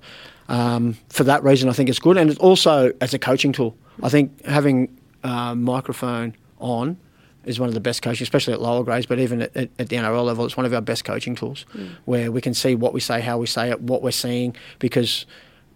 um, 0.47 0.95
for 1.09 1.23
that 1.25 1.43
reason, 1.43 1.69
I 1.69 1.73
think 1.73 1.89
it's 1.89 1.99
good, 1.99 2.17
and 2.17 2.29
it's 2.29 2.39
also 2.39 2.93
as 3.01 3.13
a 3.13 3.19
coaching 3.19 3.51
tool. 3.51 3.75
I 4.03 4.09
think 4.09 4.45
having 4.45 4.95
a 5.23 5.55
microphone 5.55 6.35
on 6.59 6.97
is 7.45 7.59
one 7.59 7.67
of 7.67 7.73
the 7.73 7.79
best 7.81 8.01
coaching, 8.03 8.23
especially 8.23 8.53
at 8.53 8.61
lower 8.61 8.83
grades, 8.83 9.07
but 9.07 9.17
even 9.19 9.41
at, 9.41 9.57
at, 9.57 9.69
at 9.79 9.89
the 9.89 9.95
NRL 9.95 10.23
level, 10.23 10.45
it's 10.45 10.55
one 10.55 10.65
of 10.67 10.73
our 10.73 10.81
best 10.81 11.03
coaching 11.03 11.33
tools, 11.33 11.65
where 12.05 12.31
we 12.31 12.41
can 12.41 12.53
see 12.53 12.75
what 12.75 12.93
we 12.93 12.99
say, 12.99 13.21
how 13.21 13.39
we 13.39 13.47
say 13.47 13.71
it, 13.71 13.81
what 13.81 14.03
we're 14.03 14.11
seeing, 14.11 14.55
because 14.77 15.25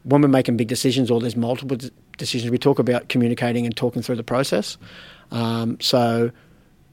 when 0.04 0.22
we're 0.22 0.28
making 0.28 0.58
big 0.58 0.68
decisions 0.68 1.12
or 1.12 1.20
there's 1.20 1.36
multiple 1.36 1.78
d- 1.78 1.92
decisions, 2.18 2.52
we 2.52 2.58
talk 2.58 2.80
about 2.80 3.10
communicating 3.10 3.66
and 3.66 3.76
talking 3.76 4.02
through 4.02 4.16
the 4.16 4.24
process. 4.24 4.78
Um, 5.32 5.80
so 5.80 6.32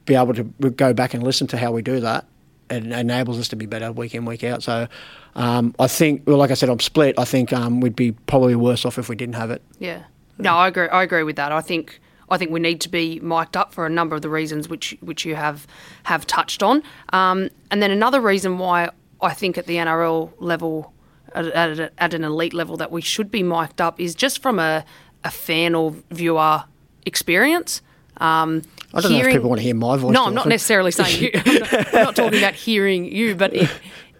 be 0.04 0.14
able 0.14 0.34
to 0.34 0.44
go 0.44 0.92
back 0.92 1.14
and 1.14 1.22
listen 1.22 1.46
to 1.48 1.56
how 1.56 1.72
we 1.72 1.82
do 1.82 2.00
that 2.00 2.26
it 2.70 2.86
enables 2.86 3.38
us 3.38 3.48
to 3.48 3.56
be 3.56 3.66
better 3.66 3.92
week 3.92 4.14
in 4.14 4.24
week 4.24 4.44
out. 4.44 4.62
So 4.62 4.88
um, 5.34 5.74
I 5.78 5.86
think, 5.86 6.22
well, 6.26 6.36
like 6.36 6.50
I 6.50 6.54
said, 6.54 6.68
I'm 6.68 6.80
split. 6.80 7.18
I 7.18 7.24
think 7.24 7.52
um, 7.52 7.80
we'd 7.80 7.96
be 7.96 8.12
probably 8.12 8.54
worse 8.54 8.84
off 8.84 8.98
if 8.98 9.08
we 9.08 9.16
didn't 9.16 9.34
have 9.34 9.50
it. 9.50 9.62
Yeah. 9.78 10.04
No, 10.38 10.54
I 10.54 10.68
agree. 10.68 10.88
I 10.88 11.02
agree 11.02 11.22
with 11.24 11.36
that. 11.36 11.50
I 11.50 11.60
think 11.60 12.00
I 12.30 12.38
think 12.38 12.50
we 12.50 12.60
need 12.60 12.80
to 12.82 12.88
be 12.88 13.18
mic'd 13.20 13.56
up 13.56 13.72
for 13.72 13.86
a 13.86 13.90
number 13.90 14.14
of 14.14 14.22
the 14.22 14.28
reasons 14.28 14.68
which 14.68 14.96
which 15.00 15.24
you 15.24 15.34
have 15.34 15.66
have 16.04 16.26
touched 16.26 16.62
on. 16.62 16.82
Um, 17.12 17.48
and 17.70 17.82
then 17.82 17.90
another 17.90 18.20
reason 18.20 18.58
why 18.58 18.90
I 19.20 19.34
think 19.34 19.58
at 19.58 19.66
the 19.66 19.76
NRL 19.76 20.32
level, 20.38 20.92
at, 21.34 21.46
at, 21.46 21.92
at 21.98 22.14
an 22.14 22.24
elite 22.24 22.54
level, 22.54 22.76
that 22.76 22.90
we 22.90 23.00
should 23.00 23.30
be 23.30 23.42
mic'd 23.42 23.80
up 23.80 24.00
is 24.00 24.14
just 24.14 24.42
from 24.42 24.58
a, 24.58 24.84
a 25.24 25.30
fan 25.30 25.74
or 25.74 25.94
viewer 26.10 26.64
experience. 27.06 27.82
Um, 28.18 28.62
I 28.92 29.00
don't 29.00 29.12
know 29.12 29.18
if 29.18 29.26
people 29.26 29.48
want 29.48 29.60
to 29.60 29.64
hear 29.64 29.74
my 29.74 29.96
voice. 29.96 30.12
no, 30.12 30.26
I'm 30.26 30.34
not 30.34 30.48
necessarily 30.48 30.90
saying 30.90 31.22
you. 31.22 31.30
I'm 31.34 31.54
not, 31.60 31.94
I'm 31.94 32.04
not 32.04 32.16
talking 32.16 32.38
about 32.38 32.54
hearing 32.54 33.04
you, 33.04 33.34
but 33.34 33.54
it 33.54 33.70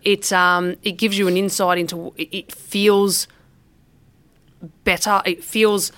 it 0.02 0.32
um 0.32 0.76
it 0.82 0.92
gives 0.92 1.18
you 1.18 1.26
an 1.26 1.36
insight 1.36 1.78
into 1.78 2.12
it, 2.16 2.28
it 2.30 2.52
feels 2.52 3.26
better. 4.84 5.22
It 5.24 5.42
feels 5.42 5.90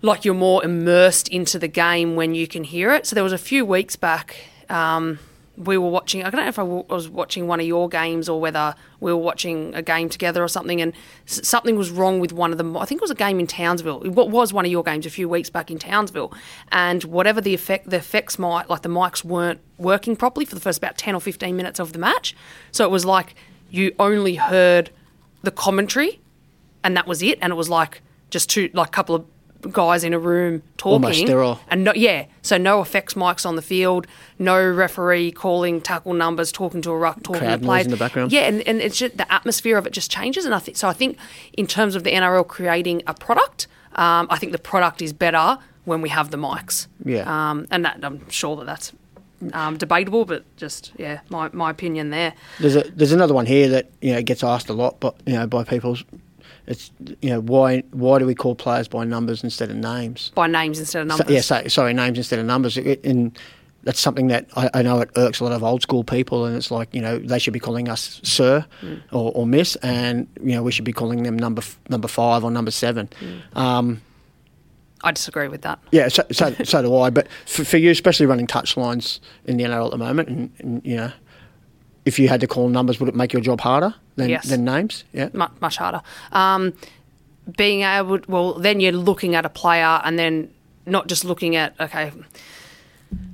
like 0.00 0.24
you're 0.24 0.34
more 0.34 0.64
immersed 0.64 1.28
into 1.28 1.58
the 1.58 1.68
game 1.68 2.16
when 2.16 2.34
you 2.34 2.48
can 2.48 2.64
hear 2.64 2.92
it. 2.92 3.06
So 3.06 3.14
there 3.14 3.24
was 3.24 3.32
a 3.32 3.38
few 3.38 3.64
weeks 3.64 3.94
back. 3.94 4.36
Um, 4.68 5.18
we 5.56 5.76
were 5.76 5.88
watching. 5.88 6.24
I 6.24 6.30
don't 6.30 6.40
know 6.40 6.48
if 6.48 6.58
I 6.58 6.62
was 6.62 7.08
watching 7.08 7.46
one 7.46 7.60
of 7.60 7.66
your 7.66 7.88
games 7.88 8.28
or 8.28 8.40
whether 8.40 8.74
we 9.00 9.12
were 9.12 9.18
watching 9.18 9.74
a 9.74 9.82
game 9.82 10.08
together 10.08 10.42
or 10.42 10.48
something, 10.48 10.80
and 10.80 10.92
something 11.26 11.76
was 11.76 11.90
wrong 11.90 12.20
with 12.20 12.32
one 12.32 12.52
of 12.52 12.58
them. 12.58 12.76
I 12.76 12.84
think 12.84 13.00
it 13.00 13.04
was 13.04 13.10
a 13.10 13.14
game 13.14 13.38
in 13.38 13.46
Townsville. 13.46 14.00
What 14.00 14.30
was 14.30 14.52
one 14.52 14.64
of 14.64 14.70
your 14.70 14.82
games 14.82 15.04
a 15.04 15.10
few 15.10 15.28
weeks 15.28 15.50
back 15.50 15.70
in 15.70 15.78
Townsville, 15.78 16.32
and 16.70 17.04
whatever 17.04 17.40
the 17.40 17.54
effect, 17.54 17.90
the 17.90 17.96
effects 17.96 18.38
might 18.38 18.70
like 18.70 18.82
the 18.82 18.88
mics 18.88 19.24
weren't 19.24 19.60
working 19.78 20.16
properly 20.16 20.46
for 20.46 20.54
the 20.54 20.60
first 20.60 20.78
about 20.78 20.96
ten 20.96 21.14
or 21.14 21.20
fifteen 21.20 21.56
minutes 21.56 21.78
of 21.78 21.92
the 21.92 21.98
match. 21.98 22.34
So 22.70 22.84
it 22.84 22.90
was 22.90 23.04
like 23.04 23.34
you 23.70 23.94
only 23.98 24.36
heard 24.36 24.90
the 25.42 25.50
commentary 25.50 26.20
and 26.84 26.96
that 26.96 27.06
was 27.06 27.22
it. 27.22 27.38
And 27.40 27.52
it 27.52 27.56
was 27.56 27.68
like 27.68 28.02
just 28.30 28.48
two, 28.50 28.70
like 28.72 28.88
a 28.88 28.90
couple 28.90 29.14
of 29.14 29.26
guys 29.70 30.04
in 30.04 30.12
a 30.12 30.18
room 30.18 30.62
talking. 30.76 31.28
And 31.68 31.84
no, 31.84 31.92
yeah, 31.94 32.26
so 32.42 32.58
no 32.58 32.80
effects 32.80 33.14
mics 33.14 33.46
on 33.46 33.56
the 33.56 33.62
field, 33.62 34.06
no 34.38 34.70
referee 34.70 35.32
calling 35.32 35.80
tackle 35.80 36.14
numbers, 36.14 36.52
talking 36.52 36.82
to 36.82 36.90
a 36.90 36.96
ruck, 36.96 37.22
talking 37.22 37.40
Crowd 37.40 37.60
to 37.60 37.66
players 37.66 37.86
in 37.86 37.90
the 37.90 37.96
background. 37.96 38.32
Yeah, 38.32 38.42
and, 38.42 38.62
and 38.62 38.80
it's 38.80 38.98
just 38.98 39.16
the 39.16 39.32
atmosphere 39.32 39.76
of 39.76 39.86
it 39.86 39.92
just 39.92 40.10
changes. 40.10 40.44
And 40.44 40.54
I 40.54 40.58
think 40.58 40.76
so. 40.76 40.88
I 40.88 40.92
think 40.92 41.16
in 41.54 41.66
terms 41.66 41.94
of 41.94 42.04
the 42.04 42.10
NRL 42.10 42.46
creating 42.46 43.02
a 43.06 43.14
product, 43.14 43.66
um, 43.94 44.26
I 44.30 44.38
think 44.38 44.52
the 44.52 44.58
product 44.58 45.02
is 45.02 45.12
better 45.12 45.58
when 45.84 46.00
we 46.00 46.08
have 46.08 46.30
the 46.30 46.36
mics. 46.36 46.86
Yeah. 47.04 47.22
Um, 47.26 47.66
and 47.70 47.84
that 47.84 48.00
I'm 48.02 48.28
sure 48.30 48.56
that 48.56 48.66
that's. 48.66 48.92
Um, 49.54 49.76
debatable, 49.76 50.24
but 50.24 50.44
just 50.56 50.92
yeah, 50.98 51.18
my, 51.28 51.50
my 51.52 51.68
opinion 51.68 52.10
there. 52.10 52.32
There's 52.60 52.76
a 52.76 52.82
there's 52.82 53.10
another 53.10 53.34
one 53.34 53.44
here 53.44 53.68
that 53.70 53.90
you 54.00 54.12
know 54.12 54.22
gets 54.22 54.44
asked 54.44 54.68
a 54.68 54.72
lot, 54.72 55.00
but 55.00 55.16
you 55.26 55.32
know 55.32 55.48
by 55.48 55.64
people. 55.64 55.98
It's 56.66 56.90
you 57.20 57.30
know 57.30 57.40
why 57.40 57.82
why 57.90 58.18
do 58.18 58.26
we 58.26 58.34
call 58.34 58.54
players 58.54 58.86
by 58.88 59.04
numbers 59.04 59.42
instead 59.42 59.70
of 59.70 59.76
names? 59.76 60.30
By 60.34 60.46
names 60.46 60.78
instead 60.78 61.02
of 61.02 61.10
So- 61.12 61.16
numbers. 61.18 61.34
yeah, 61.34 61.40
so, 61.40 61.66
sorry, 61.68 61.92
names 61.94 62.18
instead 62.18 62.38
of 62.38 62.46
numbers. 62.46 62.76
It- 62.76 63.04
and 63.04 63.36
that's 63.84 63.98
something 63.98 64.28
that 64.28 64.46
I, 64.56 64.70
I 64.74 64.82
know 64.82 65.00
it 65.00 65.10
irks 65.16 65.40
a 65.40 65.44
lot 65.44 65.52
of 65.52 65.64
old 65.64 65.82
school 65.82 66.04
people, 66.04 66.44
and 66.46 66.54
it's 66.56 66.70
like 66.70 66.94
you 66.94 67.00
know 67.02 67.18
they 67.18 67.40
should 67.40 67.52
be 67.52 67.58
calling 67.58 67.88
us 67.88 68.20
sir 68.22 68.64
or, 69.10 69.32
or 69.34 69.44
miss, 69.46 69.74
and 69.76 70.28
you 70.40 70.52
know 70.54 70.62
we 70.62 70.70
should 70.70 70.84
be 70.84 70.92
calling 70.92 71.24
them 71.24 71.36
number 71.36 71.62
number 71.88 72.06
five 72.06 72.44
or 72.44 72.50
number 72.52 72.70
seven. 72.70 73.08
Um, 73.54 74.00
I 75.04 75.10
disagree 75.10 75.48
with 75.48 75.62
that. 75.62 75.80
yeah, 75.90 76.06
so, 76.06 76.22
so 76.30 76.54
so 76.62 76.80
do 76.80 76.94
I. 76.96 77.10
But 77.10 77.26
for, 77.46 77.64
for 77.64 77.76
you, 77.76 77.90
especially 77.90 78.26
running 78.26 78.46
touchlines 78.46 79.18
in 79.46 79.56
the 79.56 79.64
NRL 79.64 79.86
at 79.86 79.90
the 79.90 79.98
moment, 79.98 80.28
and, 80.28 80.52
and 80.60 80.82
you 80.86 80.94
know, 80.96 81.12
if 82.04 82.18
you 82.18 82.28
had 82.28 82.40
to 82.40 82.46
call 82.46 82.68
numbers, 82.68 82.98
would 83.00 83.08
it 83.08 83.14
make 83.14 83.32
your 83.32 83.42
job 83.42 83.60
harder 83.60 83.94
than 84.16 84.28
Yes. 84.30 84.48
than 84.48 84.64
names? 84.64 85.04
Yeah. 85.12 85.28
much, 85.32 85.52
much 85.60 85.76
harder. 85.76 86.02
Um, 86.32 86.72
being 87.56 87.82
able, 87.82 88.20
well, 88.28 88.54
then 88.54 88.80
you're 88.80 88.92
looking 88.92 89.34
at 89.34 89.44
a 89.44 89.48
player 89.48 90.00
and 90.04 90.18
then 90.18 90.50
not 90.86 91.06
just 91.08 91.24
looking 91.24 91.56
at, 91.56 91.74
okay, 91.80 92.12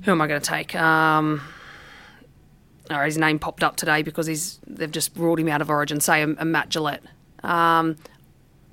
who 0.03 0.11
am 0.11 0.21
I 0.21 0.27
going 0.27 0.41
to 0.41 0.47
take? 0.47 0.75
Um, 0.75 1.41
all 2.89 2.97
right, 2.97 3.05
his 3.05 3.17
name 3.17 3.37
popped 3.39 3.63
up 3.63 3.75
today 3.75 4.01
because 4.01 4.25
he's 4.27 4.59
they've 4.65 4.91
just 4.91 5.15
ruled 5.15 5.39
him 5.39 5.47
out 5.47 5.61
of 5.61 5.69
Origin. 5.69 5.99
Say 5.99 6.21
a, 6.23 6.27
a 6.29 6.45
Matt 6.45 6.69
Gillett. 6.69 6.99
Um, 7.43 7.97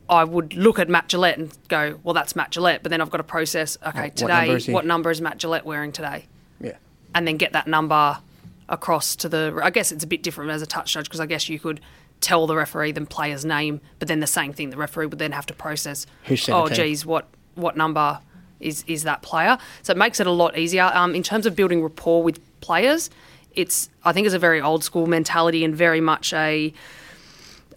I 0.09 0.25
would 0.25 0.55
look 0.55 0.79
at 0.79 0.89
Matt 0.89 1.09
Gillett 1.09 1.37
and 1.37 1.53
go, 1.69 1.99
well, 2.03 2.15
that's 2.15 2.35
Matt 2.37 2.51
Gillett. 2.53 2.83
But 2.83 2.91
then 2.91 3.01
I've 3.01 3.11
got 3.11 3.19
to 3.19 3.25
process, 3.25 3.77
okay, 3.87 4.05
What 4.05 4.17
today, 4.17 4.35
number 4.47 4.57
is 4.57 4.69
what 4.69 4.87
number 4.87 5.11
is 5.11 5.21
Matt 5.21 5.39
Gillett 5.39 5.65
wearing 5.65 5.93
today? 5.93 6.25
Yeah. 6.61 6.77
and 7.15 7.27
then 7.29 7.37
get 7.37 7.53
that 7.53 7.67
number 7.67 8.19
across 8.69 9.17
to 9.17 9.29
the. 9.29 9.59
I 9.63 9.71
guess 9.71 9.93
it's 9.93 10.05
a 10.05 10.07
bit 10.07 10.23
different 10.23 10.51
as 10.51 10.63
a 10.63 10.67
touch 10.67 10.93
judge 10.93 11.07
because 11.07 11.21
I 11.21 11.27
guess 11.27 11.49
you 11.49 11.59
could 11.59 11.81
tell 12.21 12.47
the 12.47 12.57
referee 12.57 12.93
the 12.93 13.05
player's 13.05 13.45
name, 13.45 13.81
but 13.99 14.09
then 14.09 14.21
the 14.21 14.27
same 14.27 14.53
thing 14.53 14.71
the 14.71 14.77
referee 14.77 15.07
would 15.07 15.19
then 15.19 15.33
have 15.33 15.47
to 15.47 15.55
process. 15.55 16.07
Who 16.25 16.37
said 16.37 16.55
Oh, 16.55 16.69
geez, 16.69 17.05
what 17.05 17.29
what 17.55 17.77
number 17.77 18.21
is 18.61 18.85
is 18.87 19.03
that 19.05 19.23
player? 19.23 19.59
So 19.83 19.93
it 19.93 19.97
makes 19.97 20.21
it 20.21 20.27
a 20.27 20.31
lot 20.31 20.57
easier. 20.57 20.91
Um, 20.95 21.15
in 21.15 21.23
terms 21.23 21.47
of 21.47 21.55
building 21.57 21.83
rapport 21.83 22.23
with 22.23 22.41
players, 22.61 23.11
it's 23.55 23.89
I 24.05 24.13
think 24.13 24.27
it's 24.27 24.35
a 24.35 24.39
very 24.39 24.61
old 24.61 24.85
school 24.85 25.07
mentality 25.07 25.65
and 25.65 25.75
very 25.75 26.01
much 26.01 26.33
a 26.33 26.73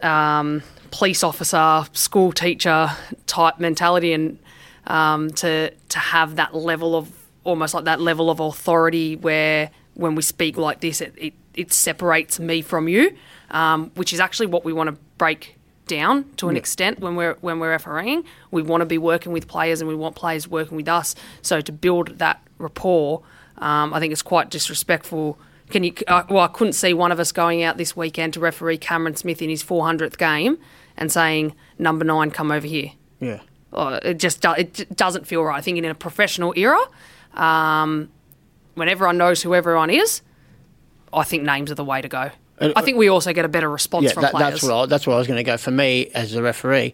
um, 0.01 0.61
police 0.91 1.23
officer, 1.23 1.85
school 1.93 2.31
teacher 2.31 2.91
type 3.27 3.59
mentality, 3.59 4.13
and 4.13 4.39
um, 4.87 5.29
to 5.31 5.71
to 5.71 5.99
have 5.99 6.35
that 6.35 6.55
level 6.55 6.95
of 6.95 7.11
almost 7.43 7.73
like 7.73 7.85
that 7.85 8.01
level 8.01 8.29
of 8.29 8.39
authority 8.39 9.15
where 9.15 9.71
when 9.99 10.15
we 10.15 10.21
speak 10.21 10.57
like 10.57 10.79
this, 10.79 11.01
it 11.01 11.13
it, 11.17 11.33
it 11.53 11.73
separates 11.73 12.39
me 12.39 12.61
from 12.61 12.87
you, 12.87 13.15
um, 13.51 13.91
which 13.95 14.13
is 14.13 14.19
actually 14.19 14.47
what 14.47 14.63
we 14.63 14.73
want 14.73 14.89
to 14.89 14.97
break 15.17 15.55
down 15.87 16.23
to 16.37 16.47
an 16.49 16.55
extent 16.55 16.99
when 16.99 17.15
we're 17.15 17.35
when 17.41 17.59
we're 17.59 17.71
refereeing. 17.71 18.23
We 18.51 18.61
want 18.61 18.81
to 18.81 18.85
be 18.85 18.97
working 18.97 19.33
with 19.33 19.47
players 19.47 19.81
and 19.81 19.87
we 19.89 19.95
want 19.95 20.15
players 20.15 20.47
working 20.47 20.77
with 20.77 20.87
us. 20.87 21.15
So 21.41 21.61
to 21.61 21.71
build 21.71 22.19
that 22.19 22.41
rapport, 22.57 23.23
um, 23.57 23.93
I 23.93 23.99
think 23.99 24.13
it's 24.13 24.21
quite 24.21 24.49
disrespectful. 24.49 25.37
Can 25.69 25.83
you? 25.83 25.93
Uh, 26.07 26.23
well, 26.29 26.43
I 26.43 26.47
couldn't 26.47 26.73
see 26.73 26.93
one 26.93 27.11
of 27.11 27.19
us 27.19 27.31
going 27.31 27.61
out 27.61 27.77
this 27.77 27.95
weekend 27.95 28.33
to 28.35 28.39
referee 28.39 28.77
Cameron 28.77 29.15
Smith 29.15 29.41
in 29.41 29.49
his 29.49 29.63
400th 29.63 30.17
game 30.17 30.57
and 30.97 31.11
saying, 31.11 31.53
"Number 31.77 32.05
nine, 32.05 32.31
come 32.31 32.51
over 32.51 32.65
here." 32.65 32.91
Yeah. 33.19 33.41
uh, 33.73 33.99
it 34.03 34.17
just 34.17 34.41
do, 34.41 34.53
it 34.53 34.95
doesn't 34.95 35.27
feel 35.27 35.43
right. 35.43 35.57
I 35.57 35.61
think 35.61 35.77
in 35.77 35.85
a 35.85 35.93
professional 35.93 36.53
era, 36.55 36.79
um, 37.33 38.09
when 38.79 38.89
everyone 38.89 39.17
knows 39.17 39.43
who 39.43 39.53
everyone 39.53 39.89
is, 39.89 40.21
I 41.13 41.23
think 41.23 41.43
names 41.43 41.71
are 41.71 41.75
the 41.75 41.85
way 41.85 42.01
to 42.01 42.07
go. 42.07 42.31
I 42.61 42.81
think 42.81 42.97
we 42.97 43.07
also 43.07 43.31
get 43.31 43.45
a 43.45 43.49
better 43.49 43.69
response 43.69 44.05
Yeah, 44.05 44.11
from 44.13 44.21
that, 44.23 44.31
players. 44.31 44.53
that's 44.53 44.63
what 44.63 44.73
I, 44.73 44.85
that's 44.87 45.07
where 45.07 45.15
I 45.15 45.19
was 45.19 45.27
going 45.27 45.37
to 45.37 45.43
go. 45.43 45.57
For 45.57 45.71
me, 45.71 46.07
as 46.07 46.35
a 46.35 46.41
referee, 46.41 46.93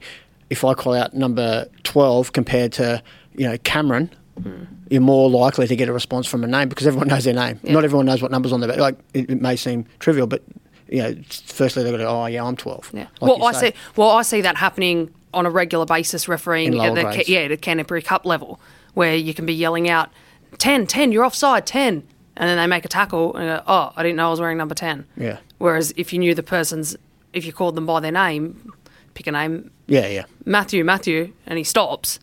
if 0.49 0.63
I 0.63 0.73
call 0.73 0.93
out 0.93 1.13
number 1.13 1.67
twelve 1.83 2.33
compared 2.33 2.71
to 2.73 3.01
you 3.35 3.47
know 3.47 3.57
Cameron, 3.59 4.11
hmm. 4.41 4.65
you're 4.89 5.01
more 5.01 5.29
likely 5.29 5.65
to 5.67 5.75
get 5.75 5.89
a 5.89 5.93
response 5.93 6.27
from 6.27 6.43
a 6.43 6.47
name 6.47 6.69
because 6.69 6.85
everyone 6.85 7.07
knows 7.07 7.23
their 7.23 7.33
name. 7.33 7.59
Not 7.63 7.83
everyone 7.83 8.05
knows 8.05 8.21
what 8.21 8.31
numbers 8.31 8.51
on 8.51 8.59
their 8.59 8.75
like. 8.75 8.97
It, 9.13 9.31
it 9.31 9.41
may 9.41 9.55
seem 9.55 9.85
trivial, 9.99 10.27
but 10.27 10.43
you 10.87 11.01
know, 11.01 11.15
firstly 11.29 11.81
they're 11.81 11.91
going 11.91 12.01
to 12.01 12.05
go, 12.05 12.21
oh 12.21 12.25
yeah, 12.27 12.43
I'm 12.43 12.55
twelve. 12.55 12.91
Yeah. 12.93 13.07
Like 13.19 13.39
well, 13.39 13.45
I 13.45 13.51
say. 13.53 13.71
see. 13.71 13.77
Well, 13.95 14.11
I 14.11 14.21
see 14.21 14.41
that 14.41 14.57
happening 14.57 15.13
on 15.33 15.47
a 15.47 15.49
regular 15.49 15.85
basis, 15.85 16.27
refereeing 16.27 16.73
In 16.73 16.79
at 16.79 16.95
the 16.95 17.01
grades. 17.01 17.29
yeah 17.29 17.47
the 17.47 17.57
Canterbury 17.57 18.03
Cup 18.03 18.23
level, 18.25 18.59
where 18.93 19.15
you 19.15 19.33
can 19.33 19.47
be 19.47 19.53
yelling 19.53 19.89
out 19.89 20.11
10, 20.57 20.87
10, 20.87 21.11
you're 21.11 21.25
offside, 21.25 21.65
ten, 21.65 22.03
and 22.37 22.49
then 22.49 22.57
they 22.57 22.67
make 22.67 22.85
a 22.85 22.87
tackle 22.89 23.35
and 23.35 23.47
go, 23.47 23.63
oh, 23.67 23.91
I 23.95 24.03
didn't 24.03 24.17
know 24.17 24.27
I 24.27 24.29
was 24.31 24.39
wearing 24.39 24.57
number 24.57 24.75
ten. 24.75 25.05
Yeah. 25.17 25.37
Whereas 25.57 25.93
if 25.97 26.11
you 26.13 26.19
knew 26.19 26.35
the 26.35 26.43
person's, 26.43 26.95
if 27.33 27.45
you 27.45 27.53
called 27.53 27.75
them 27.75 27.85
by 27.85 27.99
their 27.99 28.11
name, 28.11 28.71
pick 29.13 29.27
a 29.27 29.31
name, 29.31 29.71
Yeah, 29.87 30.07
yeah. 30.07 30.25
Matthew, 30.45 30.83
Matthew, 30.83 31.33
and 31.45 31.57
he 31.57 31.63
stops, 31.63 32.19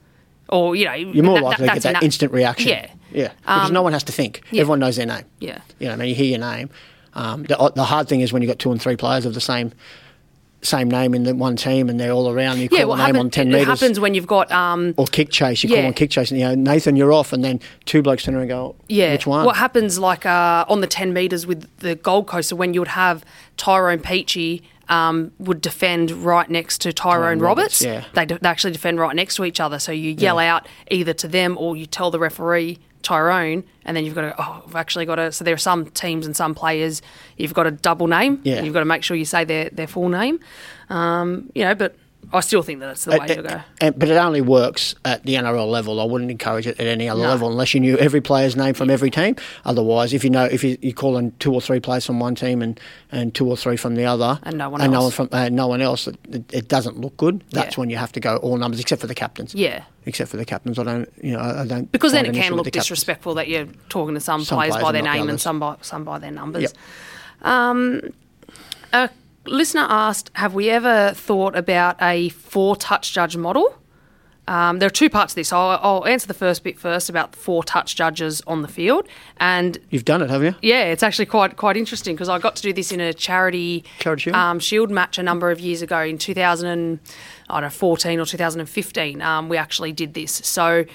or 0.49 0.77
you 0.77 0.85
know, 0.85 0.93
You're 0.95 1.25
more 1.25 1.41
likely 1.41 1.67
to 1.69 1.75
get 1.75 1.83
that 1.85 2.03
instant 2.03 2.33
reaction. 2.33 2.69
Yeah. 2.69 2.91
yeah. 3.11 3.29
Because 3.41 3.69
Um, 3.69 3.75
no 3.75 3.83
one 3.83 3.93
has 3.95 4.05
to 4.05 4.13
think. 4.13 4.43
yeah. 4.51 4.61
Everyone 4.63 4.81
knows 4.81 4.97
their 4.97 5.07
name. 5.07 5.25
Yeah. 5.41 5.61
You 5.79 5.87
know, 5.89 5.95
I 5.95 5.97
mean, 5.97 6.09
you 6.11 6.15
hear 6.15 6.27
your 6.27 6.39
name. 6.41 6.69
Um, 7.15 7.43
the, 7.45 7.73
the 7.75 7.85
hard 7.85 8.09
thing 8.09 8.21
is 8.23 8.33
when 8.33 8.41
you've 8.43 8.49
got 8.51 8.59
two 8.59 8.71
and 8.73 8.81
three 8.81 8.97
players 8.97 9.27
of 9.27 9.35
the 9.35 9.41
same 9.41 9.73
same 10.63 10.89
name 10.91 11.13
in 11.15 11.25
the 11.25 11.35
one 11.35 11.57
team 11.57 11.89
and 11.89 11.99
they're 11.99 12.13
all 12.13 12.31
around. 12.31 12.59
You 12.61 12.69
call 12.69 12.97
Yeah, 12.97 13.07
name 13.07 13.17
on 13.17 13.31
ten 13.31 13.49
it 13.49 13.53
meters. 13.53 13.67
happens 13.81 13.99
when 13.99 14.15
you've 14.15 14.27
got 14.29 14.51
um, 14.53 14.95
or 14.97 15.07
kick 15.07 15.31
chase. 15.31 15.63
You 15.65 15.69
call 15.71 15.85
on 15.87 15.93
kick 15.93 16.11
chase, 16.11 16.31
and 16.31 16.39
you 16.41 16.47
know 16.47 16.55
Nathan, 16.55 16.95
you're 16.97 17.13
off, 17.13 17.33
and 17.33 17.43
then 17.45 17.61
two 17.85 18.01
blokes 18.03 18.23
turn 18.25 18.35
around 18.35 18.43
and 18.43 18.51
go, 18.51 18.77
Yeah. 18.89 19.13
which 19.13 19.27
one? 19.27 19.45
What 19.45 19.57
happens 19.57 19.99
like 19.99 20.25
uh, 20.25 20.65
on 20.69 20.81
the 20.81 20.87
10 20.87 21.13
metres 21.13 21.47
with 21.47 21.69
the 21.79 21.95
Gold 21.97 22.27
Coast, 22.29 22.49
so 22.51 22.57
when 22.57 22.75
you 22.75 22.81
would 22.81 22.89
have 22.89 23.25
Tyrone 23.57 23.99
Peachey 23.99 24.63
um, 24.89 25.33
would 25.39 25.61
defend 25.61 26.11
right 26.11 26.49
next 26.51 26.81
to 26.83 26.93
Tyrone, 26.93 27.23
Tyrone 27.23 27.39
Roberts. 27.39 27.83
Roberts, 27.85 28.07
yeah. 28.15 28.25
They, 28.25 28.35
they 28.35 28.49
actually 28.49 28.73
defend 28.73 28.99
right 29.01 29.17
next 29.17 29.37
to 29.37 29.45
each 29.45 29.59
other. 29.61 29.79
So 29.79 29.91
you 29.93 30.11
yell 30.11 30.37
Yeah. 30.43 30.55
out 30.57 30.69
either 30.91 31.13
to 31.15 31.29
them 31.29 31.57
or 31.59 31.77
you 31.77 31.87
tell 31.87 32.11
the 32.11 32.19
referee 32.19 32.79
Tyrone, 33.03 33.65
and 33.85 33.97
then 33.97 34.05
you've 34.05 34.15
got 34.15 34.23
to, 34.23 34.35
oh, 34.39 34.63
I've 34.67 34.77
actually 34.77 35.07
got 35.07 35.17
to. 35.17 35.33
So 35.33 35.45
there 35.45 35.55
are 35.55 35.59
some 35.59 35.87
teams 35.87 36.27
and 36.27 36.37
some 36.37 36.55
players, 36.55 37.03
you've 37.37 37.55
got 37.55 37.67
a 37.67 37.71
double 37.71 38.07
name. 38.07 38.41
Yeah. 38.45 38.63
You've 38.63 38.75
got 38.75 38.81
to 38.81 38.87
make 38.87 39.03
sure 39.03 39.17
you 39.17 39.25
say 39.25 39.45
their, 39.45 39.71
their 39.71 39.87
full 39.87 40.09
name. 40.09 40.41
Um, 40.89 41.51
you 41.55 41.65
know, 41.65 41.75
but 41.75 41.97
I 42.35 42.41
still 42.41 42.63
think 42.63 42.81
that 42.81 42.87
that's 42.87 43.05
the 43.05 43.15
uh, 43.15 43.19
way 43.19 43.25
uh, 43.25 43.35
to 43.35 43.43
go. 43.43 43.61
And- 43.81 43.99
but 43.99 44.09
it 44.09 44.17
only 44.17 44.41
works 44.41 44.95
at 45.05 45.23
the 45.25 45.35
NRL 45.35 45.69
level. 45.71 46.01
I 46.01 46.05
wouldn't 46.05 46.31
encourage 46.31 46.67
it 46.67 46.81
at 46.81 46.87
any 46.87 47.09
other 47.09 47.23
No. 47.23 47.29
level 47.29 47.49
unless 47.51 47.75
you 47.75 47.81
knew 47.81 47.97
every 47.99 48.21
player's 48.21 48.57
name 48.57 48.73
from 48.75 48.89
every 48.91 49.11
team. 49.11 49.37
Otherwise, 49.65 50.13
if 50.15 50.25
you 50.25 50.31
know 50.31 50.45
if 50.45 50.65
you, 50.65 50.79
you 50.81 50.95
call 50.95 51.19
in 51.19 51.33
two 51.39 51.53
or 51.53 51.61
three 51.61 51.79
players 51.81 52.07
from 52.07 52.21
one 52.21 52.35
team 52.35 52.63
and, 52.63 52.81
and 53.11 53.35
two 53.35 53.47
or 53.49 53.57
three 53.57 53.77
from 53.77 53.97
the 53.97 54.05
other, 54.07 54.39
And 54.45 54.57
no 54.57 54.71
one 54.71 54.81
and 54.81 54.93
no 54.93 55.03
else. 55.03 55.19
one 55.19 55.29
from 55.29 55.39
uh, 55.39 55.49
no 55.51 55.67
one 55.67 55.83
else, 55.83 56.07
it, 56.09 56.17
it, 56.53 56.69
doesn't 56.69 56.99
look 56.99 57.17
good. 57.19 57.45
That's 57.51 57.77
Yeah. 57.77 57.81
when 57.81 57.91
you 57.91 57.97
have 57.99 58.13
to 58.13 58.21
go 58.21 58.37
all 58.39 58.57
numbers 58.57 58.81
except 58.81 59.01
for 59.03 59.07
the 59.07 59.15
captains. 59.15 59.55
Yeah. 59.55 59.85
Except 60.07 60.31
for 60.31 60.37
the 60.39 60.45
captains, 60.45 60.79
I 60.79 60.85
don't. 60.85 61.09
You 61.23 61.33
know, 61.35 61.41
I 61.41 61.67
don't. 61.67 61.93
Because 61.93 62.13
then 62.13 62.27
it 62.27 62.35
can 62.35 62.55
look 62.55 62.71
disrespectful 62.71 63.35
that 63.35 63.49
you're 63.49 63.67
talking 63.89 64.15
to 64.15 64.21
some, 64.21 64.43
Some 64.45 64.57
players 64.57 64.73
players 64.73 64.83
by 64.85 64.93
their 64.93 65.03
not 65.03 65.13
the 65.13 65.19
name 65.19 65.29
and 65.29 65.41
some 65.41 65.61
by 65.61 65.77
some 65.83 66.03
by 66.05 66.19
their 66.19 66.31
numbers. 66.33 66.63
Yep. 66.63 66.73
A 68.95 69.09
listener 69.47 69.87
asked, 69.89 70.31
"Have 70.35 70.55
we 70.55 70.71
ever 70.71 71.13
thought 71.15 71.57
about 71.57 71.97
a 72.01 72.29
four-touch 72.31 73.13
judge 73.13 73.37
model?" 73.37 73.77
Um, 74.49 74.81
there 74.81 74.89
are 74.89 74.91
two 74.91 75.09
parts 75.09 75.35
to 75.35 75.41
this. 75.41 75.53
I'll, 75.53 75.79
I'll 75.81 76.05
answer 76.05 76.27
the 76.27 76.35
first 76.35 76.65
bit 76.65 76.77
first 76.77 77.09
about 77.09 77.31
the 77.31 77.39
four 77.39 77.63
touch 77.63 77.95
judges 77.95 78.43
on 78.45 78.63
the 78.63 78.69
field, 78.69 79.07
and 79.39 79.79
You've 79.91 80.05
done 80.05 80.21
it, 80.21 80.31
have 80.31 80.43
you? 80.43 80.57
yeah, 80.63 80.87
it's 80.87 81.05
actually 81.05 81.27
quite 81.27 81.55
quite 81.57 81.77
interesting 81.77 82.17
because 82.17 82.29
I 82.29 82.41
got 82.41 82.57
to 82.57 82.63
do 82.63 82.73
this 82.73 82.91
in 82.91 83.01
a 83.01 83.15
charity 83.15 83.85
Charity 84.01 84.23
Shield? 84.23 84.37
um, 84.37 84.59
shield 84.59 84.91
match 84.91 85.17
a 85.17 85.23
number 85.23 85.53
of 85.53 85.61
years 85.61 85.81
ago 85.81 86.01
in 86.01 86.19
2014 86.19 88.21
or 88.21 88.27
2015. 88.27 89.23
Um, 89.23 89.49
we 89.49 89.57
actually 89.57 89.93
did 89.93 90.15
this. 90.15 90.33
So 90.45 90.87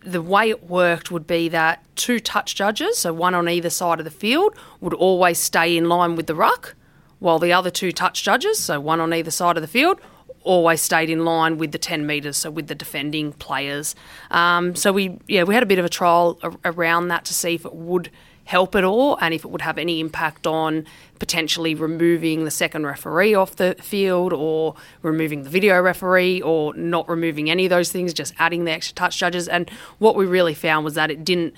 the 0.00 0.22
way 0.22 0.50
it 0.50 0.68
worked 0.68 1.10
would 1.10 1.26
be 1.26 1.48
that 1.48 1.82
two 1.96 2.20
touch 2.20 2.54
judges, 2.54 2.96
so 2.98 3.12
one 3.12 3.34
on 3.34 3.48
either 3.48 3.70
side 3.70 3.98
of 3.98 4.04
the 4.04 4.10
field, 4.10 4.54
would 4.80 4.94
always 4.94 5.38
stay 5.38 5.76
in 5.76 5.88
line 5.88 6.14
with 6.14 6.26
the 6.28 6.34
ruck, 6.34 6.76
while 7.24 7.38
the 7.38 7.54
other 7.54 7.70
two 7.70 7.90
touch 7.90 8.22
judges, 8.22 8.58
so 8.58 8.78
one 8.78 9.00
on 9.00 9.10
either 9.14 9.30
side 9.30 9.56
of 9.56 9.62
the 9.62 9.66
field, 9.66 9.98
always 10.42 10.82
stayed 10.82 11.08
in 11.08 11.24
line 11.24 11.56
with 11.56 11.72
the 11.72 11.78
10 11.78 12.06
metres, 12.06 12.36
so 12.36 12.50
with 12.50 12.66
the 12.66 12.74
defending 12.74 13.32
players. 13.32 13.94
Um, 14.30 14.76
so 14.76 14.92
we, 14.92 15.18
yeah, 15.26 15.42
we 15.44 15.54
had 15.54 15.62
a 15.62 15.66
bit 15.66 15.78
of 15.78 15.86
a 15.86 15.88
trial 15.88 16.38
a- 16.42 16.70
around 16.70 17.08
that 17.08 17.24
to 17.24 17.32
see 17.32 17.54
if 17.54 17.64
it 17.64 17.74
would 17.74 18.10
help 18.44 18.74
at 18.74 18.84
all 18.84 19.16
and 19.22 19.32
if 19.32 19.42
it 19.42 19.48
would 19.48 19.62
have 19.62 19.78
any 19.78 20.00
impact 20.00 20.46
on 20.46 20.84
potentially 21.18 21.74
removing 21.74 22.44
the 22.44 22.50
second 22.50 22.84
referee 22.84 23.34
off 23.34 23.56
the 23.56 23.74
field 23.80 24.34
or 24.34 24.74
removing 25.00 25.44
the 25.44 25.48
video 25.48 25.80
referee 25.80 26.42
or 26.42 26.74
not 26.76 27.08
removing 27.08 27.48
any 27.48 27.64
of 27.64 27.70
those 27.70 27.90
things, 27.90 28.12
just 28.12 28.34
adding 28.38 28.66
the 28.66 28.70
extra 28.70 28.94
touch 28.94 29.16
judges. 29.16 29.48
And 29.48 29.70
what 29.96 30.14
we 30.14 30.26
really 30.26 30.52
found 30.52 30.84
was 30.84 30.92
that 30.92 31.10
it 31.10 31.24
didn't 31.24 31.54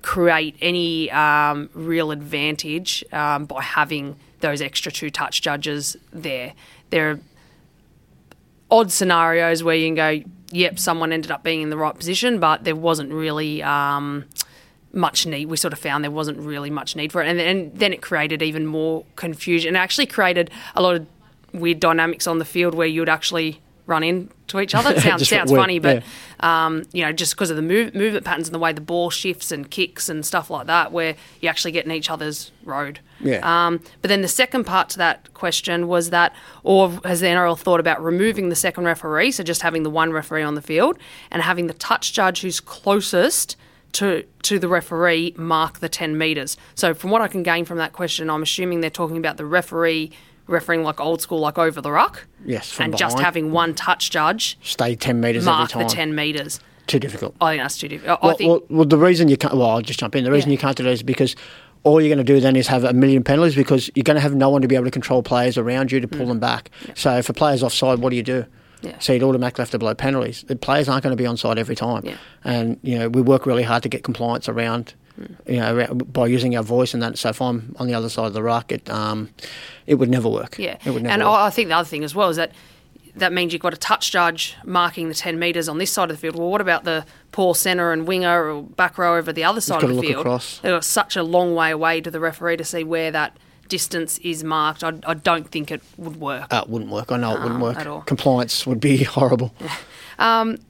create 0.00 0.56
any 0.62 1.10
um, 1.10 1.68
real 1.74 2.12
advantage 2.12 3.04
um, 3.12 3.44
by 3.44 3.60
having 3.60 4.16
those 4.40 4.60
extra 4.60 4.92
two 4.92 5.10
touch 5.10 5.42
judges 5.42 5.96
there. 6.12 6.54
There 6.90 7.10
are 7.10 7.20
odd 8.70 8.92
scenarios 8.92 9.62
where 9.62 9.76
you 9.76 9.86
can 9.86 9.94
go, 9.94 10.28
yep, 10.50 10.78
someone 10.78 11.12
ended 11.12 11.30
up 11.30 11.42
being 11.42 11.62
in 11.62 11.70
the 11.70 11.76
right 11.76 11.96
position, 11.96 12.38
but 12.38 12.64
there 12.64 12.76
wasn't 12.76 13.12
really 13.12 13.62
um, 13.62 14.24
much 14.92 15.26
need. 15.26 15.46
We 15.46 15.56
sort 15.56 15.72
of 15.72 15.78
found 15.78 16.04
there 16.04 16.10
wasn't 16.10 16.38
really 16.38 16.70
much 16.70 16.96
need 16.96 17.12
for 17.12 17.22
it, 17.22 17.28
and 17.28 17.38
then, 17.38 17.70
then 17.74 17.92
it 17.92 18.02
created 18.02 18.42
even 18.42 18.66
more 18.66 19.04
confusion. 19.16 19.76
It 19.76 19.78
actually 19.78 20.06
created 20.06 20.50
a 20.74 20.82
lot 20.82 20.96
of 20.96 21.06
weird 21.52 21.80
dynamics 21.80 22.26
on 22.26 22.38
the 22.38 22.44
field 22.44 22.74
where 22.74 22.86
you 22.86 23.00
would 23.00 23.08
actually 23.08 23.60
run 23.86 24.02
into 24.02 24.60
each 24.60 24.74
other. 24.74 24.90
It 24.90 25.00
sounds 25.00 25.28
sounds 25.28 25.50
funny, 25.50 25.78
but 25.78 26.02
um, 26.40 26.84
you 26.92 27.02
know, 27.02 27.12
just 27.12 27.34
because 27.34 27.50
of 27.50 27.56
the 27.56 27.62
move, 27.62 27.94
movement 27.94 28.24
patterns 28.24 28.48
and 28.48 28.54
the 28.54 28.58
way 28.58 28.72
the 28.72 28.80
ball 28.80 29.10
shifts 29.10 29.52
and 29.52 29.70
kicks 29.70 30.08
and 30.08 30.26
stuff 30.26 30.50
like 30.50 30.66
that, 30.66 30.92
where 30.92 31.14
you 31.40 31.48
actually 31.48 31.72
get 31.72 31.84
in 31.84 31.92
each 31.92 32.10
other's 32.10 32.50
road. 32.64 33.00
Yeah. 33.20 33.40
Um, 33.42 33.80
but 34.02 34.08
then 34.08 34.22
the 34.22 34.28
second 34.28 34.64
part 34.64 34.88
to 34.90 34.98
that 34.98 35.32
question 35.34 35.88
was 35.88 36.10
that, 36.10 36.34
or 36.62 36.90
has 37.04 37.20
the 37.20 37.26
NRL 37.26 37.58
thought 37.58 37.80
about 37.80 38.02
removing 38.02 38.48
the 38.48 38.56
second 38.56 38.84
referee, 38.84 39.30
so 39.32 39.42
just 39.42 39.62
having 39.62 39.82
the 39.82 39.90
one 39.90 40.12
referee 40.12 40.42
on 40.42 40.54
the 40.54 40.62
field, 40.62 40.98
and 41.30 41.42
having 41.42 41.66
the 41.66 41.74
touch 41.74 42.12
judge 42.12 42.40
who's 42.40 42.60
closest 42.60 43.56
to 43.92 44.24
to 44.42 44.58
the 44.58 44.68
referee 44.68 45.34
mark 45.36 45.78
the 45.78 45.88
ten 45.88 46.18
meters. 46.18 46.56
So 46.74 46.92
from 46.92 47.10
what 47.10 47.22
I 47.22 47.28
can 47.28 47.42
gain 47.42 47.64
from 47.64 47.78
that 47.78 47.92
question, 47.92 48.28
I'm 48.28 48.42
assuming 48.42 48.80
they're 48.80 48.90
talking 48.90 49.16
about 49.16 49.36
the 49.36 49.46
referee 49.46 50.12
refereeing 50.46 50.82
like 50.82 51.00
old 51.00 51.20
school, 51.20 51.40
like 51.40 51.58
over 51.58 51.80
the 51.80 51.90
ruck. 51.92 52.26
Yes, 52.44 52.78
and 52.80 52.96
just 52.96 53.18
having 53.18 53.52
one 53.52 53.74
touch 53.74 54.10
judge 54.10 54.58
Stay 54.62 54.94
ten 54.96 55.20
meters 55.20 55.44
mark 55.44 55.72
the 55.72 55.84
ten 55.84 56.14
meters. 56.14 56.60
Too 56.86 57.00
difficult. 57.00 57.34
I 57.40 57.52
think 57.52 57.62
that's 57.64 57.78
too 57.78 57.88
difficult. 57.88 58.20
I 58.22 58.26
Well, 58.26 58.36
think 58.36 58.48
well, 58.50 58.62
well, 58.70 58.84
the 58.86 58.96
reason 58.98 59.26
you 59.26 59.36
can't, 59.36 59.54
well, 59.54 59.68
I'll 59.70 59.82
just 59.82 59.98
jump 59.98 60.14
in. 60.14 60.22
The 60.22 60.30
reason 60.30 60.50
Yeah. 60.50 60.54
you 60.54 60.58
can't 60.58 60.76
do 60.76 60.84
that 60.84 60.90
is 60.90 61.02
because 61.02 61.34
all 61.82 62.00
you're 62.00 62.14
going 62.14 62.24
to 62.24 62.32
do 62.32 62.38
then 62.40 62.54
is 62.54 62.68
have 62.68 62.84
a 62.84 62.92
million 62.92 63.24
penalties 63.24 63.56
because 63.56 63.90
you're 63.96 64.04
going 64.04 64.14
to 64.14 64.20
have 64.20 64.36
no 64.36 64.50
one 64.50 64.62
to 64.62 64.68
be 64.68 64.76
able 64.76 64.84
to 64.84 64.90
control 64.92 65.20
players 65.22 65.58
around 65.58 65.90
you 65.90 66.00
to 66.00 66.06
pull 66.06 66.26
them 66.26 66.38
back. 66.38 66.70
So 66.94 67.16
if 67.16 67.28
a 67.28 67.32
player's 67.32 67.62
offside, 67.64 67.98
what 67.98 68.10
do 68.10 68.16
you 68.16 68.22
do? 68.22 68.42
Mm. 68.42 68.46
Yeah. 68.82 68.98
So 69.00 69.12
you'd 69.14 69.24
automatically 69.24 69.62
have 69.62 69.70
to 69.72 69.78
blow 69.80 69.94
penalties. 69.96 70.44
The 70.46 70.54
players 70.54 70.88
aren't 70.88 71.02
going 71.02 71.16
to 71.16 71.20
be 71.20 71.28
onside 71.28 71.58
every 71.58 71.74
time. 71.74 72.02
Yeah. 72.04 72.16
And, 72.44 72.78
you 72.82 72.96
know, 72.98 73.08
we 73.08 73.20
work 73.20 73.46
really 73.46 73.64
hard 73.64 73.82
to 73.82 73.88
get 73.88 74.04
compliance 74.04 74.48
around, 74.48 74.94
Mm. 75.20 75.36
you 75.48 75.56
know, 75.60 75.94
by 75.94 76.26
using 76.26 76.56
our 76.56 76.62
voice 76.62 76.92
and 76.94 77.02
that. 77.02 77.16
So 77.18 77.30
if 77.30 77.40
I'm 77.40 77.74
on 77.78 77.86
the 77.86 77.94
other 77.94 78.08
side 78.08 78.26
of 78.26 78.32
the 78.34 78.42
ruck, 78.42 78.70
it, 78.72 78.88
um, 78.90 79.30
it 79.86 79.94
would 79.96 80.10
never 80.10 80.28
work. 80.28 80.56
Yeah, 80.58 80.76
It 80.84 80.90
would 80.90 81.02
never 81.02 81.12
and 81.14 81.22
work. 81.22 81.30
I 81.30 81.46
I 81.46 81.50
think 81.50 81.68
the 81.68 81.76
other 81.76 81.88
thing 81.88 82.04
as 82.04 82.14
well 82.14 82.28
is 82.28 82.36
that 82.36 82.52
that 83.16 83.32
means 83.32 83.54
you've 83.54 83.62
got 83.62 83.72
a 83.72 83.78
touch 83.78 84.10
judge 84.12 84.56
marking 84.66 85.08
the 85.08 85.14
10 85.14 85.38
metres 85.38 85.70
on 85.70 85.78
this 85.78 85.90
side 85.90 86.10
of 86.10 86.16
the 86.16 86.20
field. 86.20 86.36
Well, 86.36 86.50
what 86.50 86.60
about 86.60 86.84
the 86.84 87.06
poor 87.32 87.54
centre 87.54 87.90
and 87.92 88.06
winger 88.06 88.52
or 88.52 88.62
back 88.62 88.98
row 88.98 89.16
over 89.16 89.32
the 89.32 89.42
other 89.44 89.62
side 89.62 89.82
of 89.82 89.88
the 89.88 89.94
look 89.94 90.04
field? 90.04 90.20
across. 90.20 90.58
They've 90.58 90.72
got 90.72 90.84
such 90.84 91.16
a 91.16 91.22
long 91.22 91.54
way 91.54 91.70
away 91.70 92.02
to 92.02 92.10
the 92.10 92.20
referee 92.20 92.58
to 92.58 92.64
see 92.64 92.84
where 92.84 93.10
that 93.12 93.38
distance 93.68 94.18
is 94.18 94.44
marked. 94.44 94.84
I, 94.84 94.92
I 95.06 95.14
don't 95.14 95.48
think 95.50 95.70
it 95.70 95.80
would 95.96 96.16
work. 96.20 96.52
Uh, 96.52 96.64
it 96.66 96.68
wouldn't 96.70 96.90
work. 96.90 97.10
I 97.10 97.16
know 97.16 97.32
it 97.36 97.40
wouldn't 97.40 97.58
No, 97.60 97.64
work. 97.64 97.78
at 97.78 97.86
all. 97.86 98.02
Compliance 98.02 98.66
would 98.66 98.80
be 98.80 99.02
horrible. 99.16 99.54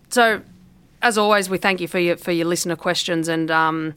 So, 0.08 0.40
as 1.02 1.18
always, 1.18 1.50
we 1.50 1.58
thank 1.58 1.80
you 1.80 1.88
for 1.88 1.98
your 1.98 2.16
for 2.16 2.32
your 2.32 2.46
listener 2.46 2.76
questions 2.76 3.28
and. 3.28 3.50
Um, 3.50 3.94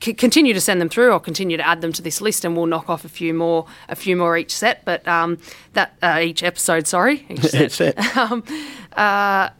c- 0.00 0.14
Continue 0.14 0.52
to 0.54 0.60
send 0.60 0.80
them 0.80 0.88
through, 0.88 1.12
or 1.12 1.20
continue 1.20 1.56
to 1.56 1.66
add 1.66 1.80
them 1.80 1.92
to 1.92 2.02
this 2.02 2.20
list, 2.20 2.44
and 2.44 2.56
we'll 2.56 2.66
knock 2.66 2.88
off 2.90 3.04
a 3.04 3.08
few 3.08 3.32
more, 3.34 3.66
a 3.88 3.96
few 3.96 4.16
more 4.16 4.36
each 4.36 4.54
set. 4.54 4.84
But 4.84 5.06
um, 5.08 5.38
that 5.74 5.94
uh, 6.02 6.20
each 6.22 6.42
episode, 6.42 6.86
sorry, 6.86 7.26
each 7.30 7.40
set. 7.42 7.76
That's 7.76 7.80
it. 8.96 9.52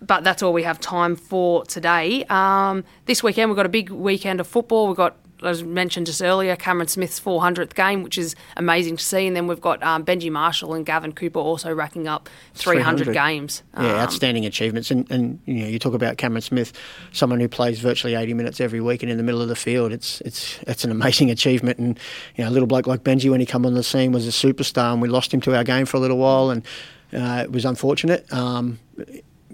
but 0.00 0.22
that's 0.24 0.42
all 0.42 0.52
we 0.52 0.62
have 0.62 0.78
time 0.80 1.16
for 1.16 1.64
today. 1.66 2.24
Um, 2.30 2.84
this 3.06 3.22
weekend 3.22 3.50
we've 3.50 3.56
got 3.56 3.66
a 3.66 3.70
big 3.70 3.90
weekend 3.90 4.40
of 4.40 4.46
football. 4.46 4.86
We've 4.86 4.96
got 4.96 5.16
as 5.42 5.62
mentioned 5.62 6.06
just 6.06 6.22
earlier, 6.22 6.56
Cameron 6.56 6.88
Smith's 6.88 7.20
400th 7.20 7.74
game, 7.74 8.02
which 8.02 8.18
is 8.18 8.34
amazing 8.56 8.96
to 8.96 9.04
see. 9.04 9.26
And 9.26 9.36
then 9.36 9.46
we've 9.46 9.60
got 9.60 9.82
um, 9.82 10.04
Benji 10.04 10.30
Marshall 10.30 10.74
and 10.74 10.84
Gavin 10.84 11.12
Cooper 11.12 11.38
also 11.38 11.72
racking 11.72 12.08
up 12.08 12.28
300, 12.54 13.04
300. 13.04 13.12
games. 13.12 13.62
Yeah, 13.74 13.80
um, 13.80 13.86
outstanding 13.96 14.46
achievements. 14.46 14.90
And, 14.90 15.10
and 15.10 15.40
you 15.46 15.54
know, 15.54 15.66
you 15.66 15.78
talk 15.78 15.94
about 15.94 16.16
Cameron 16.16 16.42
Smith, 16.42 16.72
someone 17.12 17.40
who 17.40 17.48
plays 17.48 17.78
virtually 17.80 18.14
80 18.14 18.34
minutes 18.34 18.60
every 18.60 18.80
week 18.80 19.02
and 19.02 19.10
in 19.10 19.16
the 19.16 19.22
middle 19.22 19.42
of 19.42 19.48
the 19.48 19.56
field. 19.56 19.92
It's 19.92 20.20
it's 20.22 20.58
it's 20.66 20.84
an 20.84 20.90
amazing 20.90 21.30
achievement. 21.38 21.78
And 21.78 21.98
you 22.36 22.44
know, 22.44 22.50
a 22.50 22.52
little 22.52 22.68
bloke 22.68 22.86
like 22.86 23.04
Benji, 23.04 23.30
when 23.30 23.40
he 23.40 23.46
come 23.46 23.64
on 23.66 23.74
the 23.74 23.82
scene, 23.82 24.12
was 24.12 24.26
a 24.26 24.30
superstar, 24.30 24.92
and 24.92 25.02
we 25.02 25.08
lost 25.08 25.32
him 25.32 25.40
to 25.42 25.56
our 25.56 25.64
game 25.64 25.86
for 25.86 25.96
a 25.96 26.00
little 26.00 26.18
while, 26.18 26.50
and 26.50 26.64
uh, 27.12 27.42
it 27.44 27.52
was 27.52 27.64
unfortunate. 27.64 28.30
Um, 28.32 28.78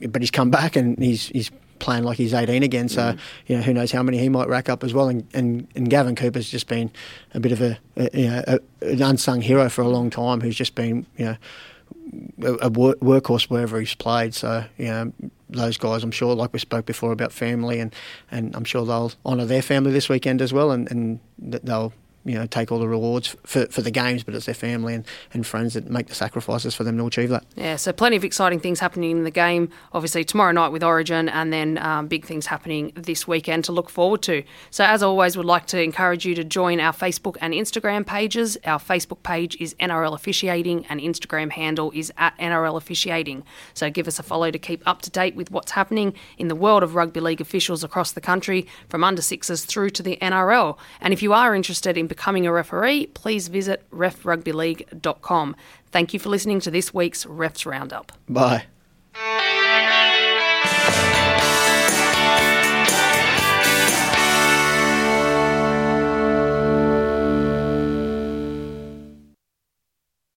but 0.08 0.22
he's 0.22 0.30
come 0.30 0.50
back 0.50 0.76
and 0.76 0.98
he's 0.98 1.28
he's 1.28 1.50
playing 1.84 2.02
like 2.02 2.16
he's 2.16 2.32
18 2.32 2.62
again. 2.62 2.88
So, 2.88 3.02
mm. 3.02 3.18
you 3.46 3.56
know, 3.56 3.62
who 3.62 3.74
knows 3.74 3.92
how 3.92 4.02
many 4.02 4.18
he 4.18 4.30
might 4.30 4.48
rack 4.48 4.70
up 4.70 4.82
as 4.82 4.94
well. 4.94 5.08
And, 5.08 5.28
and, 5.34 5.68
and 5.76 5.90
Gavin 5.90 6.16
Cooper's 6.16 6.48
just 6.48 6.66
been 6.66 6.90
a 7.34 7.40
bit 7.40 7.52
of 7.52 7.60
a, 7.60 7.78
a 7.96 8.18
you 8.18 8.28
know, 8.28 8.42
a, 8.46 8.58
an 8.80 9.02
unsung 9.02 9.42
hero 9.42 9.68
for 9.68 9.82
a 9.82 9.88
long 9.88 10.08
time 10.08 10.40
who's 10.40 10.56
just 10.56 10.74
been, 10.74 11.06
you 11.18 11.26
know, 11.26 11.36
a, 12.42 12.66
a 12.66 12.70
workhorse 12.70 13.50
wherever 13.50 13.78
he's 13.78 13.94
played. 13.94 14.34
So, 14.34 14.64
you 14.78 14.86
know, 14.86 15.12
those 15.50 15.76
guys, 15.76 16.02
I'm 16.02 16.10
sure, 16.10 16.34
like 16.34 16.54
we 16.54 16.58
spoke 16.58 16.86
before 16.86 17.12
about 17.12 17.32
family, 17.32 17.80
and, 17.80 17.94
and 18.30 18.56
I'm 18.56 18.64
sure 18.64 18.86
they'll 18.86 19.12
honour 19.26 19.44
their 19.44 19.62
family 19.62 19.92
this 19.92 20.08
weekend 20.08 20.40
as 20.40 20.52
well, 20.52 20.70
and, 20.70 20.90
and 20.90 21.20
they'll 21.38 21.92
you 22.24 22.34
know 22.34 22.46
take 22.46 22.72
all 22.72 22.78
the 22.78 22.88
rewards 22.88 23.36
for, 23.44 23.66
for 23.66 23.82
the 23.82 23.90
games, 23.90 24.24
but 24.24 24.34
it's 24.34 24.46
their 24.46 24.54
family 24.54 24.94
and, 24.94 25.04
and 25.32 25.46
friends 25.46 25.74
that 25.74 25.90
make 25.90 26.06
the 26.08 26.14
sacrifices 26.14 26.74
for 26.74 26.84
them 26.84 26.96
to 26.98 27.06
achieve 27.06 27.30
that. 27.30 27.44
Yeah, 27.56 27.76
so 27.76 27.92
plenty 27.92 28.16
of 28.16 28.24
exciting 28.24 28.60
things 28.60 28.80
happening 28.80 29.10
in 29.10 29.24
the 29.24 29.30
game. 29.30 29.70
Obviously 29.92 30.24
tomorrow 30.24 30.52
night 30.52 30.68
with 30.68 30.82
Origin, 30.82 31.28
and 31.28 31.52
then 31.52 31.78
um, 31.78 32.08
big 32.08 32.24
things 32.24 32.46
happening 32.46 32.92
this 32.94 33.28
weekend 33.28 33.64
to 33.64 33.72
look 33.72 33.90
forward 33.90 34.22
to. 34.22 34.42
So 34.70 34.84
as 34.84 35.02
always, 35.02 35.36
would 35.36 35.46
like 35.46 35.66
to 35.66 35.80
encourage 35.80 36.24
you 36.24 36.34
to 36.34 36.44
join 36.44 36.80
our 36.80 36.92
Facebook 36.92 37.36
and 37.40 37.52
Instagram 37.54 38.06
pages. 38.06 38.56
Our 38.64 38.78
Facebook 38.78 39.22
page 39.22 39.56
is 39.60 39.74
NRL 39.74 40.14
Officiating, 40.14 40.86
and 40.86 41.00
Instagram 41.00 41.50
handle 41.50 41.92
is 41.94 42.12
at 42.16 42.36
NRL 42.38 42.76
Officiating. 42.76 43.44
So 43.74 43.90
give 43.90 44.08
us 44.08 44.18
a 44.18 44.22
follow 44.22 44.50
to 44.50 44.58
keep 44.58 44.82
up 44.86 45.02
to 45.02 45.10
date 45.10 45.36
with 45.36 45.50
what's 45.50 45.72
happening 45.72 46.14
in 46.38 46.48
the 46.48 46.56
world 46.56 46.82
of 46.82 46.94
rugby 46.94 47.20
league 47.20 47.40
officials 47.40 47.84
across 47.84 48.12
the 48.12 48.20
country, 48.20 48.66
from 48.88 49.04
under 49.04 49.22
sixes 49.22 49.64
through 49.64 49.90
to 49.90 50.02
the 50.02 50.16
NRL. 50.22 50.76
And 51.00 51.12
if 51.12 51.22
you 51.22 51.32
are 51.32 51.54
interested 51.54 51.98
in 51.98 52.06
becoming 52.14 52.46
a 52.46 52.52
referee, 52.52 53.06
please 53.08 53.48
visit 53.48 53.82
refrugbyleague.com. 53.90 55.56
Thank 55.90 56.14
you 56.14 56.20
for 56.20 56.28
listening 56.28 56.60
to 56.60 56.70
this 56.70 56.94
week's 56.94 57.24
Refs 57.24 57.66
Roundup. 57.66 58.12
Bye. 58.28 58.66